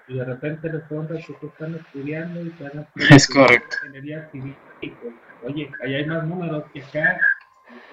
Y 0.07 0.17
de 0.17 0.25
repente 0.25 0.71
les 0.71 0.81
preguntas 0.83 1.25
que 1.25 1.47
están 1.47 1.75
estudiando 1.75 2.41
y 2.41 2.49
te 2.51 2.63
dan 2.63 2.87
es 2.95 3.27
correcto. 3.27 3.77
ingeniería 3.83 4.29
civil 4.29 4.57
y 4.81 4.89
pues, 4.89 5.13
oye, 5.43 5.71
ahí 5.83 5.95
hay 5.95 6.05
más 6.05 6.25
números 6.25 6.65
que 6.73 6.83
acá, 6.83 7.19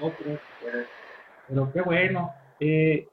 otros, 0.01 0.41
pero, 0.61 0.79
pero 1.47 1.73
qué 1.73 1.81
bueno. 1.83 2.33
Eh, 2.61 3.07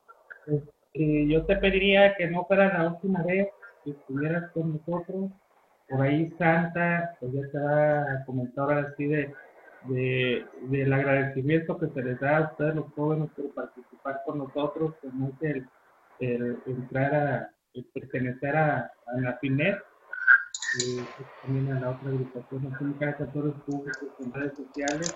pues, 0.45 0.63
eh, 0.93 1.27
yo 1.27 1.45
te 1.45 1.57
pediría 1.57 2.15
que 2.15 2.27
no 2.27 2.45
fuera 2.45 2.77
la 2.77 2.87
última 2.87 3.21
vez 3.23 3.47
que 3.83 3.91
estuvieras 3.91 4.49
con 4.51 4.73
nosotros, 4.73 5.31
por 5.89 6.01
ahí 6.01 6.33
Santa, 6.37 7.15
pues 7.19 7.33
ya 7.33 7.51
te 7.51 7.59
va 7.59 8.01
a 8.01 8.25
comentar 8.25 8.63
ahora 8.63 8.93
sí 8.97 9.05
de, 9.05 9.33
de, 9.83 10.45
del 10.63 10.93
agradecimiento 10.93 11.77
que 11.77 11.87
se 11.89 12.03
les 12.03 12.19
da 12.19 12.37
a 12.37 12.51
ustedes 12.51 12.75
los 12.75 12.91
jóvenes 12.93 13.29
por 13.35 13.53
participar 13.53 14.21
con 14.25 14.39
nosotros, 14.39 14.95
como 15.01 15.29
es 15.29 15.41
el, 15.41 15.67
el 16.19 16.57
entrar 16.65 17.15
a, 17.15 17.49
el 17.73 17.85
pertenecer 17.93 18.55
a, 18.55 18.91
a 19.07 19.21
la 19.21 19.37
FINET, 19.37 19.77
y 20.77 20.99
también 21.41 21.71
a 21.71 21.79
la 21.79 21.89
otra 21.91 22.09
agrupación 22.09 22.69
nacional 22.69 22.99
de 22.99 23.05
actores 23.05 23.53
públicos 23.65 24.09
en 24.19 24.33
redes 24.33 24.53
sociales, 24.57 25.15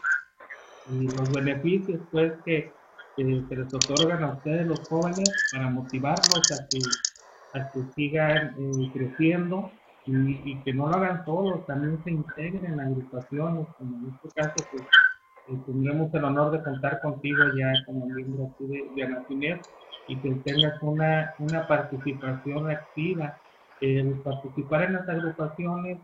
y 0.92 1.08
los 1.08 1.32
beneficios 1.32 2.00
pues 2.12 2.34
que, 2.46 2.72
que, 3.16 3.44
se 3.50 3.56
les 3.56 3.74
otorgan 3.74 4.24
a 4.24 4.34
ustedes 4.34 4.68
los 4.68 4.88
jóvenes 4.88 5.30
para 5.52 5.70
motivarlos 5.70 6.52
a 6.52 6.68
que, 6.68 7.60
a 7.60 7.72
que 7.72 7.84
sigan 7.96 8.56
eh, 8.58 8.92
creciendo 8.94 9.72
y, 10.06 10.62
que 10.64 10.74
no 10.74 10.88
lo 10.88 10.96
hagan 10.96 11.26
solos, 11.26 11.66
también 11.66 12.02
se 12.04 12.12
integren 12.12 12.66
en 12.66 12.80
agrupaciones, 12.80 13.68
como 13.78 13.98
en 13.98 14.14
este 14.14 14.30
caso, 14.30 14.56
pues 14.72 14.84
eh, 15.50 15.62
tendremos 15.66 16.14
el 16.14 16.24
honor 16.24 16.52
de 16.52 16.64
contar 16.64 17.02
contigo 17.02 17.44
ya 17.58 17.74
como 17.86 18.08
miembro 18.08 18.52
aquí 18.54 18.66
de, 18.68 18.90
de 18.96 19.04
Anafinet 19.04 19.62
y 20.08 20.18
que 20.18 20.32
tengas 20.44 20.82
una, 20.82 21.34
una 21.40 21.68
participación 21.68 22.70
activa. 22.70 23.38
El 23.82 24.14
participar 24.22 24.84
en 24.84 24.94
las 24.94 25.08
agrupaciones 25.08 26.00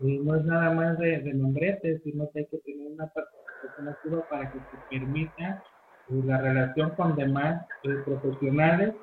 eh, 0.00 0.20
no 0.22 0.36
es 0.36 0.44
nada 0.44 0.70
más 0.72 0.98
de, 0.98 1.20
de 1.20 1.34
membretes, 1.34 2.00
sino 2.04 2.30
que 2.30 2.40
hay 2.40 2.46
que 2.46 2.58
tener 2.58 2.86
una 2.92 3.06
participación 3.06 3.88
activa 3.88 4.28
para 4.28 4.50
que 4.50 4.58
se 4.58 4.98
permita 4.98 5.62
eh, 6.08 6.22
la 6.24 6.38
relación 6.38 6.90
con 6.90 7.16
demás 7.16 7.66
profesionales 8.04 8.94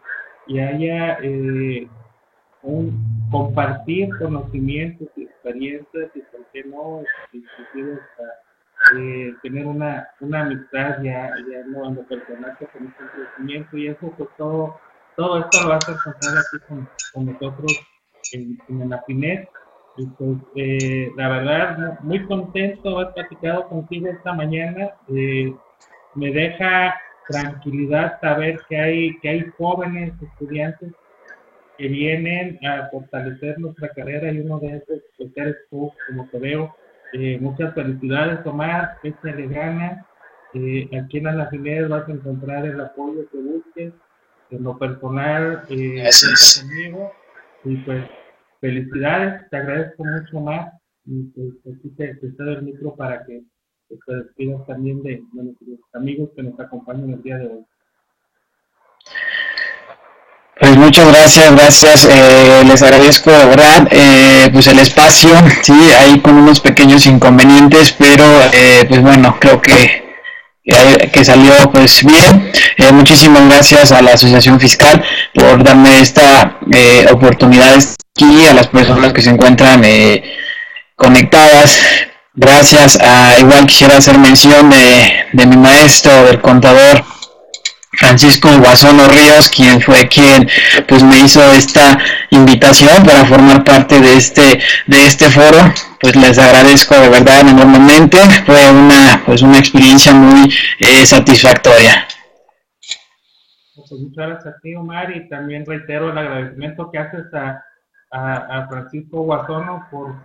y 0.48 0.60
haya 0.60 1.20
un 2.68 3.30
compartir 3.32 4.10
conocimientos 4.20 5.08
y 5.16 5.24
experiencias 5.24 6.12
y 6.16 6.20
por 6.20 6.46
qué 6.54 6.64
no 6.64 7.02
inclusive 7.34 8.00
eh, 8.98 9.34
tener 9.42 9.66
una, 9.66 10.08
una 10.22 10.42
amistad 10.42 11.02
ya, 11.04 11.32
ya 11.52 11.64
no 11.68 11.88
en 11.88 11.96
lo 11.96 12.04
personal 12.04 12.58
con 12.58 12.84
un 12.84 12.94
crecimiento 12.94 13.78
y 13.78 13.88
eso 13.88 14.14
pues 14.18 14.30
todo 14.38 14.80
todo 15.18 15.40
esto 15.40 15.64
lo 15.64 15.70
vas 15.70 15.90
a 15.90 15.94
encontrar 15.94 16.38
aquí 16.38 16.66
con, 16.68 16.90
con 17.12 17.26
nosotros 17.26 17.74
en, 18.34 18.58
en 18.70 18.90
la 18.90 19.02
FINET. 19.02 19.50
Y 19.98 20.06
pues, 20.06 20.38
eh, 20.56 21.12
la 21.18 21.30
verdad, 21.30 22.00
muy 22.02 22.24
contento 22.28 23.00
haber 23.00 23.14
platicado 23.16 23.68
contigo 23.68 24.10
esta 24.10 24.34
mañana. 24.34 24.92
Eh, 25.08 25.52
me 26.14 26.32
deja 26.32 26.96
tranquilidad 27.28 28.20
saber 28.22 28.60
que 28.70 28.78
hay, 28.80 29.20
que 29.20 29.30
hay 29.30 29.46
jóvenes 29.58 30.14
estudiantes 30.22 30.94
que 31.78 31.88
vienen 31.88 32.60
a 32.66 32.90
fortalecer 32.90 33.60
nuestra 33.60 33.90
carrera 33.90 34.32
y 34.32 34.40
uno 34.40 34.60
de 34.60 34.78
esos 34.78 35.02
pues, 35.18 35.32
eres 35.36 35.56
tú, 35.70 35.92
como 36.08 36.28
te 36.30 36.40
veo. 36.40 36.76
Eh, 37.14 37.38
muchas 37.40 37.74
felicidades, 37.74 38.46
Omar, 38.46 38.98
le 39.04 39.48
gana. 39.48 40.06
Eh, 40.54 40.90
aquí 41.02 41.18
en 41.18 41.26
las 41.26 41.48
afiliadas 41.48 41.90
vas 41.90 42.10
a 42.10 42.12
encontrar 42.12 42.66
el 42.66 42.80
apoyo 42.80 43.30
que 43.32 43.38
busques. 43.38 43.94
En 44.50 44.64
lo 44.64 44.78
personal, 44.78 45.64
eh, 45.70 46.10
conmigo. 46.62 47.12
Y 47.66 47.76
pues, 47.78 48.06
felicidades, 48.62 49.50
te 49.50 49.58
agradezco 49.58 50.04
mucho 50.04 50.40
más. 50.40 50.74
Y 51.06 51.24
pues, 51.24 51.76
aquí 51.76 51.90
te, 51.96 52.16
te 52.16 52.32
cedo 52.32 52.52
el 52.52 52.64
micro 52.64 52.96
para 52.96 53.26
que 53.26 53.44
te 53.88 54.16
despidas 54.16 54.66
también 54.68 55.02
de, 55.04 55.22
de 55.34 55.44
nuestros 55.44 55.80
amigos 55.94 56.30
que 56.36 56.44
nos 56.44 56.60
acompañan 56.60 57.12
el 57.12 57.24
día 57.24 57.38
de 57.38 57.48
hoy. 57.48 57.66
Pues 60.68 60.78
muchas 60.78 61.08
gracias, 61.08 61.56
gracias, 61.56 62.06
eh, 62.12 62.62
les 62.66 62.82
agradezco 62.82 63.32
de 63.32 63.88
eh, 63.90 64.50
pues 64.52 64.68
el 64.68 64.80
espacio, 64.80 65.30
sí, 65.62 65.72
ahí 65.98 66.20
con 66.20 66.36
unos 66.36 66.60
pequeños 66.60 67.06
inconvenientes, 67.06 67.94
pero 67.98 68.26
eh, 68.52 68.84
pues 68.90 69.02
bueno, 69.02 69.38
creo 69.40 69.62
que, 69.62 70.04
que 71.14 71.24
salió 71.24 71.54
pues 71.72 72.04
bien. 72.04 72.52
muchísimas 72.92 73.48
gracias 73.48 73.94
a 73.94 74.02
la 74.02 74.12
Asociación 74.12 74.60
Fiscal 74.60 75.02
por 75.34 75.64
darme 75.64 76.02
esta 76.02 76.58
oportunidad 77.14 77.74
aquí, 78.14 78.46
a 78.48 78.54
las 78.54 78.68
personas 78.68 79.14
que 79.14 79.22
se 79.22 79.30
encuentran 79.30 79.84
conectadas. 80.98 81.80
Gracias, 82.34 83.00
a, 83.00 83.40
igual 83.40 83.66
quisiera 83.68 83.96
hacer 83.96 84.18
mención 84.18 84.70
de, 84.70 85.28
de 85.32 85.46
mi 85.46 85.56
maestro, 85.56 86.26
del 86.26 86.42
contador, 86.42 87.06
Francisco 87.98 88.50
Guasono 88.60 89.08
Ríos, 89.08 89.50
quien 89.50 89.82
fue 89.82 90.08
quien 90.08 90.48
pues 90.88 91.04
me 91.04 91.20
hizo 91.20 91.42
esta 91.54 91.98
invitación 92.30 93.04
para 93.04 93.26
formar 93.26 93.64
parte 93.64 94.00
de 94.00 94.16
este 94.16 94.60
de 94.86 95.08
este 95.08 95.30
foro. 95.30 95.58
Pues 96.00 96.16
les 96.16 96.38
agradezco 96.38 96.96
de 96.96 97.10
verdad 97.10 97.42
enormemente. 97.42 98.18
Fue 98.46 98.72
una 98.72 99.24
pues 99.26 99.42
una 99.42 99.58
experiencia 99.58 100.14
muy 100.14 100.48
eh, 100.80 101.06
satisfactoria. 101.06 102.08
Pues 103.76 103.92
muchas 104.02 104.28
gracias 104.28 104.54
a 104.56 104.60
ti, 104.62 104.76
Omar, 104.76 105.16
y 105.16 105.28
también 105.30 105.66
reitero 105.66 106.12
el 106.12 106.18
agradecimiento 106.18 106.90
que 106.92 106.98
haces 106.98 107.26
a, 107.34 107.64
a, 108.12 108.68
Francisco 108.68 109.22
Guasono 109.22 109.88
por 109.90 110.16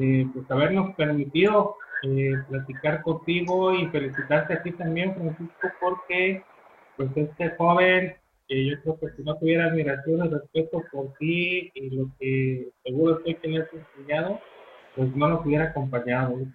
eh, 0.00 0.26
pues 0.32 0.50
habernos 0.50 0.94
permitido 0.94 1.76
eh, 2.02 2.34
platicar 2.48 3.02
contigo 3.02 3.74
y 3.74 3.86
felicitarte 3.88 4.54
a 4.54 4.62
ti 4.62 4.72
también, 4.72 5.14
Francisco, 5.14 5.68
porque 5.80 6.44
pues 7.10 7.28
este 7.28 7.50
joven, 7.56 8.14
que 8.48 8.66
yo 8.66 8.80
creo 8.82 8.98
que 9.00 9.16
si 9.16 9.22
no 9.22 9.36
tuviera 9.36 9.66
admiración 9.66 10.26
y 10.26 10.28
respeto 10.28 10.82
por 10.92 11.12
ti 11.18 11.70
y 11.74 11.90
lo 11.90 12.10
que 12.18 12.68
seguro 12.84 13.18
estoy 13.18 13.34
que 13.36 13.48
le 13.48 13.62
has 13.62 13.68
enseñado, 13.72 14.40
pues 14.96 15.14
no 15.16 15.28
nos 15.28 15.46
hubiera 15.46 15.66
acompañado. 15.66 16.38
Yo 16.38 16.46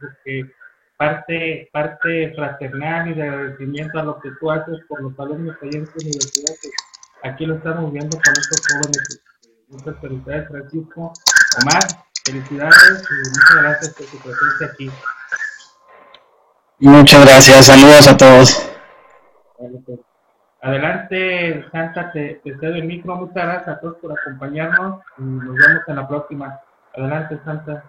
parte, 0.98 1.70
parte 1.72 2.34
fraternal 2.36 3.10
y 3.10 3.14
de 3.14 3.24
agradecimiento 3.24 4.00
a 4.00 4.04
lo 4.04 4.20
que 4.20 4.30
tú 4.40 4.50
haces 4.52 4.78
por 4.88 5.02
los 5.02 5.20
alumnos 5.20 5.56
que 5.58 5.68
universidad, 5.68 6.56
que 6.62 7.30
aquí 7.30 7.46
lo 7.46 7.56
estamos 7.56 7.92
viendo 7.92 8.18
con 8.18 8.34
estos 8.34 8.62
jóvenes. 8.68 9.22
Muchas 9.70 10.00
felicidades, 10.00 10.48
Francisco. 10.48 11.14
Omar, 11.62 11.84
felicidades 12.26 13.04
y 13.10 13.30
muchas 13.30 13.62
gracias 13.62 13.94
por 13.94 14.06
tu 14.06 14.18
presencia 14.18 14.68
aquí. 14.68 14.92
Muchas 16.80 17.26
gracias, 17.26 17.66
saludos 17.66 18.08
a 18.08 18.18
todos. 18.18 18.67
Adelante, 20.62 21.66
Santa, 21.72 22.12
te, 22.12 22.42
te, 22.44 22.58
cedo 22.58 22.76
el 22.76 22.86
micro. 22.86 23.16
Muchas 23.16 23.36
gracias 23.36 23.68
a 23.68 23.80
todos 23.80 23.98
por 23.98 24.12
acompañarnos 24.12 25.02
y 25.18 25.22
nos 25.22 25.56
vemos 25.56 25.84
en 25.88 25.96
la 25.96 26.08
próxima. 26.08 26.60
Adelante, 26.96 27.40
Santa. 27.46 27.84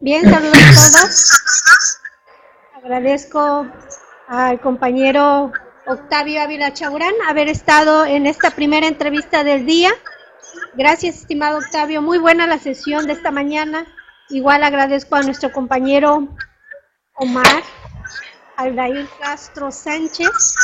Bien, 0.00 0.22
saludos 0.22 0.56
a 0.56 1.00
todos. 1.02 2.00
Agradezco 2.84 3.66
al 4.28 4.60
compañero 4.60 5.52
Octavio 5.84 6.40
Ávila 6.40 6.72
Chaurán 6.72 7.12
haber 7.28 7.48
estado 7.48 8.06
en 8.06 8.24
esta 8.26 8.50
primera 8.50 8.86
entrevista 8.86 9.42
del 9.42 9.66
día. 9.66 9.90
Gracias, 10.74 11.16
estimado 11.16 11.58
Octavio. 11.58 12.02
Muy 12.02 12.18
buena 12.18 12.46
la 12.46 12.58
sesión 12.58 13.08
de 13.08 13.14
esta 13.14 13.32
mañana. 13.32 13.84
Igual 14.28 14.62
agradezco 14.62 15.16
a 15.16 15.22
nuestro 15.22 15.50
compañero 15.50 16.28
Omar 17.14 17.64
Aldair 18.56 19.08
Castro 19.20 19.72
Sánchez 19.72 20.54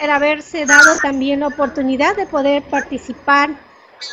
el 0.00 0.10
haberse 0.10 0.64
dado 0.64 0.96
también 1.02 1.40
la 1.40 1.48
oportunidad 1.48 2.16
de 2.16 2.26
poder 2.26 2.62
participar 2.62 3.50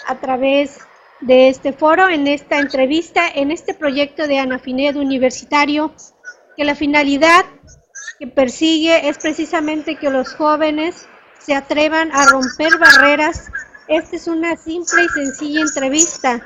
a 0.07 0.15
través 0.15 0.79
de 1.21 1.47
este 1.47 1.71
foro, 1.71 2.09
en 2.09 2.27
esta 2.27 2.59
entrevista, 2.59 3.29
en 3.33 3.51
este 3.51 3.73
proyecto 3.73 4.27
de 4.27 4.39
Anafinet 4.39 4.97
Universitario 4.97 5.93
que 6.59 6.65
la 6.65 6.75
finalidad 6.75 7.45
que 8.19 8.27
persigue 8.27 9.07
es 9.07 9.17
precisamente 9.17 9.95
que 9.95 10.09
los 10.09 10.33
jóvenes 10.35 11.07
se 11.39 11.55
atrevan 11.55 12.11
a 12.11 12.25
romper 12.25 12.77
barreras. 12.77 13.49
Esta 13.87 14.17
es 14.17 14.27
una 14.27 14.57
simple 14.57 15.05
y 15.05 15.07
sencilla 15.07 15.61
entrevista, 15.61 16.41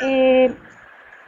eh, 0.00 0.56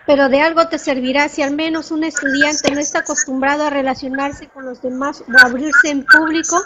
pero 0.06 0.30
de 0.30 0.40
algo 0.40 0.66
te 0.68 0.78
servirá 0.78 1.28
si 1.28 1.42
al 1.42 1.54
menos 1.54 1.90
un 1.90 2.02
estudiante 2.02 2.70
no 2.70 2.80
está 2.80 3.00
acostumbrado 3.00 3.64
a 3.64 3.68
relacionarse 3.68 4.48
con 4.48 4.64
los 4.64 4.80
demás 4.80 5.20
o 5.20 5.46
abrirse 5.46 5.90
en 5.90 6.06
público. 6.06 6.56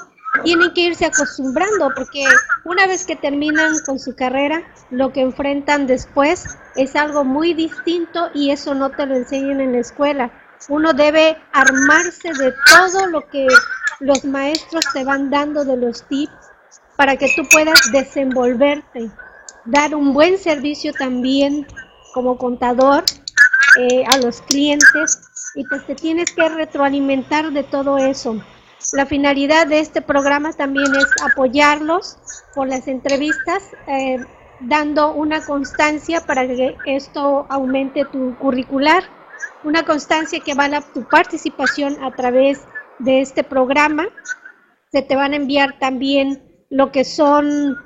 Tienen 0.44 0.72
que 0.74 0.82
irse 0.82 1.06
acostumbrando 1.06 1.90
porque 1.96 2.24
una 2.64 2.86
vez 2.86 3.04
que 3.04 3.16
terminan 3.16 3.80
con 3.84 3.98
su 3.98 4.14
carrera, 4.14 4.62
lo 4.90 5.12
que 5.12 5.22
enfrentan 5.22 5.88
después 5.88 6.56
es 6.76 6.94
algo 6.94 7.24
muy 7.24 7.52
distinto 7.52 8.30
y 8.32 8.50
eso 8.50 8.76
no 8.76 8.92
te 8.92 9.06
lo 9.06 9.16
enseñan 9.16 9.60
en 9.60 9.72
la 9.72 9.78
escuela 9.78 10.30
uno 10.68 10.92
debe 10.92 11.36
armarse 11.52 12.32
de 12.32 12.54
todo 12.70 13.06
lo 13.06 13.28
que 13.28 13.46
los 14.00 14.24
maestros 14.24 14.84
te 14.92 15.04
van 15.04 15.30
dando 15.30 15.64
de 15.64 15.76
los 15.76 16.06
tips 16.08 16.32
para 16.96 17.16
que 17.16 17.26
tú 17.36 17.42
puedas 17.50 17.90
desenvolverte, 17.92 19.10
dar 19.64 19.94
un 19.94 20.12
buen 20.12 20.38
servicio 20.38 20.92
también 20.92 21.66
como 22.12 22.38
contador 22.38 23.04
eh, 23.78 24.04
a 24.06 24.18
los 24.18 24.40
clientes 24.42 25.30
y 25.54 25.64
pues 25.66 25.86
te 25.86 25.94
tienes 25.94 26.32
que 26.32 26.48
retroalimentar 26.48 27.50
de 27.52 27.64
todo 27.64 27.98
eso. 27.98 28.40
La 28.92 29.06
finalidad 29.06 29.66
de 29.66 29.80
este 29.80 30.02
programa 30.02 30.52
también 30.52 30.94
es 30.94 31.06
apoyarlos 31.22 32.18
con 32.54 32.68
las 32.68 32.86
entrevistas, 32.86 33.70
eh, 33.86 34.18
dando 34.60 35.12
una 35.12 35.44
constancia 35.44 36.20
para 36.20 36.46
que 36.46 36.76
esto 36.86 37.46
aumente 37.48 38.04
tu 38.04 38.36
curricular 38.38 39.04
una 39.64 39.84
constancia 39.84 40.40
que 40.40 40.54
vale 40.54 40.80
tu 40.92 41.04
participación 41.08 42.02
a 42.04 42.14
través 42.14 42.60
de 42.98 43.20
este 43.20 43.44
programa. 43.44 44.06
Se 44.92 45.02
te 45.02 45.16
van 45.16 45.32
a 45.32 45.36
enviar 45.36 45.78
también 45.78 46.66
lo 46.70 46.92
que 46.92 47.04
son 47.04 47.76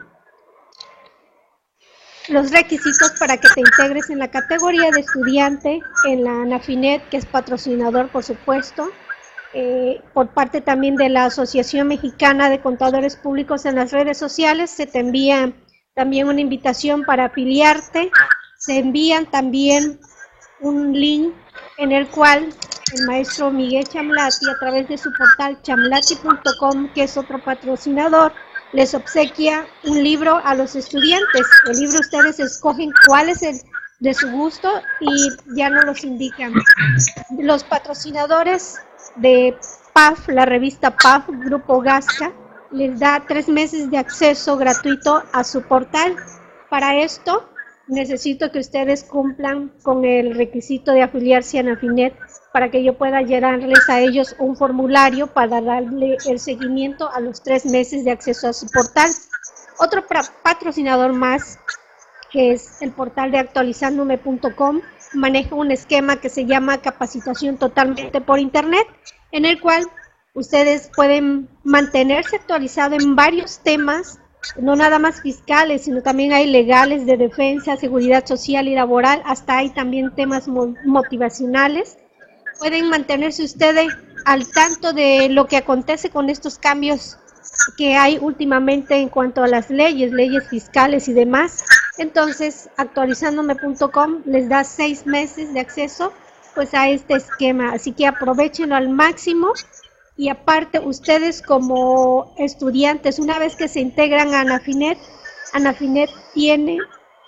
los 2.28 2.50
requisitos 2.50 3.12
para 3.18 3.36
que 3.38 3.48
te 3.54 3.60
integres 3.60 4.10
en 4.10 4.18
la 4.18 4.30
categoría 4.30 4.90
de 4.90 5.00
estudiante 5.00 5.80
en 6.04 6.24
la 6.24 6.42
ANAFINET, 6.42 7.08
que 7.08 7.16
es 7.16 7.26
patrocinador, 7.26 8.08
por 8.08 8.22
supuesto, 8.22 8.90
eh, 9.54 10.02
por 10.12 10.28
parte 10.28 10.60
también 10.60 10.96
de 10.96 11.08
la 11.08 11.26
Asociación 11.26 11.88
Mexicana 11.88 12.50
de 12.50 12.60
Contadores 12.60 13.16
Públicos 13.16 13.64
en 13.64 13.76
las 13.76 13.92
redes 13.92 14.18
sociales. 14.18 14.70
Se 14.70 14.86
te 14.86 14.98
envía 14.98 15.52
también 15.94 16.28
una 16.28 16.40
invitación 16.40 17.04
para 17.04 17.26
afiliarte. 17.26 18.10
Se 18.58 18.78
envían 18.78 19.26
también 19.26 20.00
un 20.60 20.92
link 20.92 21.34
en 21.78 21.92
el 21.92 22.08
cual 22.08 22.48
el 22.92 23.06
maestro 23.06 23.50
Miguel 23.50 23.86
Chamlati, 23.86 24.48
a 24.48 24.58
través 24.58 24.88
de 24.88 24.98
su 24.98 25.12
portal 25.12 25.60
chamlati.com, 25.62 26.88
que 26.94 27.04
es 27.04 27.16
otro 27.16 27.42
patrocinador, 27.42 28.32
les 28.72 28.94
obsequia 28.94 29.66
un 29.84 30.02
libro 30.02 30.40
a 30.44 30.54
los 30.54 30.74
estudiantes. 30.74 31.46
El 31.66 31.78
libro 31.78 32.00
ustedes 32.00 32.40
escogen 32.40 32.90
cuál 33.06 33.28
es 33.28 33.42
el 33.42 33.60
de 34.00 34.14
su 34.14 34.30
gusto 34.30 34.70
y 35.00 35.30
ya 35.56 35.70
no 35.70 35.82
los 35.82 36.04
indican. 36.04 36.52
Los 37.38 37.64
patrocinadores 37.64 38.80
de 39.16 39.56
PAF, 39.92 40.28
la 40.28 40.46
revista 40.46 40.94
PAF, 40.96 41.28
Grupo 41.28 41.80
Gasca, 41.80 42.32
les 42.70 42.98
da 42.98 43.24
tres 43.26 43.48
meses 43.48 43.90
de 43.90 43.98
acceso 43.98 44.56
gratuito 44.56 45.22
a 45.32 45.42
su 45.44 45.62
portal. 45.62 46.16
Para 46.70 46.96
esto, 46.96 47.48
necesito 47.88 48.52
que 48.52 48.60
ustedes 48.60 49.04
cumplan 49.04 49.72
con 49.82 50.04
el 50.04 50.34
requisito 50.34 50.92
de 50.92 51.02
afiliarse 51.02 51.58
a 51.58 51.62
Nafinet 51.62 52.14
para 52.52 52.70
que 52.70 52.82
yo 52.82 52.96
pueda 52.96 53.22
llenarles 53.22 53.88
a 53.88 54.00
ellos 54.00 54.36
un 54.38 54.56
formulario 54.56 55.26
para 55.28 55.60
darle 55.60 56.16
el 56.26 56.38
seguimiento 56.38 57.10
a 57.12 57.20
los 57.20 57.42
tres 57.42 57.66
meses 57.66 58.04
de 58.04 58.12
acceso 58.12 58.48
a 58.48 58.52
su 58.52 58.66
portal. 58.68 59.10
Otro 59.78 60.04
patrocinador 60.42 61.12
más, 61.12 61.58
que 62.30 62.52
es 62.52 62.82
el 62.82 62.92
portal 62.92 63.30
de 63.30 63.38
actualizándome.com, 63.38 64.80
maneja 65.14 65.54
un 65.54 65.70
esquema 65.70 66.16
que 66.16 66.28
se 66.28 66.46
llama 66.46 66.78
capacitación 66.78 67.56
totalmente 67.56 68.20
por 68.20 68.38
Internet, 68.38 68.86
en 69.32 69.44
el 69.44 69.60
cual 69.60 69.86
ustedes 70.34 70.90
pueden 70.94 71.48
mantenerse 71.64 72.36
actualizados 72.36 73.02
en 73.02 73.16
varios 73.16 73.60
temas, 73.60 74.20
no 74.60 74.76
nada 74.76 74.98
más 74.98 75.20
fiscales, 75.20 75.82
sino 75.82 76.02
también 76.02 76.32
hay 76.32 76.46
legales 76.46 77.06
de 77.06 77.16
defensa, 77.16 77.76
seguridad 77.76 78.26
social 78.26 78.68
y 78.68 78.74
laboral, 78.74 79.22
hasta 79.24 79.58
hay 79.58 79.70
también 79.70 80.14
temas 80.14 80.48
motivacionales. 80.48 81.98
Pueden 82.58 82.88
mantenerse 82.88 83.44
ustedes 83.44 83.92
al 84.24 84.48
tanto 84.48 84.92
de 84.92 85.28
lo 85.28 85.46
que 85.46 85.56
acontece 85.56 86.10
con 86.10 86.28
estos 86.28 86.58
cambios 86.58 87.18
que 87.76 87.96
hay 87.96 88.18
últimamente 88.20 88.96
en 88.96 89.08
cuanto 89.08 89.42
a 89.42 89.48
las 89.48 89.70
leyes, 89.70 90.12
leyes 90.12 90.48
fiscales 90.48 91.08
y 91.08 91.12
demás. 91.12 91.64
Entonces, 91.98 92.68
actualizándome.com 92.76 94.22
les 94.24 94.48
da 94.48 94.64
seis 94.64 95.06
meses 95.06 95.52
de 95.54 95.60
acceso 95.60 96.12
pues 96.54 96.74
a 96.74 96.88
este 96.88 97.14
esquema, 97.14 97.72
así 97.72 97.92
que 97.92 98.06
aprovechenlo 98.06 98.74
al 98.74 98.88
máximo 98.88 99.52
y 100.18 100.28
aparte 100.28 100.80
ustedes 100.80 101.40
como 101.40 102.34
estudiantes, 102.36 103.20
una 103.20 103.38
vez 103.38 103.54
que 103.54 103.68
se 103.68 103.78
integran 103.78 104.34
a 104.34 104.40
Anafinet, 104.40 104.98
Anafinet 105.52 106.10
tiene 106.34 106.78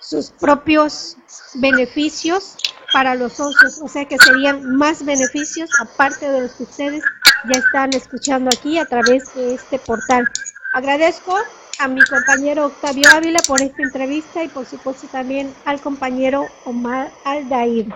sus 0.01 0.29
propios 0.31 1.15
beneficios 1.55 2.57
para 2.91 3.15
los 3.15 3.33
socios, 3.33 3.79
o 3.81 3.87
sea 3.87 4.03
que 4.03 4.17
serían 4.17 4.75
más 4.75 5.05
beneficios 5.05 5.69
aparte 5.79 6.29
de 6.29 6.41
los 6.41 6.51
que 6.51 6.63
ustedes 6.63 7.03
ya 7.45 7.59
están 7.59 7.93
escuchando 7.93 8.49
aquí 8.53 8.77
a 8.77 8.85
través 8.85 9.33
de 9.35 9.53
este 9.53 9.79
portal. 9.79 10.27
Agradezco 10.73 11.37
a 11.79 11.87
mi 11.87 12.01
compañero 12.01 12.65
Octavio 12.65 13.09
Ávila 13.13 13.39
por 13.47 13.61
esta 13.61 13.81
entrevista 13.83 14.43
y 14.43 14.49
por 14.49 14.65
supuesto 14.65 15.07
también 15.07 15.53
al 15.63 15.79
compañero 15.79 16.45
Omar 16.65 17.09
Aldair. 17.23 17.87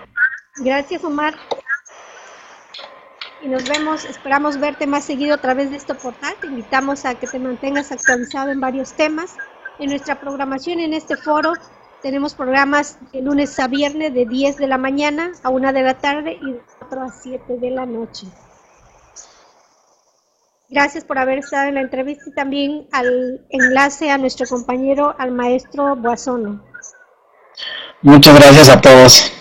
Gracias 0.56 1.04
Omar. 1.04 1.34
Nos 3.46 3.68
vemos, 3.68 4.04
esperamos 4.04 4.58
verte 4.58 4.88
más 4.88 5.04
seguido 5.04 5.34
a 5.34 5.40
través 5.40 5.70
de 5.70 5.76
este 5.76 5.94
portal. 5.94 6.34
Te 6.40 6.48
invitamos 6.48 7.04
a 7.04 7.14
que 7.14 7.28
te 7.28 7.38
mantengas 7.38 7.92
actualizado 7.92 8.50
en 8.50 8.60
varios 8.60 8.92
temas. 8.94 9.36
En 9.78 9.90
nuestra 9.90 10.18
programación 10.18 10.80
en 10.80 10.92
este 10.92 11.16
foro 11.16 11.52
tenemos 12.02 12.34
programas 12.34 12.98
de 13.12 13.22
lunes 13.22 13.56
a 13.60 13.68
viernes 13.68 14.12
de 14.14 14.26
10 14.26 14.56
de 14.56 14.66
la 14.66 14.78
mañana 14.78 15.30
a 15.44 15.50
1 15.50 15.72
de 15.72 15.82
la 15.82 15.94
tarde 15.94 16.38
y 16.42 16.52
de 16.54 16.62
4 16.80 17.02
a 17.02 17.08
7 17.08 17.58
de 17.58 17.70
la 17.70 17.86
noche. 17.86 18.26
Gracias 20.68 21.04
por 21.04 21.16
haber 21.16 21.38
estado 21.38 21.68
en 21.68 21.74
la 21.74 21.82
entrevista 21.82 22.24
y 22.26 22.34
también 22.34 22.88
al 22.90 23.46
enlace 23.50 24.10
a 24.10 24.18
nuestro 24.18 24.48
compañero, 24.48 25.14
al 25.18 25.30
maestro 25.30 25.94
Boazono. 25.94 26.64
Muchas 28.02 28.34
gracias 28.34 28.68
a 28.70 28.80
todos. 28.80 29.35